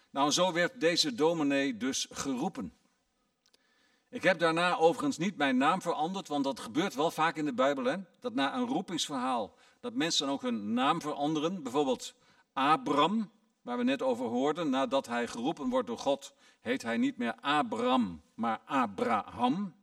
Nou, 0.10 0.32
zo 0.32 0.54
werd 0.54 0.80
deze 0.80 1.14
dominee 1.14 1.78
dus 1.78 2.08
geroepen. 2.12 2.74
Ik 4.10 4.24
heb 4.24 4.39
daarna 4.39 4.78
overigens 4.78 5.18
niet 5.18 5.38
mijn 5.38 5.58
naam 5.58 5.82
veranderd, 5.82 6.28
want 6.28 6.43
dat 6.43 6.60
gebeurt 6.60 6.95
wel 6.95 7.12
vaak 7.12 7.36
in 7.36 7.45
de 7.45 7.54
Bijbel. 7.54 7.84
Hè? 7.84 7.95
Dat 8.20 8.34
na 8.34 8.56
een 8.56 8.68
roepingsverhaal, 8.68 9.56
dat 9.80 9.93
mensen 9.93 10.26
dan 10.26 10.36
ook 10.36 10.41
hun 10.41 10.74
naam 10.74 11.01
veranderen. 11.01 11.64
Bijvoorbeeld 11.64 12.16
Abram, 12.54 13.32
waar 13.62 13.78
we 13.78 13.84
net 13.84 14.01
over 14.01 14.26
hoorden, 14.26 14.70
nadat 14.70 15.08
hij 15.08 15.28
geroepen 15.28 15.70
wordt 15.70 15.88
door 15.88 15.97
God, 15.97 16.34
heet 16.62 16.82
hij 16.82 16.97
niet 16.97 17.18
meer 17.18 17.36
Abram, 17.41 18.22
maar 18.34 18.62
Abraham. 18.66 19.76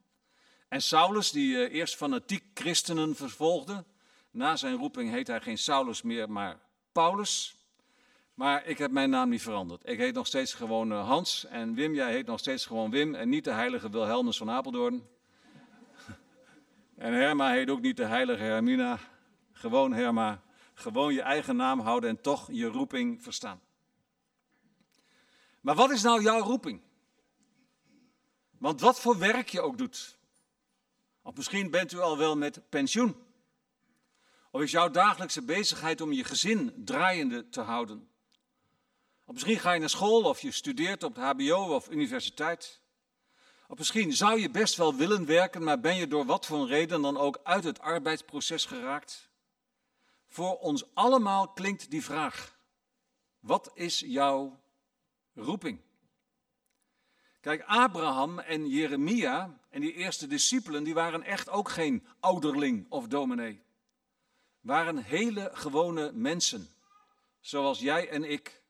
En 0.68 0.82
Saulus, 0.82 1.30
die 1.30 1.56
eh, 1.56 1.74
eerst 1.74 1.96
fanatiek 1.96 2.44
christenen 2.54 3.16
vervolgde, 3.16 3.84
na 4.30 4.56
zijn 4.56 4.76
roeping 4.76 5.10
heet 5.10 5.26
hij 5.26 5.40
geen 5.40 5.58
Saulus 5.58 6.02
meer, 6.02 6.30
maar 6.30 6.58
Paulus. 6.92 7.56
Maar 8.34 8.66
ik 8.66 8.78
heb 8.78 8.90
mijn 8.90 9.10
naam 9.10 9.28
niet 9.28 9.42
veranderd. 9.42 9.88
Ik 9.88 9.98
heet 9.98 10.14
nog 10.14 10.26
steeds 10.26 10.54
gewoon 10.54 10.92
eh, 10.92 11.06
Hans. 11.06 11.44
En 11.46 11.74
Wim, 11.74 11.94
jij 11.94 12.12
heet 12.12 12.26
nog 12.26 12.38
steeds 12.38 12.66
gewoon 12.66 12.90
Wim. 12.90 13.14
En 13.14 13.28
niet 13.28 13.44
de 13.44 13.52
heilige 13.52 13.90
Wilhelmus 13.90 14.36
van 14.36 14.50
Apeldoorn. 14.50 15.08
en 16.96 17.12
Herma 17.12 17.50
heet 17.50 17.70
ook 17.70 17.80
niet 17.80 17.96
de 17.96 18.04
heilige 18.04 18.42
Hermina. 18.42 18.98
Gewoon 19.52 19.92
Herma. 19.92 20.42
Gewoon 20.74 21.14
je 21.14 21.22
eigen 21.22 21.56
naam 21.56 21.80
houden 21.80 22.10
en 22.10 22.20
toch 22.20 22.48
je 22.52 22.66
roeping 22.66 23.22
verstaan. 23.22 23.60
Maar 25.60 25.74
wat 25.74 25.90
is 25.90 26.02
nou 26.02 26.22
jouw 26.22 26.40
roeping? 26.40 26.80
Want 28.58 28.80
wat 28.80 29.00
voor 29.00 29.18
werk 29.18 29.48
je 29.48 29.60
ook 29.60 29.78
doet. 29.78 30.18
Of 31.22 31.36
misschien 31.36 31.70
bent 31.70 31.92
u 31.92 31.98
al 31.98 32.18
wel 32.18 32.36
met 32.36 32.60
pensioen. 32.68 33.16
Of 34.50 34.60
is 34.60 34.70
jouw 34.70 34.90
dagelijkse 34.90 35.42
bezigheid 35.42 36.00
om 36.00 36.12
je 36.12 36.24
gezin 36.24 36.72
draaiende 36.76 37.48
te 37.48 37.60
houden. 37.60 38.08
Of 39.24 39.32
misschien 39.32 39.58
ga 39.58 39.72
je 39.72 39.80
naar 39.80 39.90
school 39.90 40.22
of 40.22 40.40
je 40.40 40.52
studeert 40.52 41.02
op 41.02 41.14
het 41.16 41.24
HBO 41.24 41.74
of 41.74 41.90
universiteit. 41.90 42.80
Of 43.68 43.78
misschien 43.78 44.12
zou 44.12 44.40
je 44.40 44.50
best 44.50 44.76
wel 44.76 44.94
willen 44.94 45.26
werken, 45.26 45.62
maar 45.62 45.80
ben 45.80 45.96
je 45.96 46.06
door 46.06 46.24
wat 46.24 46.46
voor 46.46 46.66
reden 46.66 47.02
dan 47.02 47.16
ook 47.16 47.40
uit 47.42 47.64
het 47.64 47.80
arbeidsproces 47.80 48.64
geraakt? 48.64 49.30
Voor 50.28 50.58
ons 50.58 50.94
allemaal 50.94 51.48
klinkt 51.48 51.90
die 51.90 52.04
vraag: 52.04 52.56
wat 53.38 53.70
is 53.74 53.98
jouw 54.06 54.60
roeping? 55.34 55.80
Kijk, 57.40 57.62
Abraham 57.66 58.38
en 58.38 58.68
Jeremia 58.68 59.58
en 59.68 59.80
die 59.80 59.92
eerste 59.92 60.26
discipelen, 60.26 60.84
die 60.84 60.94
waren 60.94 61.22
echt 61.22 61.48
ook 61.48 61.68
geen 61.68 62.06
ouderling 62.20 62.86
of 62.88 63.06
dominee. 63.06 63.62
Waren 64.60 64.96
hele 64.96 65.50
gewone 65.52 66.12
mensen, 66.12 66.68
zoals 67.40 67.78
jij 67.78 68.08
en 68.08 68.24
ik. 68.24 68.62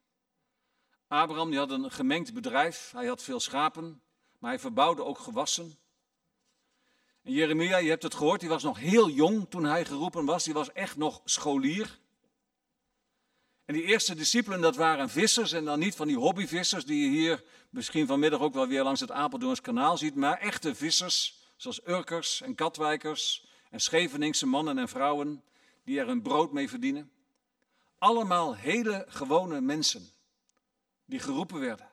Abraham 1.09 1.51
die 1.51 1.59
had 1.59 1.71
een 1.71 1.91
gemengd 1.91 2.35
bedrijf, 2.35 2.91
hij 2.93 3.07
had 3.07 3.23
veel 3.23 3.41
schapen, 3.41 4.03
maar 4.39 4.51
hij 4.51 4.61
verbouwde 4.61 5.05
ook 5.05 5.19
gewassen. 5.19 5.79
En 7.23 7.33
Jeremia, 7.33 7.77
je 7.77 7.89
hebt 7.89 8.03
het 8.03 8.15
gehoord, 8.15 8.41
die 8.41 8.49
was 8.49 8.63
nog 8.63 8.79
heel 8.79 9.09
jong 9.09 9.51
toen 9.51 9.65
hij 9.65 9.85
geroepen 9.85 10.25
was, 10.25 10.45
die 10.45 10.55
was 10.55 10.73
echt 10.73 10.97
nog 10.97 11.21
scholier. 11.25 11.99
En 13.65 13.75
die 13.75 13.85
eerste 13.85 14.15
discipelen, 14.15 14.61
dat 14.61 14.77
waren 14.77 15.09
vissers 15.09 15.53
en 15.53 15.65
dan 15.65 15.79
niet 15.79 15.95
van 15.95 16.07
die 16.07 16.17
hobbyvissers 16.17 16.85
die 16.85 17.03
je 17.03 17.09
hier 17.09 17.45
misschien 17.71 18.07
vanmiddag 18.07 18.41
ook 18.41 18.55
wel 18.55 18.67
weer 18.67 18.83
langs 18.83 19.01
het 19.01 19.11
Apeldoorns 19.11 19.61
kanaal 19.61 19.97
ziet, 19.97 20.15
maar 20.15 20.39
echte 20.39 20.75
vissers, 20.75 21.43
zoals 21.57 21.87
Urkers 21.87 22.41
en 22.41 22.55
Katwijkers 22.55 23.47
en 23.71 23.81
Scheveningse 23.81 24.47
mannen 24.47 24.79
en 24.79 24.89
vrouwen 24.89 25.43
die 25.91 25.99
er 25.99 26.07
hun 26.07 26.23
brood 26.23 26.53
mee 26.53 26.69
verdienen. 26.69 27.13
Allemaal 27.99 28.57
hele 28.57 29.05
gewone 29.09 29.61
mensen 29.61 30.09
die 31.05 31.19
geroepen 31.19 31.61
werden. 31.61 31.91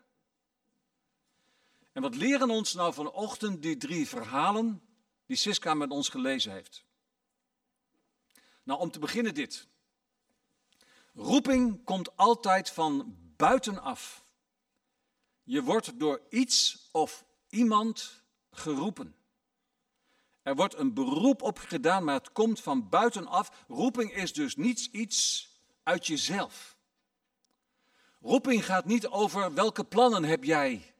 En 1.91 2.01
wat 2.01 2.15
leren 2.15 2.49
ons 2.49 2.73
nou 2.73 2.93
vanochtend 2.93 3.61
die 3.61 3.77
drie 3.77 4.07
verhalen 4.07 4.81
die 5.25 5.37
Siska 5.37 5.73
met 5.73 5.91
ons 5.91 6.09
gelezen 6.09 6.51
heeft? 6.51 6.85
Nou, 8.63 8.79
om 8.79 8.91
te 8.91 8.99
beginnen 8.99 9.33
dit. 9.33 9.67
Roeping 11.13 11.83
komt 11.83 12.17
altijd 12.17 12.69
van 12.69 13.17
buitenaf. 13.35 14.25
Je 15.43 15.63
wordt 15.63 15.99
door 15.99 16.21
iets 16.29 16.89
of 16.91 17.25
iemand 17.49 18.23
geroepen. 18.51 19.15
Er 20.47 20.55
wordt 20.55 20.77
een 20.77 20.93
beroep 20.93 21.41
op 21.41 21.57
gedaan, 21.57 22.03
maar 22.03 22.15
het 22.15 22.31
komt 22.31 22.61
van 22.61 22.89
buitenaf. 22.89 23.65
Roeping 23.67 24.13
is 24.13 24.33
dus 24.33 24.55
niets 24.55 24.89
iets 24.91 25.49
uit 25.83 26.07
jezelf. 26.07 26.77
Roeping 28.21 28.65
gaat 28.65 28.85
niet 28.85 29.07
over 29.07 29.53
welke 29.53 29.83
plannen 29.83 30.23
heb 30.23 30.43
jij 30.43 30.93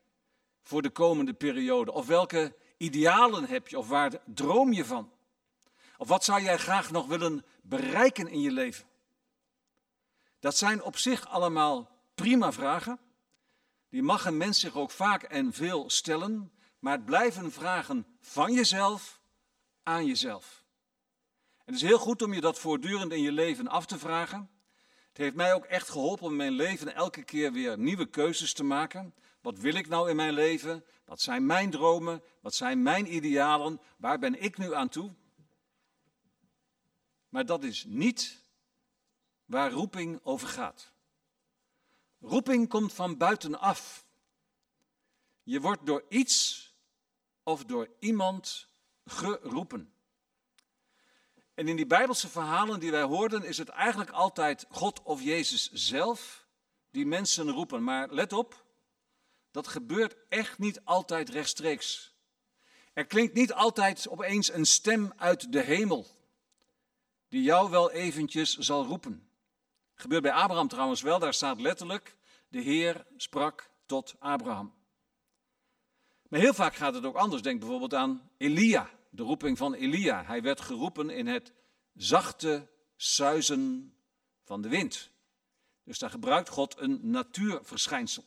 voor 0.64 0.82
de 0.82 0.90
komende 0.90 1.34
periode? 1.34 1.92
Of 1.92 2.06
welke 2.08 2.56
idealen 2.78 3.46
heb 3.46 3.68
je? 3.68 3.78
Of 3.78 3.88
waar 3.88 4.22
droom 4.26 4.74
je 4.74 4.86
van? 4.86 5.12
Of 5.98 6.08
wat 6.08 6.24
zou 6.24 6.42
jij 6.42 6.58
graag 6.58 6.92
nog 6.92 7.08
willen 7.08 7.46
bereiken 7.62 8.28
in 8.28 8.42
je 8.42 8.52
leven? 8.52 8.86
Dat 10.40 10.58
zijn 10.58 10.84
op 10.84 10.98
zich 10.98 11.28
allemaal 11.28 11.90
prima 12.16 12.52
vragen. 12.52 13.00
Die 13.90 14.04
mag 14.04 14.26
een 14.26 14.38
mens 14.38 14.60
zich 14.60 14.76
ook 14.76 14.92
vaak 14.92 15.24
en 15.24 15.54
veel 15.54 15.90
stellen, 15.90 16.52
maar 16.80 16.94
het 16.94 17.06
blijven 17.06 17.52
vragen 17.52 18.06
van 18.22 18.54
jezelf 18.54 19.17
aan 19.88 20.06
jezelf. 20.06 20.66
En 21.58 21.74
het 21.74 21.76
is 21.76 21.90
heel 21.90 22.00
goed 22.00 22.22
om 22.22 22.34
je 22.34 22.42
dat 22.42 22.60
voortdurend 22.60 23.12
in 23.12 23.22
je 23.22 23.32
leven 23.32 23.68
af 23.68 23.86
te 23.86 24.00
vragen. 24.00 24.50
Het 25.08 25.18
heeft 25.18 25.36
mij 25.36 25.54
ook 25.54 25.66
echt 25.66 25.90
geholpen 25.90 26.26
om 26.26 26.32
in 26.32 26.38
mijn 26.38 26.52
leven 26.52 26.96
elke 26.96 27.24
keer 27.24 27.52
weer 27.52 27.78
nieuwe 27.78 28.06
keuzes 28.06 28.54
te 28.54 28.64
maken. 28.64 29.14
Wat 29.42 29.58
wil 29.60 29.74
ik 29.74 29.88
nou 29.88 30.10
in 30.10 30.16
mijn 30.16 30.34
leven? 30.34 30.86
Wat 31.06 31.22
zijn 31.22 31.46
mijn 31.46 31.70
dromen? 31.70 32.24
Wat 32.42 32.56
zijn 32.56 32.82
mijn 32.82 33.14
idealen? 33.16 33.82
Waar 33.98 34.20
ben 34.20 34.42
ik 34.42 34.58
nu 34.58 34.74
aan 34.74 34.90
toe? 34.90 35.14
Maar 37.30 37.46
dat 37.46 37.64
is 37.64 37.84
niet 37.88 38.46
waar 39.46 39.72
roeping 39.72 40.20
over 40.24 40.48
gaat. 40.48 40.92
Roeping 42.20 42.70
komt 42.70 42.94
van 42.94 43.18
buitenaf. 43.18 44.06
Je 45.44 45.62
wordt 45.62 45.86
door 45.86 46.06
iets 46.10 46.66
of 47.44 47.66
door 47.66 47.90
iemand 48.00 48.67
geroepen. 49.08 49.94
En 51.54 51.68
in 51.68 51.76
die 51.76 51.86
Bijbelse 51.86 52.28
verhalen 52.28 52.80
die 52.80 52.92
wij 52.92 53.04
hoorden, 53.04 53.44
is 53.44 53.58
het 53.58 53.70
eigenlijk 53.70 54.10
altijd 54.10 54.66
God 54.70 55.04
of 55.04 55.22
Jezus 55.22 55.70
zelf 55.72 56.48
die 56.92 57.06
mensen 57.06 57.50
roepen. 57.50 57.84
Maar 57.84 58.08
let 58.10 58.34
op, 58.34 58.66
dat 59.52 59.68
gebeurt 59.68 60.16
echt 60.30 60.58
niet 60.58 60.82
altijd 60.84 61.30
rechtstreeks. 61.30 62.16
Er 62.94 63.06
klinkt 63.06 63.34
niet 63.34 63.54
altijd 63.54 64.08
opeens 64.08 64.54
een 64.54 64.66
stem 64.66 65.14
uit 65.16 65.52
de 65.52 65.62
hemel 65.62 66.08
die 67.30 67.42
jou 67.42 67.70
wel 67.70 67.92
eventjes 67.92 68.58
zal 68.58 68.86
roepen. 68.86 69.30
Gebeurt 69.94 70.22
bij 70.22 70.32
Abraham 70.32 70.68
trouwens 70.68 71.02
wel, 71.02 71.20
daar 71.20 71.34
staat 71.34 71.62
letterlijk, 71.62 72.18
de 72.48 72.60
Heer 72.60 73.06
sprak 73.18 73.70
tot 73.86 74.16
Abraham. 74.20 74.74
Maar 76.28 76.40
heel 76.40 76.54
vaak 76.54 76.76
gaat 76.76 76.94
het 76.94 77.06
ook 77.06 77.16
anders. 77.16 77.42
Denk 77.42 77.60
bijvoorbeeld 77.60 77.94
aan 77.94 78.30
Elia, 78.38 78.90
de 79.10 79.24
roeping 79.24 79.58
van 79.58 79.74
Elia. 79.74 80.24
Hij 80.26 80.42
werd 80.42 80.62
geroepen 80.62 81.10
in 81.10 81.28
het 81.28 81.54
zachte 81.94 82.68
suizen 82.96 83.94
van 84.44 84.62
de 84.62 84.70
wind. 84.70 85.10
Dus 85.84 86.00
daar 86.00 86.10
gebruikt 86.10 86.50
God 86.50 86.78
een 86.78 87.00
natuurverschijnsel. 87.02 88.24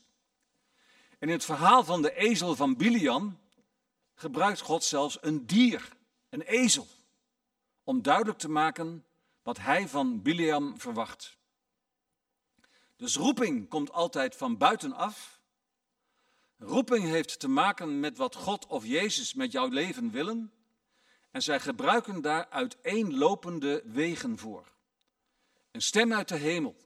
En 1.18 1.28
in 1.28 1.34
het 1.34 1.44
verhaal 1.44 1.84
van 1.84 2.02
de 2.02 2.14
ezel 2.14 2.56
van 2.56 2.76
Bilian 2.76 3.38
gebruikt 4.14 4.60
God 4.60 4.84
zelfs 4.84 5.18
een 5.20 5.46
dier, 5.46 5.88
een 6.28 6.42
ezel, 6.42 6.86
om 7.84 8.02
duidelijk 8.02 8.38
te 8.38 8.48
maken 8.48 9.04
wat 9.42 9.58
hij 9.58 9.88
van 9.88 10.22
Biliam 10.22 10.80
verwacht. 10.80 11.38
Dus 12.96 13.16
roeping 13.16 13.68
komt 13.68 13.92
altijd 13.92 14.36
van 14.36 14.56
buitenaf. 14.56 15.40
Roeping 16.58 17.04
heeft 17.04 17.40
te 17.40 17.48
maken 17.48 18.00
met 18.00 18.16
wat 18.16 18.34
God 18.34 18.66
of 18.66 18.86
Jezus 18.86 19.34
met 19.34 19.52
jouw 19.52 19.68
leven 19.68 20.10
willen. 20.10 20.52
En 21.30 21.42
zij 21.42 21.60
gebruiken 21.60 22.20
daar 22.20 22.48
uiteenlopende 22.48 23.82
wegen 23.84 24.38
voor. 24.38 24.72
Een 25.70 25.82
stem 25.82 26.12
uit 26.12 26.28
de 26.28 26.36
hemel. 26.36 26.76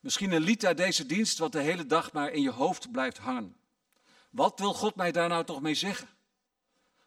Misschien 0.00 0.32
een 0.32 0.42
lied 0.42 0.66
uit 0.66 0.76
deze 0.76 1.06
dienst 1.06 1.38
wat 1.38 1.52
de 1.52 1.60
hele 1.60 1.86
dag 1.86 2.12
maar 2.12 2.30
in 2.30 2.42
je 2.42 2.50
hoofd 2.50 2.90
blijft 2.90 3.18
hangen. 3.18 3.56
Wat 4.30 4.58
wil 4.58 4.74
God 4.74 4.94
mij 4.94 5.12
daar 5.12 5.28
nou 5.28 5.44
toch 5.44 5.60
mee 5.60 5.74
zeggen? 5.74 6.08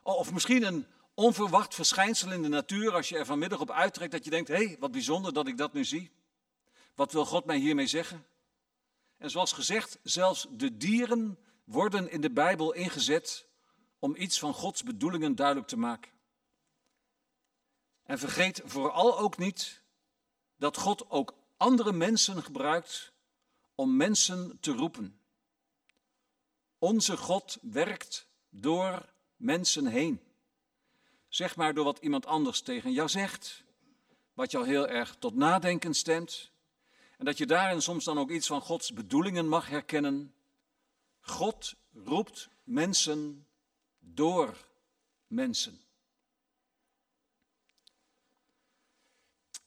Of 0.02 0.32
misschien 0.34 0.64
een 0.64 0.86
onverwacht 1.14 1.76
verschijnsel 1.76 2.32
in 2.32 2.42
de 2.42 2.48
natuur 2.48 2.94
als 2.94 3.10
je 3.10 3.18
er 3.18 3.26
vanmiddag 3.26 3.60
op 3.60 3.72
uittrekt 3.72 4.12
dat 4.12 4.24
je 4.24 4.30
denkt, 4.30 4.48
hé, 4.48 4.66
hey, 4.66 4.78
wat 4.80 4.92
bijzonder 4.92 5.34
dat 5.34 5.48
ik 5.48 5.58
dat 5.58 5.74
nu 5.74 5.86
zie. 5.86 6.12
Wat 6.96 7.12
wil 7.12 7.26
God 7.26 7.46
mij 7.46 7.58
hiermee 7.58 7.88
zeggen? 7.88 8.26
En 9.18 9.30
zoals 9.30 9.52
gezegd, 9.52 10.00
zelfs 10.04 10.48
de 10.52 10.78
dieren 10.78 11.38
worden 11.64 12.12
in 12.12 12.22
de 12.22 12.32
Bijbel 12.32 12.74
ingezet 12.74 13.46
om 14.00 14.16
iets 14.16 14.40
van 14.40 14.54
Gods 14.54 14.84
bedoelingen 14.84 15.36
duidelijk 15.36 15.68
te 15.68 15.78
maken. 15.78 16.12
En 18.12 18.20
vergeet 18.20 18.62
vooral 18.66 19.20
ook 19.20 19.38
niet 19.38 19.82
dat 20.58 20.78
God 20.78 21.10
ook 21.10 21.34
andere 21.58 21.92
mensen 21.92 22.44
gebruikt 22.44 23.12
om 23.76 23.96
mensen 23.96 24.58
te 24.60 24.72
roepen. 24.72 25.20
Onze 26.78 27.18
God 27.18 27.58
werkt 27.62 28.28
door 28.50 29.06
mensen 29.36 29.86
heen. 29.86 30.22
Zeg 31.28 31.56
maar 31.56 31.74
door 31.74 31.84
wat 31.84 32.00
iemand 32.00 32.26
anders 32.26 32.62
tegen 32.62 32.92
jou 32.92 33.10
zegt, 33.10 33.64
wat 34.34 34.52
jou 34.52 34.66
heel 34.66 34.88
erg 34.88 35.16
tot 35.20 35.36
nadenken 35.36 35.94
stemt. 35.94 36.52
En 37.18 37.26
dat 37.26 37.38
je 37.38 37.46
daarin 37.46 37.82
soms 37.82 38.04
dan 38.04 38.20
ook 38.20 38.30
iets 38.30 38.48
van 38.48 38.62
Gods 38.62 38.94
bedoelingen 38.94 39.48
mag 39.48 39.68
herkennen. 39.68 40.34
God 41.20 41.74
roept 41.94 42.50
mensen 42.64 43.48
door 44.00 44.58
mensen. 45.28 45.91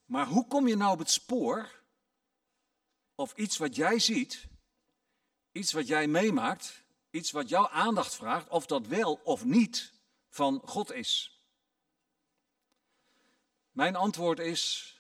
Maar 0.05 0.27
hoe 0.27 0.47
kom 0.47 0.69
je 0.69 0.77
nou 0.77 0.93
op 0.93 0.99
het 0.99 1.11
spoor 1.11 1.83
of 3.15 3.33
iets 3.33 3.57
wat 3.57 3.77
jij 3.77 3.99
ziet, 3.99 4.49
iets 5.53 5.73
wat 5.73 5.87
jij 5.87 6.07
meemaakt, 6.07 6.85
iets 7.11 7.31
wat 7.31 7.49
jouw 7.49 7.69
aandacht 7.69 8.15
vraagt, 8.15 8.49
of 8.49 8.67
dat 8.67 8.87
wel 8.87 9.21
of 9.25 9.45
niet 9.45 9.93
van 10.29 10.61
God 10.65 10.93
is? 10.93 11.43
Mijn 13.71 13.97
antwoord 13.97 14.39
is 14.39 14.95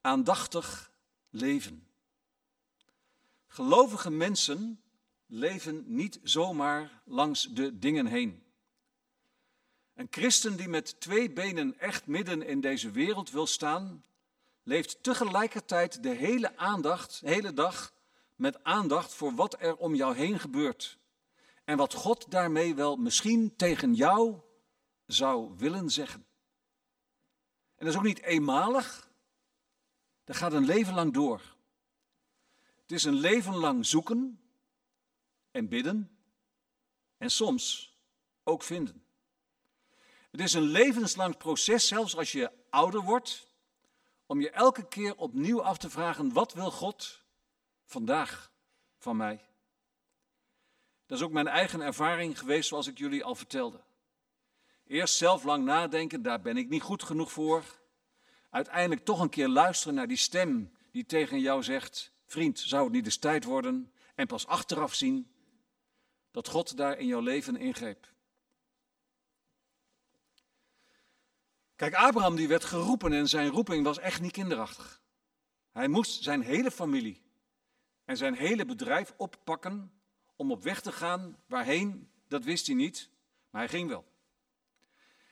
aandachtig 0.00 0.92
leven. 1.30 1.88
Gelovige 3.46 4.10
mensen 4.10 4.82
leven 5.26 5.84
niet 5.86 6.20
zomaar 6.22 7.02
langs 7.04 7.42
de 7.42 7.78
dingen 7.78 8.06
heen. 8.06 8.49
Een 10.00 10.08
christen 10.10 10.56
die 10.56 10.68
met 10.68 11.00
twee 11.00 11.32
benen 11.32 11.78
echt 11.78 12.06
midden 12.06 12.42
in 12.42 12.60
deze 12.60 12.90
wereld 12.90 13.30
wil 13.30 13.46
staan, 13.46 14.04
leeft 14.62 15.02
tegelijkertijd 15.02 16.02
de 16.02 16.14
hele 16.14 16.56
aandacht, 16.56 17.20
de 17.20 17.28
hele 17.28 17.52
dag 17.52 17.92
met 18.34 18.64
aandacht 18.64 19.14
voor 19.14 19.34
wat 19.34 19.62
er 19.62 19.76
om 19.76 19.94
jou 19.94 20.16
heen 20.16 20.38
gebeurt. 20.38 20.98
En 21.64 21.76
wat 21.76 21.94
God 21.94 22.30
daarmee 22.30 22.74
wel 22.74 22.96
misschien 22.96 23.56
tegen 23.56 23.94
jou 23.94 24.40
zou 25.06 25.56
willen 25.56 25.90
zeggen. 25.90 26.26
En 27.74 27.84
dat 27.84 27.88
is 27.88 27.96
ook 27.96 28.06
niet 28.06 28.22
eenmalig. 28.22 29.10
Dat 30.24 30.36
gaat 30.36 30.52
een 30.52 30.64
leven 30.64 30.94
lang 30.94 31.12
door. 31.12 31.56
Het 32.82 32.92
is 32.92 33.04
een 33.04 33.20
leven 33.20 33.56
lang 33.56 33.86
zoeken 33.86 34.40
en 35.50 35.68
bidden 35.68 36.18
en 37.16 37.30
soms 37.30 37.94
ook 38.42 38.62
vinden. 38.62 39.08
Het 40.30 40.40
is 40.40 40.52
een 40.52 40.62
levenslang 40.62 41.36
proces, 41.36 41.88
zelfs 41.88 42.16
als 42.16 42.32
je 42.32 42.50
ouder 42.70 43.00
wordt, 43.00 43.46
om 44.26 44.40
je 44.40 44.50
elke 44.50 44.88
keer 44.88 45.16
opnieuw 45.16 45.62
af 45.62 45.78
te 45.78 45.90
vragen, 45.90 46.32
wat 46.32 46.52
wil 46.52 46.70
God 46.70 47.22
vandaag 47.86 48.52
van 48.98 49.16
mij? 49.16 49.44
Dat 51.06 51.18
is 51.18 51.24
ook 51.24 51.32
mijn 51.32 51.48
eigen 51.48 51.80
ervaring 51.80 52.38
geweest, 52.38 52.68
zoals 52.68 52.86
ik 52.86 52.98
jullie 52.98 53.24
al 53.24 53.34
vertelde. 53.34 53.80
Eerst 54.86 55.16
zelf 55.16 55.44
lang 55.44 55.64
nadenken, 55.64 56.22
daar 56.22 56.40
ben 56.40 56.56
ik 56.56 56.68
niet 56.68 56.82
goed 56.82 57.02
genoeg 57.02 57.32
voor. 57.32 57.64
Uiteindelijk 58.50 59.04
toch 59.04 59.20
een 59.20 59.28
keer 59.28 59.48
luisteren 59.48 59.94
naar 59.94 60.08
die 60.08 60.16
stem 60.16 60.72
die 60.90 61.06
tegen 61.06 61.40
jou 61.40 61.62
zegt, 61.62 62.12
vriend, 62.26 62.58
zou 62.58 62.84
het 62.84 62.92
niet 62.92 63.04
eens 63.04 63.18
tijd 63.18 63.44
worden? 63.44 63.92
En 64.14 64.26
pas 64.26 64.46
achteraf 64.46 64.94
zien 64.94 65.32
dat 66.30 66.48
God 66.48 66.76
daar 66.76 66.98
in 66.98 67.06
jouw 67.06 67.20
leven 67.20 67.56
ingreep. 67.56 68.12
Kijk, 71.80 71.94
Abraham 71.94 72.36
die 72.36 72.48
werd 72.48 72.64
geroepen 72.64 73.12
en 73.12 73.28
zijn 73.28 73.48
roeping 73.48 73.84
was 73.84 73.98
echt 73.98 74.20
niet 74.20 74.32
kinderachtig. 74.32 75.02
Hij 75.72 75.88
moest 75.88 76.22
zijn 76.22 76.42
hele 76.42 76.70
familie 76.70 77.22
en 78.04 78.16
zijn 78.16 78.34
hele 78.34 78.64
bedrijf 78.64 79.14
oppakken 79.16 79.92
om 80.36 80.50
op 80.50 80.62
weg 80.62 80.80
te 80.80 80.92
gaan. 80.92 81.36
Waarheen, 81.46 82.10
dat 82.28 82.44
wist 82.44 82.66
hij 82.66 82.76
niet, 82.76 83.10
maar 83.50 83.60
hij 83.60 83.70
ging 83.70 83.88
wel. 83.88 84.04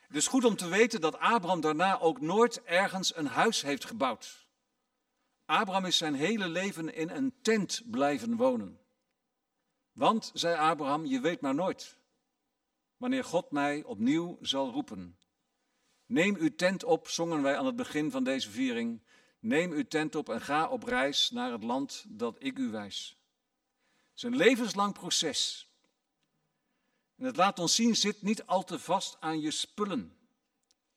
Het 0.07 0.17
is 0.17 0.27
goed 0.27 0.45
om 0.45 0.57
te 0.57 0.69
weten 0.69 1.01
dat 1.01 1.19
Abraham 1.19 1.61
daarna 1.61 1.99
ook 1.99 2.21
nooit 2.21 2.63
ergens 2.63 3.17
een 3.17 3.27
huis 3.27 3.63
heeft 3.63 3.85
gebouwd. 3.85 4.47
Abraham 5.45 5.85
is 5.85 5.97
zijn 5.97 6.15
hele 6.15 6.49
leven 6.49 6.95
in 6.95 7.11
een 7.11 7.35
tent 7.43 7.83
blijven 7.91 8.37
wonen. 8.37 8.81
Want, 9.93 10.31
zei 10.35 10.57
Abraham, 10.57 11.07
je 11.07 11.21
weet 11.21 11.41
maar 11.41 11.55
nooit 11.55 11.99
wanneer 12.97 13.25
God 13.25 13.51
mij 13.51 13.85
opnieuw 13.85 14.39
zal 14.41 14.71
roepen. 14.71 15.18
Neem 16.09 16.37
uw 16.37 16.55
tent 16.55 16.85
op, 16.85 17.09
zongen 17.09 17.43
wij 17.43 17.57
aan 17.57 17.67
het 17.67 17.77
begin 17.77 18.11
van 18.11 18.25
deze 18.25 18.51
viering. 18.51 19.03
Neem 19.39 19.73
uw 19.73 19.85
tent 19.89 20.15
op 20.15 20.29
en 20.29 20.41
ga 20.41 20.69
op 20.69 20.83
reis 20.83 21.31
naar 21.31 21.53
het 21.53 21.63
land 21.63 22.05
dat 22.09 22.37
ik 22.39 22.59
u 22.59 22.71
wijs. 22.71 23.17
Het 24.09 24.17
is 24.17 24.23
een 24.23 24.37
levenslang 24.37 24.93
proces. 24.93 25.69
En 27.17 27.25
het 27.25 27.37
laat 27.37 27.59
ons 27.59 27.75
zien, 27.75 27.97
zit 27.97 28.23
niet 28.23 28.47
al 28.47 28.65
te 28.65 28.79
vast 28.79 29.17
aan 29.21 29.41
je 29.41 29.51
spullen. 29.51 30.17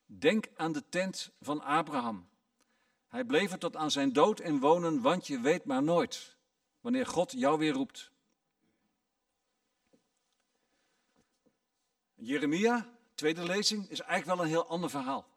Denk 0.06 0.48
aan 0.56 0.72
de 0.72 0.84
tent 0.90 1.32
van 1.42 1.62
Abraham. 1.62 2.30
Hij 3.08 3.26
bleef 3.26 3.52
er 3.52 3.60
tot 3.60 3.76
aan 3.76 3.92
zijn 3.92 4.14
dood 4.14 4.40
in 4.40 4.60
wonen, 4.60 5.02
want 5.02 5.28
je 5.28 5.40
weet 5.40 5.66
maar 5.66 5.84
nooit 5.84 6.36
wanneer 6.82 7.06
God 7.06 7.32
jou 7.32 7.58
weer 7.58 7.74
roept. 7.74 8.12
Jeremia, 12.16 12.91
tweede 13.22 13.44
lezing, 13.44 13.90
is 13.90 14.00
eigenlijk 14.00 14.38
wel 14.38 14.46
een 14.46 14.52
heel 14.52 14.68
ander 14.68 14.90
verhaal. 14.90 15.28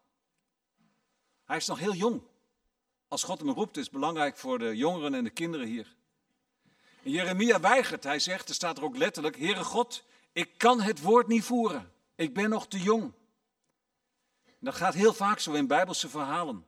Hij 1.45 1.57
is 1.57 1.67
nog 1.67 1.79
heel 1.79 1.93
jong. 1.93 2.21
Als 3.07 3.23
God 3.23 3.39
hem 3.39 3.49
roept, 3.49 3.77
is 3.77 3.83
het 3.83 3.91
belangrijk 3.91 4.37
voor 4.37 4.59
de 4.59 4.75
jongeren 4.75 5.13
en 5.13 5.23
de 5.23 5.29
kinderen 5.29 5.67
hier. 5.67 5.95
En 7.03 7.11
Jeremia 7.11 7.59
weigert. 7.59 8.03
Hij 8.03 8.19
zegt, 8.19 8.49
er 8.49 8.55
staat 8.55 8.77
er 8.77 8.83
ook 8.83 8.97
letterlijk, 8.97 9.37
Heere 9.37 9.63
God, 9.63 10.03
ik 10.31 10.57
kan 10.57 10.81
het 10.81 11.01
woord 11.01 11.27
niet 11.27 11.43
voeren. 11.43 11.91
Ik 12.15 12.33
ben 12.33 12.49
nog 12.49 12.67
te 12.67 12.79
jong. 12.79 13.13
dat 14.59 14.75
gaat 14.75 14.93
heel 14.93 15.13
vaak 15.13 15.39
zo 15.39 15.53
in 15.53 15.67
bijbelse 15.67 16.09
verhalen. 16.09 16.65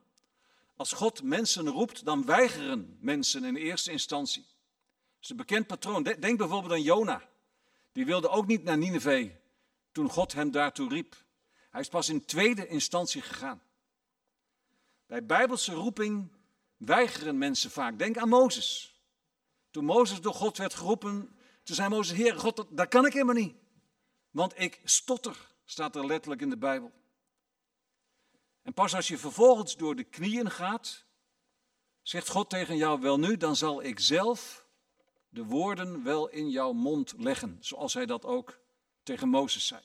Als 0.76 0.92
God 0.92 1.24
mensen 1.24 1.68
roept, 1.68 2.06
dan 2.06 2.26
weigeren 2.26 2.98
mensen 3.00 3.44
in 3.44 3.56
eerste 3.56 3.92
instantie. 3.92 4.42
Dat 4.42 5.22
is 5.22 5.30
een 5.30 5.38
bekend 5.38 5.68
patroon. 5.68 6.04
Denk 6.04 6.38
bijvoorbeeld 6.38 6.74
aan 6.74 6.82
Jona. 6.82 7.22
Die 7.92 8.06
wilde 8.06 8.30
ook 8.30 8.48
niet 8.48 8.64
naar 8.64 8.78
Nineveh 8.78 9.32
toen 9.98 10.10
God 10.10 10.34
hem 10.34 10.52
daartoe 10.52 10.90
riep. 10.90 11.16
Hij 11.70 11.82
is 11.82 11.88
pas 11.88 12.10
in 12.10 12.26
tweede 12.26 12.68
instantie 12.68 13.22
gegaan. 13.22 13.62
Bij 15.06 15.26
bijbelse 15.26 15.74
roeping 15.74 16.32
weigeren 16.78 17.38
mensen 17.38 17.72
vaak. 17.72 18.00
Denk 18.00 18.18
aan 18.18 18.30
Mozes. 18.30 19.02
Toen 19.72 19.86
Mozes 19.86 20.22
door 20.22 20.34
God 20.34 20.58
werd 20.58 20.74
geroepen, 20.74 21.38
toen 21.64 21.76
zei 21.76 21.90
Mozes, 21.90 22.18
Heer 22.18 22.40
God, 22.40 22.66
dat, 22.70 22.88
kan 22.88 23.06
ik 23.06 23.14
helemaal 23.14 23.36
niet. 23.36 23.56
Want 24.30 24.60
ik 24.60 24.82
stotter, 24.84 25.38
staat 25.66 25.96
er 25.96 26.06
letterlijk 26.06 26.42
in 26.42 26.50
de 26.50 26.58
Bijbel. 26.58 26.92
En 28.62 28.74
pas 28.74 28.96
als 28.96 29.08
je 29.08 29.18
vervolgens 29.18 29.76
door 29.76 29.96
de 29.96 30.04
knieën 30.04 30.52
gaat, 30.52 31.06
zegt 32.02 32.30
God 32.30 32.50
tegen 32.50 32.78
jou, 32.78 33.02
wel 33.02 33.20
nu, 33.20 33.38
dan 33.38 33.56
zal 33.56 33.84
ik 33.84 34.00
zelf 34.00 34.66
de 35.30 35.44
woorden 35.44 36.04
wel 36.04 36.30
in 36.30 36.50
jouw 36.50 36.72
mond 36.72 37.14
leggen, 37.18 37.58
zoals 37.60 37.94
hij 37.94 38.06
dat 38.06 38.26
ook 38.26 38.66
tegen 39.08 39.30
Mozes 39.30 39.68
zei. 39.68 39.82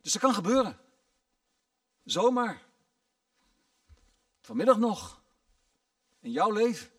Dus 0.00 0.12
dat 0.12 0.22
kan 0.22 0.34
gebeuren. 0.34 0.78
Zomaar. 2.04 2.62
Vanmiddag 4.40 4.78
nog. 4.78 5.22
In 6.20 6.30
jouw 6.30 6.50
leven. 6.50 6.90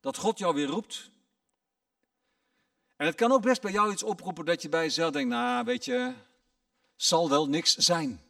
Dat 0.00 0.16
God 0.16 0.38
jou 0.38 0.54
weer 0.54 0.66
roept. 0.66 1.10
En 2.96 3.06
het 3.06 3.14
kan 3.14 3.32
ook 3.32 3.42
best 3.42 3.60
bij 3.60 3.72
jou 3.72 3.92
iets 3.92 4.02
oproepen 4.02 4.44
dat 4.44 4.62
je 4.62 4.68
bij 4.68 4.82
jezelf 4.82 5.12
denkt, 5.12 5.28
nou 5.28 5.64
weet 5.64 5.84
je, 5.84 6.14
zal 6.96 7.28
wel 7.28 7.48
niks 7.48 7.74
zijn. 7.76 8.22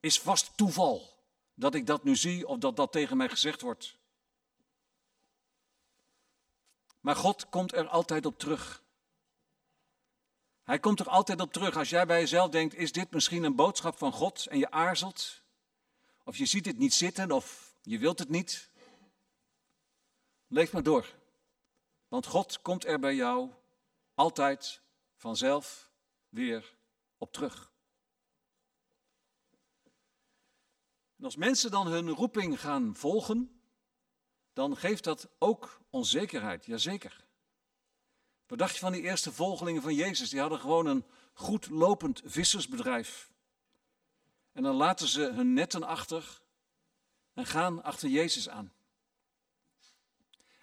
Is 0.00 0.20
vast 0.20 0.56
toeval 0.56 1.24
dat 1.54 1.74
ik 1.74 1.86
dat 1.86 2.04
nu 2.04 2.16
zie 2.16 2.46
of 2.46 2.58
dat 2.58 2.76
dat 2.76 2.92
tegen 2.92 3.16
mij 3.16 3.28
gezegd 3.28 3.60
wordt. 3.60 3.96
Maar 7.00 7.16
God 7.16 7.48
komt 7.48 7.72
er 7.72 7.88
altijd 7.88 8.26
op 8.26 8.38
terug. 8.38 8.82
Hij 10.72 10.80
komt 10.80 11.00
er 11.00 11.08
altijd 11.08 11.40
op 11.40 11.52
terug. 11.52 11.76
Als 11.76 11.90
jij 11.90 12.06
bij 12.06 12.20
jezelf 12.20 12.50
denkt, 12.50 12.74
is 12.74 12.92
dit 12.92 13.10
misschien 13.10 13.42
een 13.42 13.54
boodschap 13.54 13.98
van 13.98 14.12
God 14.12 14.46
en 14.46 14.58
je 14.58 14.70
aarzelt, 14.70 15.42
of 16.24 16.36
je 16.36 16.46
ziet 16.46 16.66
het 16.66 16.78
niet 16.78 16.94
zitten, 16.94 17.30
of 17.30 17.74
je 17.82 17.98
wilt 17.98 18.18
het 18.18 18.28
niet, 18.28 18.70
leef 20.46 20.72
maar 20.72 20.82
door. 20.82 21.14
Want 22.08 22.26
God 22.26 22.62
komt 22.62 22.86
er 22.86 22.98
bij 22.98 23.14
jou 23.14 23.50
altijd 24.14 24.80
vanzelf 25.16 25.90
weer 26.28 26.76
op 27.18 27.32
terug. 27.32 27.72
En 31.18 31.24
als 31.24 31.36
mensen 31.36 31.70
dan 31.70 31.86
hun 31.86 32.08
roeping 32.08 32.60
gaan 32.60 32.96
volgen, 32.96 33.62
dan 34.52 34.76
geeft 34.76 35.04
dat 35.04 35.28
ook 35.38 35.80
onzekerheid, 35.90 36.64
jazeker. 36.64 37.24
Wat 38.52 38.60
dacht 38.60 38.74
je 38.74 38.80
van 38.80 38.92
die 38.92 39.02
eerste 39.02 39.32
volgelingen 39.32 39.82
van 39.82 39.94
Jezus? 39.94 40.30
Die 40.30 40.40
hadden 40.40 40.58
gewoon 40.58 40.86
een 40.86 41.04
goed 41.32 41.68
lopend 41.70 42.22
vissersbedrijf. 42.24 43.30
En 44.52 44.62
dan 44.62 44.74
laten 44.74 45.08
ze 45.08 45.32
hun 45.34 45.52
netten 45.52 45.82
achter 45.82 46.40
en 47.34 47.46
gaan 47.46 47.82
achter 47.82 48.08
Jezus 48.08 48.48
aan. 48.48 48.72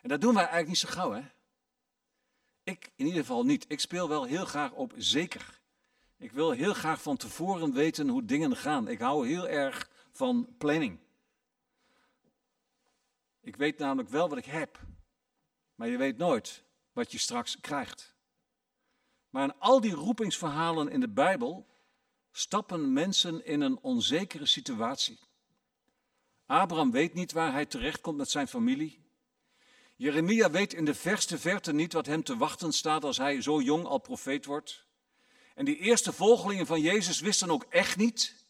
En 0.02 0.10
dat 0.10 0.22
doen 0.22 0.34
wij 0.34 0.44
eigenlijk 0.44 0.68
niet 0.68 0.78
zo 0.78 0.90
gauw, 0.90 1.12
hè? 1.12 1.22
Ik 2.64 2.92
in 2.96 3.06
ieder 3.06 3.20
geval 3.20 3.46
niet. 3.46 3.66
Ik 3.68 3.80
speel 3.80 4.10
wel 4.10 4.24
heel 4.24 4.46
graag 4.46 4.72
op 4.72 4.94
zeker. 4.98 5.60
Ik 6.18 6.32
wil 6.32 6.52
heel 6.52 6.74
graag 6.74 7.02
van 7.02 7.18
tevoren 7.18 7.74
weten 7.74 8.08
hoe 8.08 8.26
dingen 8.26 8.56
gaan. 8.56 8.88
Ik 8.88 9.00
hou 9.00 9.28
heel 9.28 9.48
erg 9.48 9.90
van 10.12 10.56
planning. 10.58 11.00
Ik 13.42 13.56
weet 13.56 13.78
namelijk 13.78 14.10
wel 14.10 14.30
wat 14.30 14.38
ik 14.38 14.46
heb, 14.46 14.80
maar 15.76 15.88
je 15.88 15.98
weet 15.98 16.18
nooit 16.18 16.68
wat 16.94 17.12
je 17.12 17.18
straks 17.18 17.60
krijgt. 17.60 18.16
Maar 19.30 19.44
in 19.44 19.60
al 19.60 19.82
die 19.82 19.94
roepingsverhalen 19.94 20.90
in 20.90 21.00
de 21.00 21.10
Bijbel 21.10 21.68
stappen 22.32 22.94
mensen 22.94 23.46
in 23.46 23.62
een 23.62 23.80
onzekere 23.82 24.46
situatie. 24.46 25.20
Abraham 26.46 26.92
weet 26.92 27.14
niet 27.14 27.32
waar 27.32 27.52
hij 27.52 27.66
terechtkomt 27.66 28.18
met 28.18 28.30
zijn 28.30 28.48
familie. 28.48 29.08
Jeremia 29.96 30.52
weet 30.52 30.74
in 30.74 30.86
de 30.86 30.96
verste 30.96 31.38
verte 31.38 31.74
niet 31.74 31.94
wat 31.94 32.06
hem 32.06 32.24
te 32.24 32.38
wachten 32.38 32.74
staat 32.74 33.04
als 33.04 33.18
hij 33.18 33.42
zo 33.42 33.62
jong 33.62 33.86
al 33.86 33.98
profeet 33.98 34.46
wordt. 34.46 34.86
En 35.56 35.66
die 35.66 35.78
eerste 35.78 36.14
volgelingen 36.14 36.66
van 36.66 36.82
Jezus 36.82 37.20
wisten 37.20 37.50
ook 37.50 37.64
echt 37.64 37.98
niet 37.98 38.46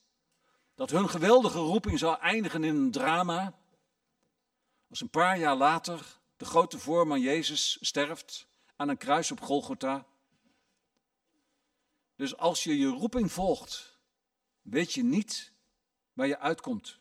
dat 0.76 0.90
hun 0.90 1.10
geweldige 1.10 1.58
roeping 1.58 2.00
zou 2.00 2.20
eindigen 2.20 2.64
in 2.64 2.76
een 2.76 2.92
drama. 2.92 3.60
Als 4.90 5.02
een 5.02 5.10
paar 5.10 5.40
jaar 5.40 5.56
later 5.56 6.18
de 6.40 6.46
grote 6.46 6.80
voorman 6.80 7.22
Jezus 7.22 7.78
sterft 7.82 8.48
aan 8.76 8.90
een 8.90 8.98
kruis 8.98 9.32
op 9.32 9.42
Golgotha. 9.42 10.06
Dus 12.16 12.38
als 12.38 12.64
je 12.64 12.78
je 12.78 12.88
roeping 12.88 13.32
volgt, 13.32 13.98
weet 14.62 14.94
je 14.94 15.04
niet 15.04 15.52
waar 16.14 16.28
je 16.28 16.40
uitkomt. 16.40 17.00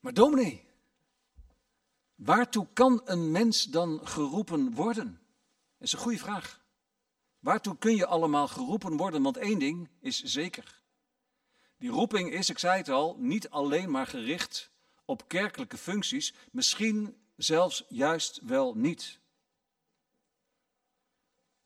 Maar 0.00 0.14
dominee, 0.14 0.64
waartoe 2.14 2.66
kan 2.72 3.00
een 3.04 3.30
mens 3.30 3.64
dan 3.64 4.06
geroepen 4.06 4.74
worden? 4.74 5.20
Dat 5.78 5.86
is 5.86 5.92
een 5.92 5.98
goede 5.98 6.18
vraag. 6.18 6.64
Waartoe 7.38 7.78
kun 7.78 7.96
je 7.96 8.06
allemaal 8.06 8.48
geroepen 8.48 8.96
worden? 8.96 9.22
Want 9.22 9.36
één 9.36 9.58
ding 9.58 9.88
is 10.00 10.22
zeker. 10.22 10.82
Die 11.76 11.90
roeping 11.90 12.32
is, 12.32 12.50
ik 12.50 12.58
zei 12.58 12.76
het 12.76 12.88
al, 12.88 13.16
niet 13.18 13.50
alleen 13.50 13.90
maar 13.90 14.06
gericht 14.06 14.76
op 15.08 15.28
kerkelijke 15.28 15.76
functies, 15.76 16.34
misschien 16.50 17.16
zelfs 17.36 17.84
juist 17.88 18.40
wel 18.42 18.74
niet. 18.74 19.18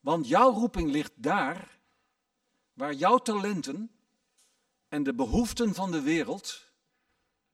Want 0.01 0.29
jouw 0.29 0.51
roeping 0.53 0.91
ligt 0.91 1.13
daar 1.17 1.79
waar 2.73 2.95
jouw 2.95 3.19
talenten 3.19 3.91
en 4.89 5.03
de 5.03 5.15
behoeften 5.15 5.75
van 5.75 5.91
de 5.91 6.01
wereld 6.01 6.69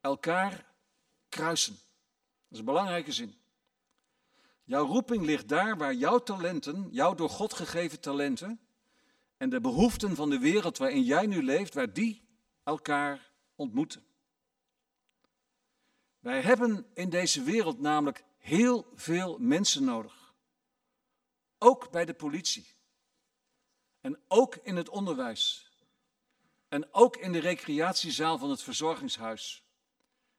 elkaar 0.01 0.73
kruisen. 1.29 1.75
Dat 1.75 2.51
is 2.51 2.59
een 2.59 2.65
belangrijke 2.65 3.13
zin. 3.13 3.35
Jouw 4.65 4.87
roeping 4.87 5.25
ligt 5.25 5.49
daar 5.49 5.77
waar 5.77 5.95
jouw 5.95 6.19
talenten, 6.19 6.89
jouw 6.91 7.15
door 7.15 7.31
God 7.31 7.53
gegeven 7.53 8.01
talenten 8.01 8.61
en 9.37 9.51
de 9.51 9.61
behoeften 9.61 10.17
van 10.17 10.31
de 10.31 10.39
wereld 10.39 10.79
waarin 10.79 11.03
jij 11.03 11.27
nu 11.27 11.43
leeft, 11.43 11.75
waar 11.75 11.93
die 11.93 12.23
elkaar 12.63 13.33
ontmoeten. 13.55 14.08
Wij 16.29 16.41
hebben 16.41 16.87
in 16.95 17.11
deze 17.11 17.43
wereld 17.43 17.81
namelijk 17.81 18.25
heel 18.39 18.93
veel 18.95 19.39
mensen 19.39 19.85
nodig. 19.85 20.35
Ook 21.59 21.91
bij 21.91 22.05
de 22.05 22.15
politie. 22.15 22.67
En 24.01 24.21
ook 24.27 24.57
in 24.57 24.77
het 24.77 24.89
onderwijs. 24.89 25.71
En 26.69 26.95
ook 26.95 27.17
in 27.17 27.33
de 27.33 27.39
recreatiezaal 27.39 28.39
van 28.39 28.51
het 28.51 28.63
verzorgingshuis. 28.63 29.65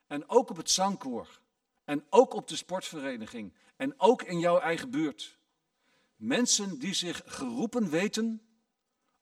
En 0.08 0.30
ook 0.30 0.50
op 0.50 0.58
het 0.58 0.70
zangkoor. 0.70 1.42
En 1.84 2.06
ook 2.10 2.34
op 2.34 2.48
de 2.48 2.56
sportvereniging. 2.56 3.54
En 3.76 4.00
ook 4.00 4.24
in 4.24 4.40
jouw 4.40 4.60
eigen 4.60 4.90
buurt. 4.90 5.38
Mensen 6.16 6.80
die 6.80 6.94
zich 6.94 7.22
geroepen 7.26 7.90
weten 7.90 8.42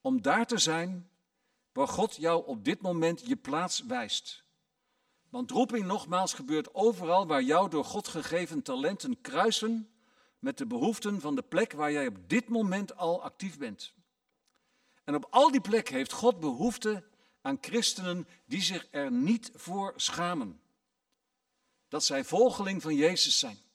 om 0.01 0.22
daar 0.22 0.45
te 0.45 0.57
zijn 0.57 1.09
waar 1.72 1.88
God 1.88 2.15
jou 2.15 2.45
op 2.45 2.63
dit 2.63 2.82
moment 2.82 3.28
je 3.28 3.36
plaats 3.36 3.86
wijst. 3.86 4.45
Want 5.30 5.52
roeping 5.52 5.86
nogmaals 5.86 6.34
gebeurt 6.34 6.74
overal 6.74 7.28
waar 7.28 7.44
jou 7.44 7.70
door 7.70 7.86
God 7.86 8.08
gegeven 8.08 8.62
talenten 8.62 9.22
kruisen 9.22 9.90
met 10.40 10.58
de 10.58 10.66
behoeften 10.66 11.22
van 11.22 11.36
de 11.36 11.42
plek 11.42 11.72
waar 11.72 11.92
jij 11.92 12.08
op 12.08 12.30
dit 12.30 12.48
moment 12.48 12.98
al 12.98 13.24
actief 13.24 13.58
bent. 13.58 13.94
En 15.04 15.16
op 15.16 15.28
al 15.30 15.52
die 15.52 15.62
plekken 15.62 15.96
heeft 15.96 16.12
God 16.12 16.40
behoefte 16.40 17.04
aan 17.42 17.58
christenen 17.62 18.28
die 18.46 18.62
zich 18.62 18.88
er 18.92 19.12
niet 19.12 19.52
voor 19.56 19.94
schamen. 19.96 20.62
Dat 21.88 22.04
zij 22.04 22.24
volgeling 22.24 22.82
van 22.82 22.96
Jezus 22.96 23.40
zijn. 23.40 23.66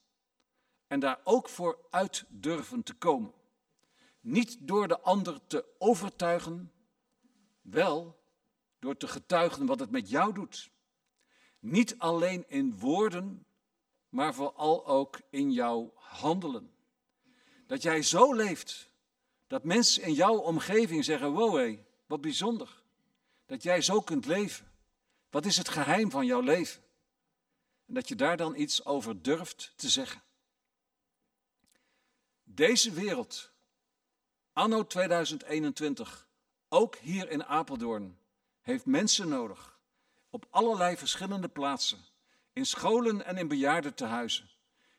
en 0.86 1.00
daar 1.00 1.20
ook 1.24 1.48
voor 1.48 1.78
uit 1.90 2.24
durven 2.28 2.82
te 2.82 2.94
komen. 2.94 3.32
Niet 4.20 4.56
door 4.60 4.88
de 4.88 5.00
ander 5.00 5.46
te 5.46 5.64
overtuigen, 5.78 6.72
wel 7.60 8.20
door 8.78 8.96
te 8.96 9.08
getuigen 9.08 9.66
wat 9.66 9.80
het 9.80 9.90
met 9.90 10.08
jou 10.08 10.34
doet. 10.34 10.71
Niet 11.62 11.98
alleen 11.98 12.44
in 12.48 12.78
woorden, 12.78 13.46
maar 14.08 14.34
vooral 14.34 14.86
ook 14.86 15.20
in 15.30 15.52
jouw 15.52 15.92
handelen. 15.94 16.70
Dat 17.66 17.82
jij 17.82 18.02
zo 18.02 18.34
leeft 18.34 18.90
dat 19.46 19.64
mensen 19.64 20.02
in 20.02 20.12
jouw 20.12 20.36
omgeving 20.36 21.04
zeggen: 21.04 21.32
Wow, 21.32 21.56
hé, 21.56 21.84
wat 22.06 22.20
bijzonder. 22.20 22.82
Dat 23.46 23.62
jij 23.62 23.82
zo 23.82 24.00
kunt 24.00 24.26
leven. 24.26 24.70
Wat 25.30 25.46
is 25.46 25.56
het 25.56 25.68
geheim 25.68 26.10
van 26.10 26.26
jouw 26.26 26.40
leven? 26.40 26.82
En 27.86 27.94
dat 27.94 28.08
je 28.08 28.14
daar 28.14 28.36
dan 28.36 28.56
iets 28.56 28.84
over 28.84 29.22
durft 29.22 29.72
te 29.76 29.88
zeggen. 29.88 30.22
Deze 32.44 32.90
wereld, 32.90 33.52
anno 34.52 34.86
2021, 34.86 36.28
ook 36.68 36.96
hier 36.96 37.30
in 37.30 37.44
Apeldoorn, 37.44 38.18
heeft 38.60 38.86
mensen 38.86 39.28
nodig. 39.28 39.71
Op 40.34 40.46
allerlei 40.50 40.96
verschillende 40.96 41.48
plaatsen. 41.48 41.98
In 42.52 42.66
scholen 42.66 43.24
en 43.24 43.36
in 43.36 43.48
bejaardentehuizen. 43.48 44.50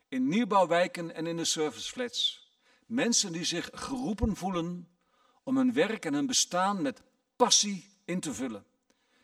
In 0.08 0.28
nieuwbouwwijken 0.28 1.16
en 1.16 1.28
in 1.28 1.38
de 1.38 1.46
serviceflats. 1.46 2.52
Mensen 2.86 3.32
die 3.32 3.44
zich 3.44 3.70
geroepen 3.74 4.36
voelen 4.36 4.98
om 5.44 5.58
hun 5.58 5.74
werk 5.74 6.06
en 6.06 6.14
hun 6.14 6.26
bestaan 6.26 6.82
met 6.82 7.02
passie 7.36 7.90
in 8.06 8.20
te 8.20 8.34
vullen. 8.34 8.66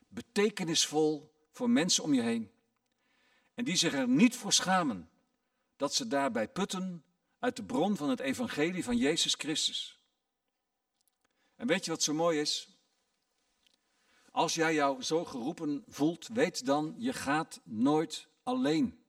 Betekenisvol 0.07 1.34
voor 1.51 1.70
mensen 1.70 2.03
om 2.03 2.14
je 2.14 2.22
heen. 2.22 2.51
En 3.53 3.64
die 3.64 3.76
zich 3.76 3.93
er 3.93 4.07
niet 4.07 4.36
voor 4.36 4.53
schamen 4.53 5.10
dat 5.78 5.93
ze 5.93 6.07
daarbij 6.07 6.47
putten 6.47 7.03
uit 7.39 7.55
de 7.55 7.64
bron 7.64 7.97
van 7.97 8.10
het 8.10 8.20
evangelie 8.20 8.84
van 8.84 8.97
Jezus 8.97 9.34
Christus. 9.34 9.99
En 11.55 11.68
weet 11.68 11.86
je 11.86 11.91
wat 11.91 12.03
zo 12.03 12.14
mooi 12.14 12.39
is? 12.39 12.79
Als 14.32 14.54
jij 14.54 14.74
jou 14.74 15.04
zo 15.04 15.26
geroepen 15.26 15.84
voelt, 15.88 16.28
weet 16.34 16.66
dan, 16.66 16.96
je 16.98 17.14
gaat 17.14 17.62
nooit 17.64 18.28
alleen. 18.44 19.04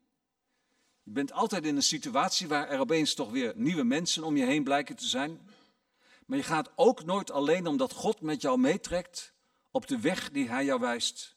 Je 1.02 1.10
bent 1.10 1.32
altijd 1.32 1.64
in 1.64 1.76
een 1.76 1.82
situatie 1.82 2.48
waar 2.48 2.68
er 2.68 2.78
opeens 2.78 3.14
toch 3.14 3.30
weer 3.30 3.52
nieuwe 3.56 3.82
mensen 3.84 4.24
om 4.24 4.36
je 4.36 4.44
heen 4.44 4.64
blijken 4.64 4.96
te 4.96 5.06
zijn. 5.06 5.40
Maar 6.26 6.38
je 6.38 6.44
gaat 6.44 6.70
ook 6.74 7.04
nooit 7.04 7.30
alleen 7.30 7.66
omdat 7.66 7.92
God 7.92 8.20
met 8.20 8.42
jou 8.42 8.58
meetrekt 8.58 9.34
op 9.70 9.86
de 9.86 10.00
weg 10.00 10.30
die 10.30 10.48
Hij 10.48 10.64
jou 10.64 10.80
wijst. 10.80 11.36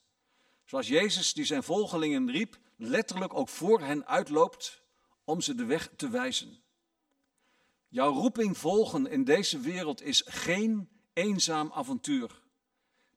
Zoals 0.64 0.88
Jezus 0.88 1.32
die 1.32 1.44
zijn 1.44 1.62
volgelingen 1.62 2.30
riep, 2.30 2.58
letterlijk 2.76 3.34
ook 3.34 3.48
voor 3.48 3.80
hen 3.80 4.06
uitloopt 4.06 4.82
om 5.24 5.40
ze 5.40 5.54
de 5.54 5.64
weg 5.64 5.90
te 5.96 6.08
wijzen. 6.08 6.62
Jouw 7.88 8.12
roeping 8.12 8.58
volgen 8.58 9.06
in 9.06 9.24
deze 9.24 9.60
wereld 9.60 10.02
is 10.02 10.22
geen 10.26 10.88
eenzaam 11.12 11.72
avontuur. 11.72 12.42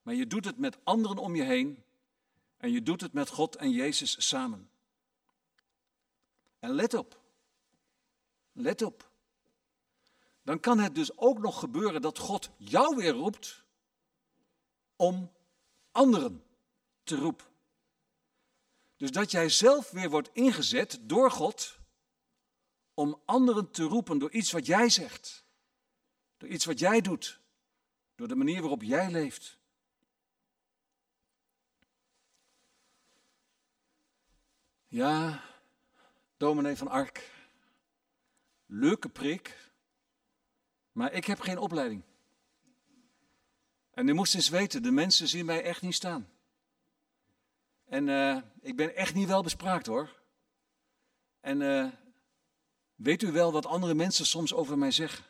Maar 0.07 0.15
je 0.15 0.27
doet 0.27 0.45
het 0.45 0.57
met 0.57 0.77
anderen 0.83 1.17
om 1.17 1.35
je 1.35 1.43
heen 1.43 1.83
en 2.57 2.71
je 2.71 2.83
doet 2.83 3.01
het 3.01 3.13
met 3.13 3.29
God 3.29 3.55
en 3.55 3.71
Jezus 3.71 4.27
samen. 4.27 4.69
En 6.59 6.71
let 6.71 6.93
op, 6.93 7.19
let 8.51 8.81
op. 8.81 9.11
Dan 10.41 10.59
kan 10.59 10.79
het 10.79 10.95
dus 10.95 11.17
ook 11.17 11.39
nog 11.39 11.59
gebeuren 11.59 12.01
dat 12.01 12.17
God 12.17 12.49
jou 12.57 12.95
weer 12.95 13.11
roept 13.11 13.63
om 14.95 15.31
anderen 15.91 16.43
te 17.03 17.15
roepen. 17.15 17.45
Dus 18.97 19.11
dat 19.11 19.31
jij 19.31 19.49
zelf 19.49 19.91
weer 19.91 20.09
wordt 20.09 20.29
ingezet 20.33 20.99
door 21.01 21.31
God 21.31 21.79
om 22.93 23.21
anderen 23.25 23.71
te 23.71 23.83
roepen 23.83 24.17
door 24.17 24.31
iets 24.31 24.51
wat 24.51 24.65
jij 24.65 24.89
zegt, 24.89 25.45
door 26.37 26.49
iets 26.49 26.65
wat 26.65 26.79
jij 26.79 27.01
doet, 27.01 27.39
door 28.15 28.27
de 28.27 28.35
manier 28.35 28.61
waarop 28.61 28.83
jij 28.83 29.11
leeft. 29.11 29.57
Ja, 34.88 35.43
dominee 36.38 36.75
van 36.75 36.88
Ark, 36.88 37.31
leuke 38.65 39.09
prik, 39.09 39.71
maar 40.91 41.13
ik 41.13 41.25
heb 41.25 41.39
geen 41.39 41.57
opleiding. 41.57 42.03
En 43.91 44.07
u 44.07 44.13
moest 44.13 44.35
eens 44.35 44.49
weten, 44.49 44.83
de 44.83 44.91
mensen 44.91 45.27
zien 45.27 45.45
mij 45.45 45.63
echt 45.63 45.81
niet 45.81 45.95
staan. 45.95 46.29
En 47.85 48.07
uh, 48.07 48.41
ik 48.61 48.75
ben 48.75 48.95
echt 48.95 49.13
niet 49.13 49.27
wel 49.27 49.43
bespraakt 49.43 49.85
hoor. 49.85 50.21
En 51.39 51.61
uh, 51.61 51.91
weet 52.95 53.23
u 53.23 53.31
wel 53.31 53.51
wat 53.51 53.65
andere 53.65 53.93
mensen 53.93 54.25
soms 54.25 54.53
over 54.53 54.77
mij 54.77 54.91
zeggen? 54.91 55.25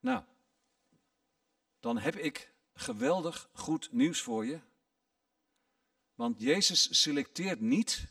Nou, 0.00 0.22
dan 1.80 1.98
heb 1.98 2.16
ik 2.16 2.52
geweldig 2.74 3.48
goed 3.52 3.92
nieuws 3.92 4.22
voor 4.22 4.46
je. 4.46 4.60
Want 6.18 6.40
Jezus 6.40 7.02
selecteert 7.02 7.60
niet 7.60 8.06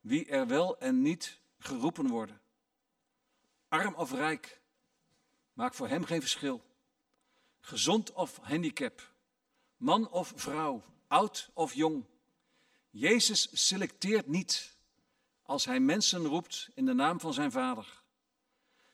wie 0.00 0.26
er 0.26 0.46
wel 0.46 0.78
en 0.78 1.02
niet 1.02 1.40
geroepen 1.58 2.06
worden. 2.06 2.40
Arm 3.68 3.94
of 3.94 4.12
rijk, 4.12 4.60
maakt 5.52 5.76
voor 5.76 5.88
hem 5.88 6.04
geen 6.04 6.20
verschil. 6.20 6.64
Gezond 7.60 8.12
of 8.12 8.36
handicap, 8.36 9.12
man 9.76 10.10
of 10.10 10.32
vrouw, 10.36 10.84
oud 11.06 11.50
of 11.54 11.74
jong. 11.74 12.04
Jezus 12.90 13.66
selecteert 13.66 14.26
niet 14.26 14.76
als 15.42 15.64
hij 15.64 15.80
mensen 15.80 16.24
roept 16.24 16.70
in 16.74 16.86
de 16.86 16.94
naam 16.94 17.20
van 17.20 17.32
zijn 17.32 17.50
vader. 17.50 18.02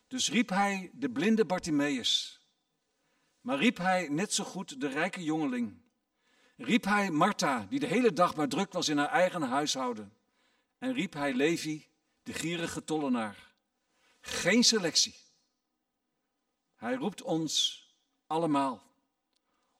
Dus 0.06 0.30
riep 0.30 0.48
hij 0.48 0.90
de 0.94 1.10
blinde 1.10 1.44
Bartimaeus, 1.44 2.40
maar 3.40 3.58
riep 3.58 3.76
hij 3.76 4.08
net 4.08 4.34
zo 4.34 4.44
goed 4.44 4.80
de 4.80 4.88
rijke 4.88 5.22
jongeling. 5.22 5.82
Riep 6.56 6.84
hij 6.84 7.10
Martha, 7.10 7.66
die 7.68 7.80
de 7.80 7.86
hele 7.86 8.12
dag 8.12 8.36
maar 8.36 8.48
druk 8.48 8.72
was 8.72 8.88
in 8.88 8.98
haar 8.98 9.08
eigen 9.08 9.42
huishouden. 9.42 10.12
En 10.78 10.92
riep 10.92 11.12
hij 11.12 11.34
Levi, 11.34 11.86
de 12.22 12.32
gierige 12.32 12.84
tollenaar. 12.84 13.52
Geen 14.20 14.64
selectie. 14.64 15.14
Hij 16.74 16.94
roept 16.94 17.22
ons 17.22 17.84
allemaal 18.26 18.82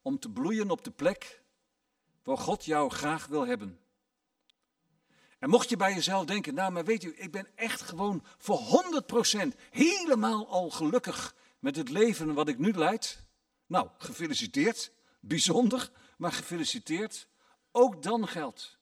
om 0.02 0.18
te 0.18 0.30
bloeien 0.30 0.70
op 0.70 0.84
de 0.84 0.90
plek 0.90 1.42
waar 2.22 2.38
God 2.38 2.64
jou 2.64 2.90
graag 2.90 3.26
wil 3.26 3.46
hebben. 3.46 3.78
En 5.38 5.50
mocht 5.50 5.68
je 5.68 5.76
bij 5.76 5.94
jezelf 5.94 6.24
denken, 6.24 6.54
nou 6.54 6.72
maar 6.72 6.84
weet 6.84 7.04
u, 7.04 7.14
ik 7.16 7.32
ben 7.32 7.48
echt 7.54 7.80
gewoon 7.80 8.24
voor 8.38 8.60
100% 9.44 9.48
helemaal 9.70 10.48
al 10.48 10.70
gelukkig 10.70 11.34
met 11.58 11.76
het 11.76 11.88
leven 11.88 12.34
wat 12.34 12.48
ik 12.48 12.58
nu 12.58 12.72
leid. 12.72 13.24
Nou, 13.66 13.88
gefeliciteerd, 13.98 14.92
bijzonder, 15.20 15.90
maar 16.16 16.32
gefeliciteerd. 16.32 17.28
Ook 17.70 18.02
dan 18.02 18.28
geldt. 18.28 18.78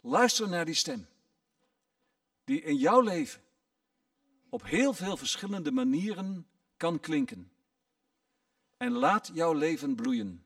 Luister 0.00 0.48
naar 0.48 0.64
die 0.64 0.74
stem, 0.74 1.06
die 2.44 2.62
in 2.62 2.76
jouw 2.76 3.00
leven 3.00 3.42
op 4.48 4.62
heel 4.62 4.92
veel 4.92 5.16
verschillende 5.16 5.72
manieren 5.72 6.46
kan 6.76 7.00
klinken. 7.00 7.52
En 8.76 8.92
laat 8.92 9.30
jouw 9.34 9.52
leven 9.52 9.94
bloeien. 9.94 10.44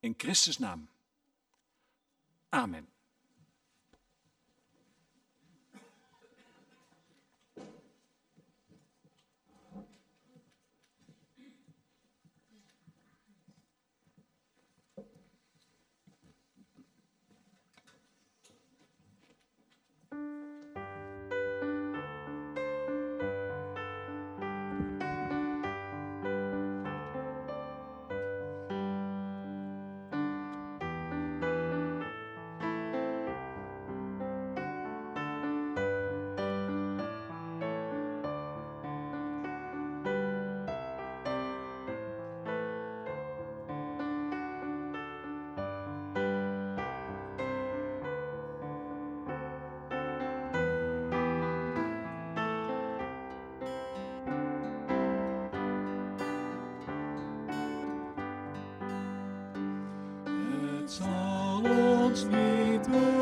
In 0.00 0.14
Christus 0.16 0.58
naam. 0.58 0.88
Amen. 2.48 2.88
Het 62.26 62.86
zal 62.90 63.17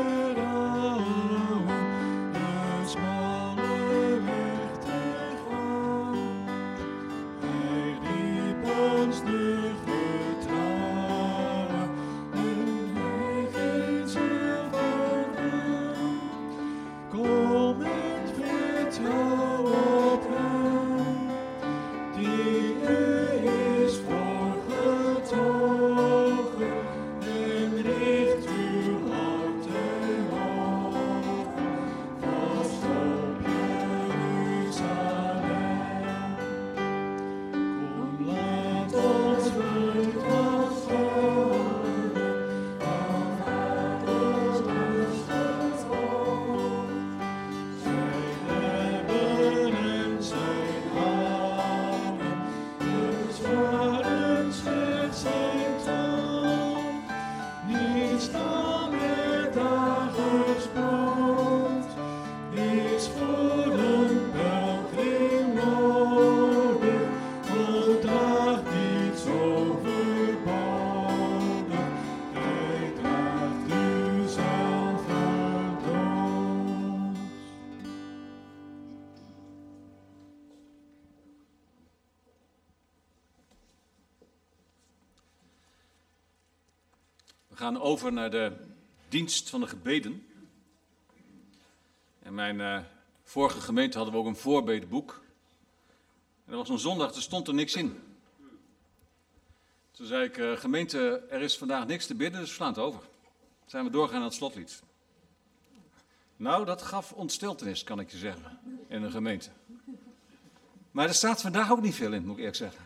over 87.75 88.13
naar 88.13 88.31
de 88.31 88.51
dienst 89.09 89.49
van 89.49 89.59
de 89.59 89.67
gebeden. 89.67 90.27
In 92.23 92.33
mijn 92.33 92.61
eh, 92.61 92.79
vorige 93.23 93.61
gemeente 93.61 93.97
hadden 93.97 94.15
we 94.15 94.21
ook 94.21 94.27
een 94.27 94.35
voorbedenboek. 94.35 95.21
En 96.45 96.51
er 96.51 96.57
was 96.57 96.69
een 96.69 96.79
zondag, 96.79 97.15
er 97.15 97.21
stond 97.21 97.47
er 97.47 97.53
niks 97.53 97.75
in. 97.75 97.99
Toen 99.91 100.05
zei 100.05 100.23
ik, 100.23 100.37
eh, 100.37 100.51
gemeente, 100.51 101.25
er 101.29 101.41
is 101.41 101.57
vandaag 101.57 101.87
niks 101.87 102.05
te 102.05 102.15
bidden, 102.15 102.39
dus 102.39 102.49
we 102.49 102.55
slaan 102.55 102.67
het 102.67 102.77
over. 102.77 102.99
Toen 102.99 103.69
zijn 103.69 103.83
we 103.83 103.91
doorgaan 103.91 104.19
naar 104.19 104.27
het 104.27 104.37
slotlied. 104.37 104.81
Nou, 106.35 106.65
dat 106.65 106.81
gaf 106.81 107.11
ontsteltenis, 107.11 107.83
kan 107.83 107.99
ik 107.99 108.11
je 108.11 108.17
zeggen, 108.17 108.59
in 108.87 109.03
een 109.03 109.11
gemeente. 109.11 109.49
Maar 110.91 111.07
er 111.07 111.13
staat 111.13 111.41
vandaag 111.41 111.71
ook 111.71 111.81
niet 111.81 111.95
veel 111.95 112.13
in, 112.13 112.21
moet 112.21 112.31
ik 112.31 112.37
eerlijk 112.37 112.55
zeggen. 112.55 112.85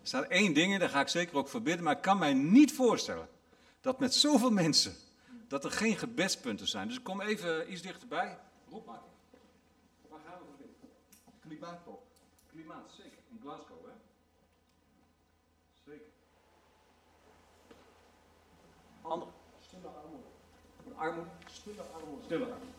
Er 0.00 0.08
staat 0.10 0.28
één 0.28 0.54
ding 0.54 0.72
in, 0.72 0.78
daar 0.78 0.88
ga 0.88 1.00
ik 1.00 1.08
zeker 1.08 1.36
ook 1.36 1.48
voor 1.48 1.62
bidden, 1.62 1.84
maar 1.84 1.96
ik 1.96 2.02
kan 2.02 2.18
mij 2.18 2.34
niet 2.34 2.72
voorstellen 2.72 3.28
dat 3.84 4.00
met 4.00 4.14
zoveel 4.14 4.50
mensen, 4.50 4.94
dat 5.48 5.64
er 5.64 5.70
geen 5.70 5.96
gebedspunten 5.96 6.68
zijn. 6.68 6.88
Dus 6.88 6.96
ik 6.96 7.04
kom 7.04 7.20
even 7.20 7.72
iets 7.72 7.82
dichterbij. 7.82 8.38
Roep 8.70 8.86
maar. 8.86 9.00
Waar 10.08 10.20
gaan 10.26 10.38
we 10.38 10.44
voor 10.44 10.56
bidden? 10.56 10.76
Klimaat 11.40 11.84
toch? 11.84 12.00
Klimaat, 12.46 12.90
zeker. 12.90 13.18
In 13.30 13.38
Glasgow, 13.42 13.84
hè? 13.86 13.92
Zeker. 15.84 16.06
Ander. 19.02 19.28
Stille 19.60 19.88
armoede. 19.88 20.26
Armoede. 20.94 21.30
Stille 21.46 21.82
armoede. 21.82 22.24
Stille 22.24 22.44
armoede. 22.44 22.72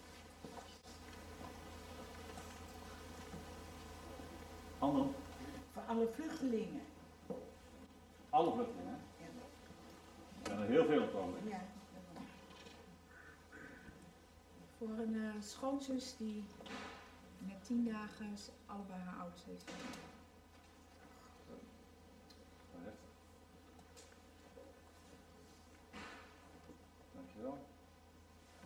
Ander. 4.80 5.06
Voor 5.74 5.84
alle 5.88 6.08
vluchtelingen. 6.16 6.82
Alle 8.30 8.52
vluchtelingen, 8.52 8.94
hè? 8.94 9.05
Er 10.46 10.52
zijn 10.52 10.60
er 10.60 10.68
heel 10.68 10.86
veel 10.86 11.08
komen. 11.08 11.48
Ja. 11.48 11.62
Voor 14.78 14.90
een 14.90 15.16
eh, 15.16 15.42
schoonzus 15.42 16.16
die 16.18 16.44
met 17.38 17.64
tien 17.64 17.86
dagen 17.86 18.36
allebei 18.66 19.00
haar 19.00 19.20
ouders 19.20 19.46
heeft 19.46 19.64
verloren. 19.64 20.14
Dankjewel. 27.14 27.58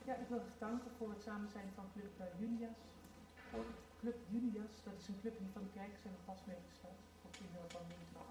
Ja, 0.05 0.15
ik 0.15 0.27
wil 0.27 0.41
danken 0.57 0.91
voor 0.97 1.09
het 1.09 1.21
samen 1.21 1.49
zijn 1.49 1.69
van 1.75 1.86
Club 1.93 2.19
eh, 2.19 2.39
Junias. 2.39 2.80
Club 3.99 4.17
Junias, 4.30 4.84
dat 4.84 4.93
is 4.99 5.07
een 5.07 5.19
club 5.21 5.38
die 5.38 5.47
van 5.53 5.61
de 5.61 5.80
kerk 5.80 5.97
zijn 6.01 6.15
vast 6.25 6.45
meegesteld. 6.45 6.99
Voor 7.21 7.32
kinderen 7.32 7.69
van 7.71 7.82
min 7.88 8.05
12. 8.11 8.25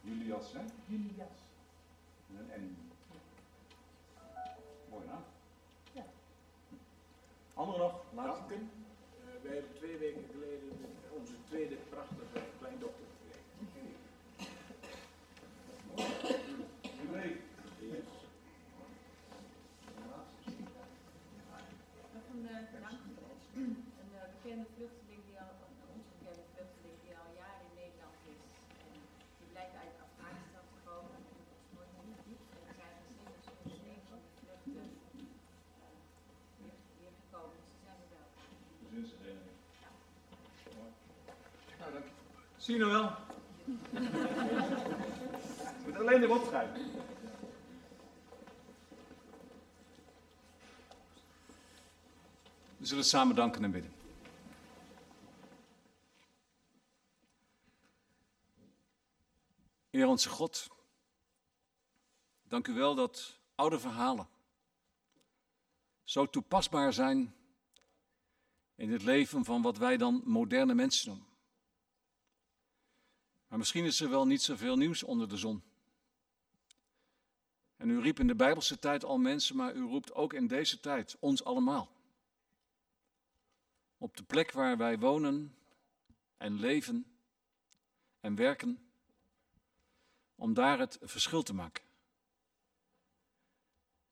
Julias, 0.00 0.52
hè? 0.52 0.64
Junias. 0.86 1.43
En 2.28 2.36
een 2.38 2.60
N. 2.62 2.76
Mooi 4.90 5.06
naam. 5.06 5.24
Ja. 5.92 6.04
Andere 7.54 7.78
nog? 7.78 7.94
Laatste. 8.14 8.40
danken. 8.48 8.70
Eh, 9.20 9.42
wij 9.42 9.52
hebben 9.54 9.74
twee 9.74 9.96
weken 9.96 10.24
geleden 10.32 10.68
de- 10.68 11.18
onze 11.18 11.32
tweede 11.48 11.74
prachtige 11.74 12.40
kleindochter 12.58 13.06
gekregen. 13.14 13.42
Jubilee. 17.00 17.36
Yes. 17.80 18.08
Nog 22.14 22.24
een 22.32 22.48
eh, 22.48 22.80
dank. 22.82 22.98
Een 23.54 24.10
eh, 24.14 24.26
bekende 24.34 24.66
vluchteling 24.76 25.22
die 25.28 25.38
al, 25.44 25.50
een 25.66 25.88
ons 25.94 26.06
bekende 26.14 26.44
vluchteling 26.54 26.96
die 27.04 27.14
al 27.22 27.28
jaren 27.42 27.64
in 27.68 27.74
Nederland 27.82 28.18
is. 28.34 28.42
En 28.84 28.90
die 29.38 29.48
blijkt 29.54 29.74
uit 29.82 29.94
Afghanistan 30.06 30.64
te 30.72 30.78
komen. 30.88 31.12
En 31.18 31.22
het 31.28 31.50
is 31.56 31.70
nooit 31.76 31.92
niet 32.08 32.20
diep. 32.26 32.42
En 32.68 32.74
zijn 32.80 32.92
gezin 32.98 33.28
is 33.38 33.44
dus 33.68 33.78
een 33.92 34.02
van 34.08 34.18
de 34.24 34.30
vluchten 34.40 34.86
eh, 35.82 35.94
weer, 36.60 36.76
weer 37.00 37.14
gekomen. 37.22 37.58
Dus 38.94 39.08
ze 39.10 39.16
zijn 39.22 39.36
er 39.40 39.46
wel. 39.48 40.88
Nou, 41.80 41.88
dank 41.94 42.06
je. 42.08 42.12
Zie 42.64 42.74
je 42.74 42.80
nou 42.80 42.92
wel? 42.92 43.10
Je 45.76 45.82
moet 45.84 45.96
alleen 45.96 46.22
erop 46.22 46.44
schrijven. 46.46 46.92
We 52.76 52.86
zullen 52.86 53.04
samen 53.04 53.36
danken 53.36 53.64
en 53.64 53.70
bidden. 53.70 53.92
Heer 59.90 60.06
onze 60.06 60.28
God, 60.28 60.68
dank 62.42 62.66
u 62.66 62.72
wel 62.72 62.94
dat 62.94 63.38
oude 63.54 63.78
verhalen 63.78 64.28
zo 66.04 66.30
toepasbaar 66.30 66.92
zijn 66.92 67.34
in 68.74 68.92
het 68.92 69.02
leven 69.02 69.44
van 69.44 69.62
wat 69.62 69.78
wij 69.78 69.96
dan 69.96 70.22
moderne 70.24 70.74
mensen 70.74 71.08
noemen. 71.08 71.33
Maar 73.54 73.62
misschien 73.62 73.84
is 73.84 74.00
er 74.00 74.10
wel 74.10 74.26
niet 74.26 74.42
zoveel 74.42 74.76
nieuws 74.76 75.02
onder 75.02 75.28
de 75.28 75.36
zon. 75.36 75.62
En 77.76 77.90
u 77.90 78.00
riep 78.00 78.20
in 78.20 78.26
de 78.26 78.34
Bijbelse 78.34 78.78
tijd 78.78 79.04
al 79.04 79.18
mensen, 79.18 79.56
maar 79.56 79.74
u 79.74 79.82
roept 79.82 80.14
ook 80.14 80.32
in 80.32 80.46
deze 80.46 80.80
tijd 80.80 81.16
ons 81.20 81.44
allemaal. 81.44 81.90
Op 83.98 84.16
de 84.16 84.22
plek 84.22 84.52
waar 84.52 84.76
wij 84.76 84.98
wonen 84.98 85.54
en 86.36 86.60
leven 86.60 87.06
en 88.20 88.34
werken, 88.34 88.88
om 90.34 90.54
daar 90.54 90.78
het 90.78 90.98
verschil 91.02 91.42
te 91.42 91.54
maken. 91.54 91.84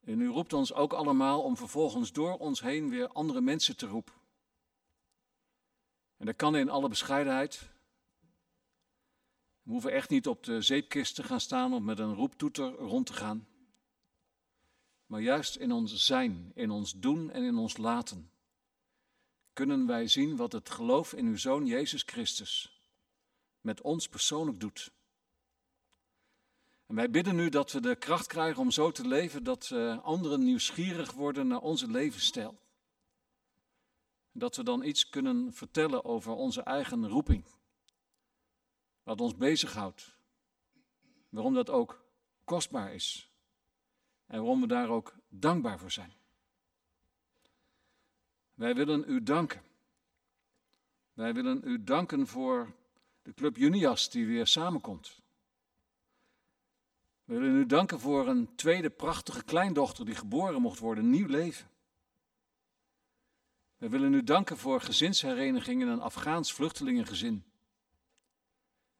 En 0.00 0.20
u 0.20 0.28
roept 0.28 0.52
ons 0.52 0.72
ook 0.72 0.92
allemaal 0.92 1.42
om 1.42 1.56
vervolgens 1.56 2.12
door 2.12 2.38
ons 2.38 2.60
heen 2.60 2.90
weer 2.90 3.08
andere 3.08 3.40
mensen 3.40 3.76
te 3.76 3.86
roepen. 3.86 4.14
En 6.16 6.26
dat 6.26 6.36
kan 6.36 6.56
in 6.56 6.70
alle 6.70 6.88
bescheidenheid. 6.88 7.71
We 9.62 9.70
hoeven 9.70 9.92
echt 9.92 10.10
niet 10.10 10.26
op 10.26 10.44
de 10.44 10.60
zeepkist 10.60 11.14
te 11.14 11.22
gaan 11.22 11.40
staan 11.40 11.74
of 11.74 11.80
met 11.80 11.98
een 11.98 12.14
roeptoeter 12.14 12.72
rond 12.72 13.06
te 13.06 13.12
gaan. 13.12 13.46
Maar 15.06 15.20
juist 15.20 15.56
in 15.56 15.72
ons 15.72 16.06
zijn, 16.06 16.52
in 16.54 16.70
ons 16.70 16.92
doen 16.92 17.30
en 17.30 17.42
in 17.42 17.56
ons 17.56 17.76
laten, 17.76 18.30
kunnen 19.52 19.86
wij 19.86 20.08
zien 20.08 20.36
wat 20.36 20.52
het 20.52 20.70
geloof 20.70 21.12
in 21.12 21.26
uw 21.26 21.36
Zoon 21.36 21.66
Jezus 21.66 22.02
Christus 22.02 22.80
met 23.60 23.80
ons 23.80 24.08
persoonlijk 24.08 24.60
doet. 24.60 24.92
En 26.86 26.94
wij 26.94 27.10
bidden 27.10 27.36
nu 27.36 27.48
dat 27.48 27.72
we 27.72 27.80
de 27.80 27.96
kracht 27.96 28.26
krijgen 28.26 28.62
om 28.62 28.70
zo 28.70 28.90
te 28.90 29.06
leven 29.06 29.44
dat 29.44 29.70
eh, 29.72 30.04
anderen 30.04 30.44
nieuwsgierig 30.44 31.12
worden 31.12 31.46
naar 31.46 31.60
onze 31.60 31.90
levensstijl. 31.90 32.58
Dat 34.32 34.56
we 34.56 34.62
dan 34.62 34.84
iets 34.84 35.08
kunnen 35.08 35.52
vertellen 35.52 36.04
over 36.04 36.32
onze 36.32 36.62
eigen 36.62 37.08
roeping. 37.08 37.44
Wat 39.02 39.20
ons 39.20 39.36
bezighoudt. 39.36 40.16
Waarom 41.28 41.54
dat 41.54 41.70
ook 41.70 42.04
kostbaar 42.44 42.94
is. 42.94 43.30
En 44.26 44.38
waarom 44.38 44.60
we 44.60 44.66
daar 44.66 44.88
ook 44.88 45.14
dankbaar 45.28 45.78
voor 45.78 45.90
zijn. 45.90 46.12
Wij 48.54 48.74
willen 48.74 49.04
u 49.06 49.22
danken 49.22 49.62
Wij 51.12 51.34
willen 51.34 51.60
u 51.64 51.84
danken 51.84 52.26
voor 52.26 52.72
de 53.22 53.34
Club 53.34 53.56
Junias 53.56 54.10
die 54.10 54.26
weer 54.26 54.46
samenkomt. 54.46 55.20
We 57.24 57.38
willen 57.38 57.56
u 57.56 57.66
danken 57.66 58.00
voor 58.00 58.28
een 58.28 58.54
tweede 58.54 58.90
prachtige 58.90 59.44
kleindochter 59.44 60.04
die 60.04 60.14
geboren 60.14 60.60
mocht 60.60 60.78
worden, 60.78 61.10
nieuw 61.10 61.26
leven. 61.26 61.70
We 63.76 63.88
willen 63.88 64.14
u 64.14 64.22
danken 64.22 64.56
voor 64.56 64.80
gezinshereniging 64.80 65.82
in 65.82 65.88
een 65.88 66.00
Afghaans 66.00 66.52
vluchtelingengezin. 66.52 67.44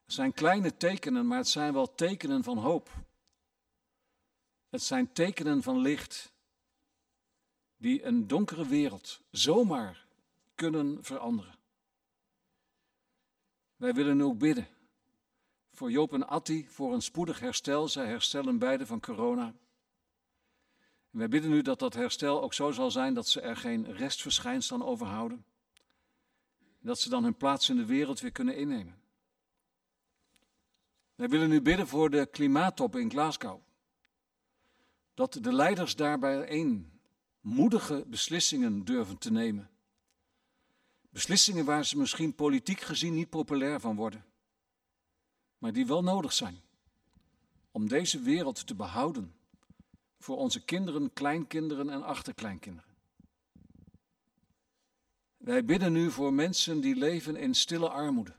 Het 0.05 0.12
zijn 0.12 0.32
kleine 0.32 0.76
tekenen, 0.76 1.26
maar 1.26 1.38
het 1.38 1.48
zijn 1.48 1.72
wel 1.72 1.94
tekenen 1.94 2.44
van 2.44 2.59
hoop. 2.59 2.90
Het 4.68 4.82
zijn 4.82 5.12
tekenen 5.12 5.62
van 5.62 5.78
licht 5.78 6.32
die 7.76 8.05
een 8.05 8.26
donkere 8.26 8.66
wereld 8.66 9.20
zomaar 9.30 10.07
kunnen 10.55 11.05
veranderen. 11.05 11.55
Wij 13.76 13.94
willen 13.94 14.18
u 14.18 14.22
ook 14.22 14.38
bidden 14.38 14.68
voor 15.72 15.90
Joop 15.90 16.12
en 16.12 16.28
Atti 16.28 16.68
voor 16.68 16.92
een 16.92 17.03
spoedig 17.03 17.40
herstel. 17.40 17.88
Zij 17.88 18.07
herstellen 18.07 18.59
beide 18.59 18.86
van 18.86 19.00
corona. 19.00 19.55
En 21.11 21.18
wij 21.18 21.28
bidden 21.28 21.53
u 21.53 21.62
dat 21.62 21.78
dat 21.78 21.94
herstel 21.94 22.42
ook 22.42 22.55
zo 22.55 22.70
zal 22.70 22.90
zijn 22.90 23.14
dat 23.14 23.28
ze 23.28 23.40
er 23.40 23.57
geen 23.57 23.92
restverschijnselen 23.92 24.80
aan 24.80 24.88
overhouden. 24.88 25.44
Dat 26.80 27.00
ze 27.00 27.09
dan 27.09 27.24
hun 27.24 27.36
plaats 27.36 27.68
in 27.68 27.76
de 27.76 27.86
wereld 27.86 28.20
weer 28.20 28.32
kunnen 28.32 28.57
innemen. 28.57 29.01
Wij 31.15 31.29
willen 31.29 31.53
u 31.53 31.61
bidden 31.61 31.87
voor 31.87 32.11
de 32.11 32.27
klimaattop 32.27 32.97
in 32.97 33.11
Glasgow. 33.11 33.61
Dat 35.15 35.39
de 35.41 35.53
leiders 35.53 35.97
daarbij 35.97 36.45
één 36.45 37.01
moedige 37.41 38.05
beslissingen 38.07 38.85
durven 38.85 39.19
te 39.19 39.33
nemen. 39.33 39.71
Beslissingen 41.11 41.65
waar 41.65 41.85
ze 41.85 41.99
misschien 41.99 42.35
politiek 42.35 42.81
gezien 42.81 43.15
niet 43.15 43.31
populair 43.31 43.81
van 43.81 43.97
worden, 43.97 44.25
maar 45.59 45.73
die 45.73 45.87
wel 45.87 46.03
nodig 46.03 46.33
zijn 46.33 46.61
om 47.71 47.89
deze 47.89 48.21
wereld 48.21 48.67
te 48.67 48.75
behouden 48.75 49.35
voor 50.19 50.37
onze 50.37 50.65
kinderen, 50.65 51.13
kleinkinderen 51.13 51.91
en 51.91 52.03
achterkleinkinderen. 52.03 52.91
Wij 55.37 55.65
bidden 55.65 55.93
nu 55.93 56.11
voor 56.11 56.33
mensen 56.33 56.81
die 56.81 56.97
leven 56.97 57.37
in 57.37 57.55
stille 57.55 57.89
armoede. 57.89 58.35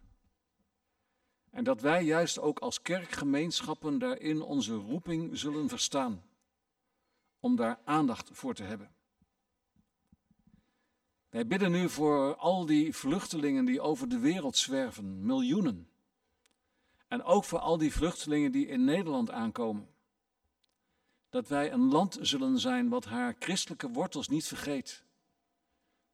En 1.54 1.64
dat 1.64 1.82
wij 1.82 2.04
juist 2.04 2.40
ook 2.40 2.60
als 2.60 2.82
kerkgemeenschappen 2.82 4.00
daarin 4.00 4.42
onze 4.42 4.76
roeping 4.76 5.38
zullen 5.38 5.70
verstaan, 5.70 6.24
om 7.40 7.56
daar 7.56 7.80
aandacht 7.84 8.30
voor 8.32 8.54
te 8.54 8.64
hebben. 8.64 8.92
Wij 11.30 11.48
bidden 11.48 11.72
nu 11.72 11.90
voor 11.90 12.36
al 12.36 12.66
die 12.66 12.96
vluchtelingen 12.96 13.66
die 13.66 13.82
over 13.82 14.10
de 14.10 14.20
wereld 14.20 14.58
zwerven, 14.58 15.26
miljoenen. 15.26 15.90
En 17.08 17.24
ook 17.24 17.44
voor 17.44 17.60
al 17.60 17.78
die 17.78 17.94
vluchtelingen 17.94 18.52
die 18.52 18.68
in 18.68 18.84
Nederland 18.84 19.32
aankomen. 19.32 19.90
Dat 21.30 21.48
wij 21.48 21.72
een 21.72 21.88
land 21.92 22.18
zullen 22.22 22.60
zijn 22.60 22.90
wat 22.90 23.06
haar 23.06 23.36
christelijke 23.40 23.90
wortels 23.90 24.28
niet 24.28 24.46
vergeet. 24.46 25.04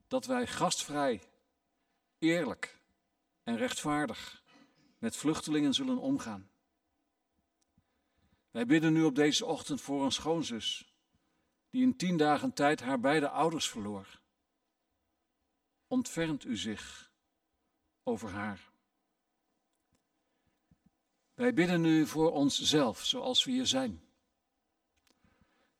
Dat 0.07 0.25
wij 0.25 0.47
gastvrij, 0.47 1.21
eerlijk 2.17 2.79
en 3.43 3.57
rechtvaardig 3.57 4.38
met 4.99 5.15
vluchtelingen 5.15 5.73
zullen 5.73 5.97
omgaan. 5.97 6.49
Wij 8.51 8.65
bidden 8.65 8.93
nu 8.93 9.03
op 9.03 9.15
deze 9.15 9.45
ochtend 9.45 9.81
voor 9.81 10.05
een 10.05 10.11
schoonzus, 10.11 10.93
die 11.69 11.83
in 11.83 11.97
tien 11.97 12.17
dagen 12.17 12.53
tijd 12.53 12.79
haar 12.79 12.99
beide 12.99 13.29
ouders 13.29 13.69
verloor. 13.69 14.21
Ontfermt 15.87 16.45
u 16.45 16.57
zich 16.57 17.11
over 18.03 18.29
haar. 18.29 18.71
Wij 21.33 21.53
bidden 21.53 21.81
nu 21.81 22.07
voor 22.07 22.31
onszelf, 22.31 23.05
zoals 23.05 23.43
we 23.43 23.51
hier 23.51 23.67
zijn. 23.67 24.03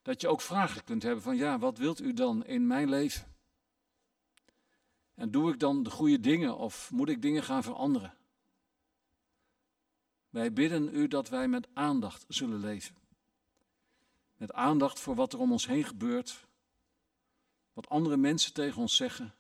Dat 0.02 0.22
je 0.22 0.28
ook 0.28 0.42
vragen 0.42 0.84
kunt 0.84 1.04
hebben 1.04 1.24
van 1.24 1.36
ja, 1.36 1.60
wat 1.60 1.78
wilt 1.78 2.02
u 2.02 2.14
dan 2.14 2.46
in 2.46 2.68
mijn 2.68 2.90
leven? 2.90 3.36
En 5.14 5.32
doe 5.32 5.54
ik 5.54 5.60
dan 5.60 5.84
de 5.84 5.90
goede 5.90 6.20
dingen 6.20 6.58
of 6.58 6.92
moet 6.92 7.10
ik 7.10 7.22
dingen 7.22 7.44
gaan 7.44 7.64
veranderen? 7.64 8.19
Wij 10.30 10.54
bidden 10.54 10.96
u 10.96 11.08
dat 11.08 11.30
wij 11.30 11.48
met 11.48 11.68
aandacht 11.74 12.26
zullen 12.28 12.60
leven. 12.60 12.96
Met 14.36 14.54
aandacht 14.54 15.00
voor 15.00 15.16
wat 15.16 15.34
er 15.34 15.40
om 15.40 15.52
ons 15.52 15.68
heen 15.68 15.84
gebeurt, 15.84 16.48
wat 17.74 17.90
andere 17.90 18.18
mensen 18.18 18.54
tegen 18.54 18.82
ons 18.82 18.96
zeggen, 18.96 19.36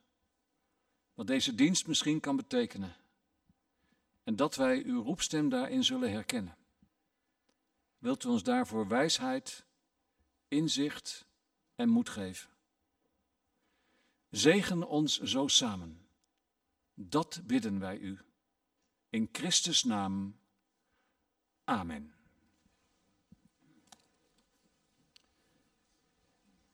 wat 1.13 1.27
deze 1.27 1.55
dienst 1.55 1.87
misschien 1.87 2.19
kan 2.19 2.35
betekenen. 2.35 2.95
En 4.23 4.35
dat 4.35 4.55
wij 4.55 4.83
uw 4.83 5.03
roepstem 5.03 5.49
daarin 5.49 5.83
zullen 5.83 6.11
herkennen. 6.11 6.57
Wilt 7.97 8.23
u 8.23 8.27
ons 8.27 8.43
daarvoor 8.43 8.87
wijsheid, 8.87 9.65
inzicht 10.47 11.25
en 11.75 11.89
moed 11.89 12.09
geven? 12.09 12.49
Zegen 14.29 14.87
ons 14.87 15.19
zo 15.19 15.47
samen. 15.47 16.07
Dat 16.93 17.41
bidden 17.43 17.79
wij 17.79 17.97
u. 17.97 18.19
In 19.09 19.29
Christus 19.31 19.83
naam. 19.83 20.39
Amen. 21.69 22.13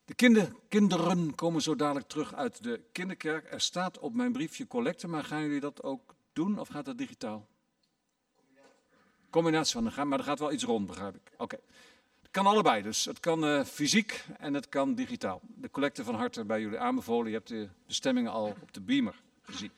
De 0.05 0.13
kinder, 0.13 0.55
kinderen 0.69 1.35
komen 1.35 1.61
zo 1.61 1.75
dadelijk 1.75 2.07
terug 2.07 2.33
uit 2.33 2.63
de 2.63 2.81
kinderkerk. 2.91 3.51
Er 3.51 3.61
staat 3.61 3.99
op 3.99 4.13
mijn 4.13 4.31
briefje 4.31 4.67
collecte, 4.67 5.07
maar 5.07 5.23
gaan 5.23 5.41
jullie 5.41 5.59
dat 5.59 5.83
ook 5.83 6.15
doen 6.33 6.59
of 6.59 6.67
gaat 6.67 6.85
dat 6.85 6.97
digitaal? 6.97 7.47
Combinatie 9.29 9.81
van, 9.81 10.07
maar 10.07 10.19
er 10.19 10.25
gaat 10.25 10.39
wel 10.39 10.51
iets 10.51 10.63
rond, 10.63 10.87
begrijp 10.87 11.15
ik. 11.15 11.31
Oké. 11.37 11.57
Het 12.21 12.31
kan 12.31 12.45
allebei, 12.45 12.81
dus 12.81 13.05
het 13.05 13.19
kan 13.19 13.45
uh, 13.45 13.63
fysiek 13.63 14.25
en 14.37 14.53
het 14.53 14.69
kan 14.69 14.93
digitaal. 14.93 15.41
De 15.43 15.69
collecte 15.69 16.03
van 16.03 16.15
harte 16.15 16.45
bij 16.45 16.61
jullie 16.61 16.79
aanbevolen. 16.79 17.27
Je 17.27 17.35
hebt 17.35 17.47
de 17.47 17.69
bestemmingen 17.85 18.31
al 18.31 18.57
op 18.61 18.73
de 18.73 18.81
beamer 18.81 19.21
gezien. 19.41 19.71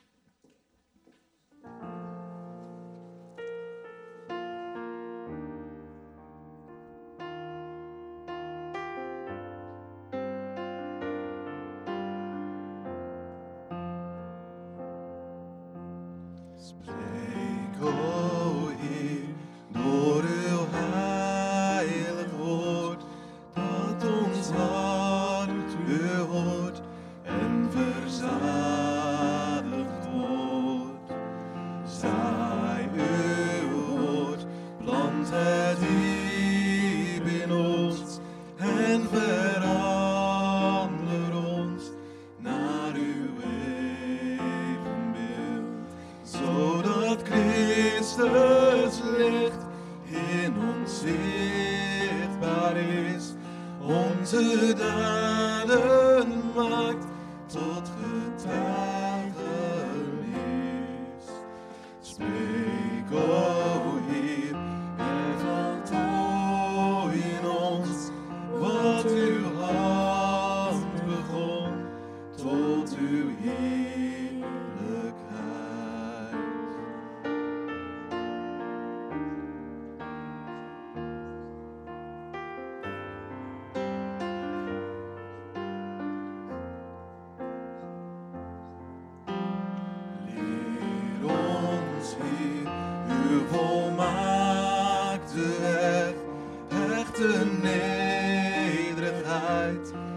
light. 99.43 100.16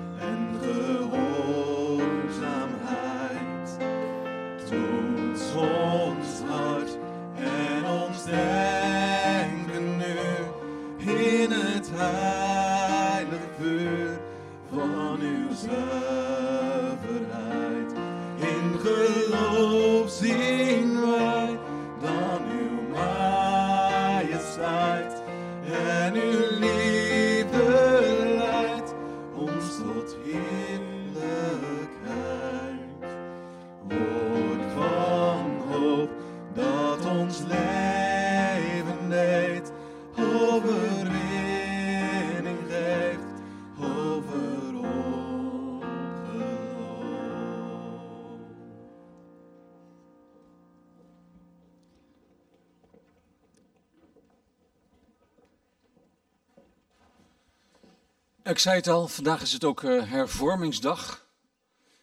Zei 58.61 58.77
het 58.77 58.89
al, 58.89 59.09
vandaag 59.09 59.43
is 59.43 59.53
het 59.53 59.65
ook 59.65 59.83
eh, 59.83 60.11
hervormingsdag. 60.11 61.29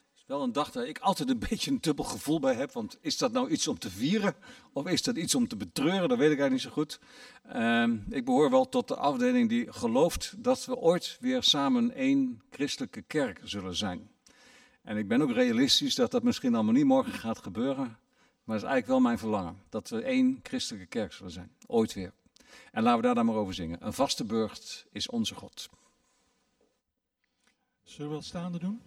Het 0.09 0.15
is 0.15 0.23
wel 0.27 0.41
een 0.41 0.51
dag 0.51 0.73
waar 0.73 0.87
ik 0.87 0.99
altijd 0.99 1.29
een 1.29 1.39
beetje 1.49 1.71
een 1.71 1.81
dubbel 1.81 2.05
gevoel 2.05 2.39
bij 2.39 2.53
heb. 2.53 2.71
Want 2.71 2.97
is 3.01 3.17
dat 3.17 3.31
nou 3.31 3.49
iets 3.49 3.67
om 3.67 3.79
te 3.79 3.89
vieren 3.89 4.35
of 4.73 4.87
is 4.87 5.03
dat 5.03 5.15
iets 5.17 5.35
om 5.35 5.47
te 5.47 5.55
betreuren? 5.55 6.09
Dat 6.09 6.17
weet 6.17 6.31
ik 6.31 6.39
eigenlijk 6.39 6.51
niet 6.51 6.61
zo 6.61 6.69
goed. 6.69 6.99
Ehm, 7.43 7.97
ik 8.09 8.25
behoor 8.25 8.49
wel 8.49 8.69
tot 8.69 8.87
de 8.87 8.95
afdeling 8.95 9.49
die 9.49 9.73
gelooft 9.73 10.33
dat 10.37 10.65
we 10.65 10.75
ooit 10.75 11.17
weer 11.19 11.43
samen 11.43 11.91
één 11.91 12.41
christelijke 12.51 13.01
kerk 13.01 13.41
zullen 13.43 13.75
zijn. 13.75 14.09
En 14.83 14.97
ik 14.97 15.07
ben 15.07 15.21
ook 15.21 15.31
realistisch 15.31 15.95
dat 15.95 16.11
dat 16.11 16.23
misschien 16.23 16.55
allemaal 16.55 16.73
niet 16.73 16.85
morgen 16.85 17.13
gaat 17.13 17.39
gebeuren. 17.39 17.85
Maar 18.43 18.55
dat 18.55 18.55
is 18.55 18.71
eigenlijk 18.71 18.87
wel 18.87 18.99
mijn 18.99 19.17
verlangen. 19.17 19.61
Dat 19.69 19.89
we 19.89 20.01
één 20.01 20.39
christelijke 20.43 20.87
kerk 20.87 21.13
zullen 21.13 21.31
zijn. 21.31 21.51
Ooit 21.67 21.93
weer. 21.93 22.13
En 22.71 22.83
laten 22.83 22.99
we 22.99 23.05
daar 23.05 23.15
dan 23.15 23.25
maar 23.25 23.35
over 23.35 23.53
zingen. 23.53 23.85
Een 23.85 23.93
vaste 23.93 24.23
burcht 24.23 24.85
is 24.91 25.09
onze 25.09 25.35
God. 25.35 25.69
Zullen 27.87 28.09
we 28.11 28.15
dat 28.17 28.25
staande 28.25 28.59
doen? 28.59 28.81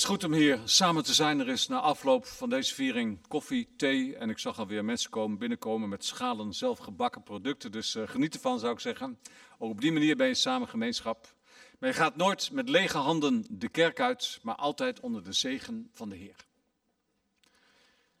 Was 0.00 0.08
goed 0.08 0.24
om 0.24 0.32
hier 0.32 0.60
samen 0.64 1.04
te 1.04 1.14
zijn. 1.14 1.40
Er 1.40 1.48
is 1.48 1.68
na 1.68 1.80
afloop 1.80 2.26
van 2.26 2.50
deze 2.50 2.74
viering 2.74 3.26
koffie, 3.28 3.68
thee 3.76 4.16
en 4.16 4.30
ik 4.30 4.38
zag 4.38 4.58
alweer 4.58 4.84
mensen 4.84 5.10
komen, 5.10 5.38
binnenkomen 5.38 5.88
met 5.88 6.04
schalen 6.04 6.52
zelfgebakken 6.52 7.22
producten. 7.22 7.72
Dus 7.72 7.94
eh, 7.94 8.08
geniet 8.08 8.34
ervan 8.34 8.58
zou 8.58 8.72
ik 8.72 8.80
zeggen. 8.80 9.18
Ook 9.58 9.70
op 9.70 9.80
die 9.80 9.92
manier 9.92 10.16
ben 10.16 10.26
je 10.26 10.34
samen 10.34 10.68
gemeenschap. 10.68 11.34
Maar 11.78 11.88
je 11.88 11.94
gaat 11.94 12.16
nooit 12.16 12.50
met 12.50 12.68
lege 12.68 12.98
handen 12.98 13.46
de 13.50 13.68
kerk 13.68 14.00
uit, 14.00 14.38
maar 14.42 14.54
altijd 14.54 15.00
onder 15.00 15.24
de 15.24 15.32
zegen 15.32 15.90
van 15.92 16.08
de 16.08 16.16
Heer. 16.16 16.36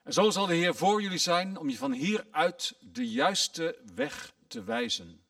En 0.02 0.12
zo 0.12 0.30
zal 0.30 0.46
de 0.46 0.54
Heer 0.54 0.74
voor 0.74 1.02
jullie 1.02 1.18
zijn 1.18 1.56
om 1.56 1.70
je 1.70 1.76
van 1.76 1.92
hieruit 1.92 2.76
de 2.80 3.08
juiste 3.08 3.78
weg 3.94 4.34
te 4.48 4.64
wijzen. 4.64 5.20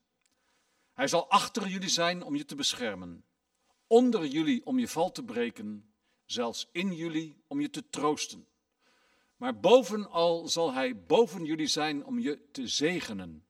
Hij 0.93 1.09
zal 1.09 1.31
achter 1.31 1.69
jullie 1.69 1.89
zijn 1.89 2.23
om 2.23 2.37
je 2.37 2.45
te 2.45 2.55
beschermen, 2.55 3.25
onder 3.87 4.27
jullie 4.27 4.67
om 4.67 4.79
je 4.79 4.89
val 4.89 5.13
te 5.13 5.23
breken, 5.23 5.90
zelfs 6.31 6.69
in 6.73 6.93
jullie 6.93 7.37
om 7.47 7.61
je 7.61 7.71
te 7.71 7.89
troosten. 7.89 8.47
Maar 9.37 9.61
bovenal 9.61 10.49
zal 10.49 10.73
hij 10.73 11.05
boven 11.07 11.45
jullie 11.45 11.67
zijn 11.67 12.05
om 12.05 12.19
je 12.19 12.51
te 12.51 12.69
zegenen. 12.69 13.45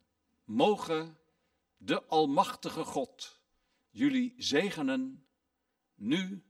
Mogen 0.44 1.18
de 1.76 2.04
Almachtige 2.04 2.84
God 2.84 3.40
jullie 3.90 4.34
zegenen, 4.36 5.26
nu, 5.94 6.42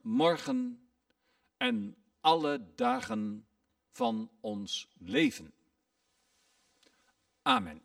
morgen 0.00 0.88
en 1.56 1.96
alle 2.20 2.72
dagen 2.74 3.46
van 3.90 4.30
ons 4.40 4.88
leven. 4.98 5.54
Amen. 7.42 7.82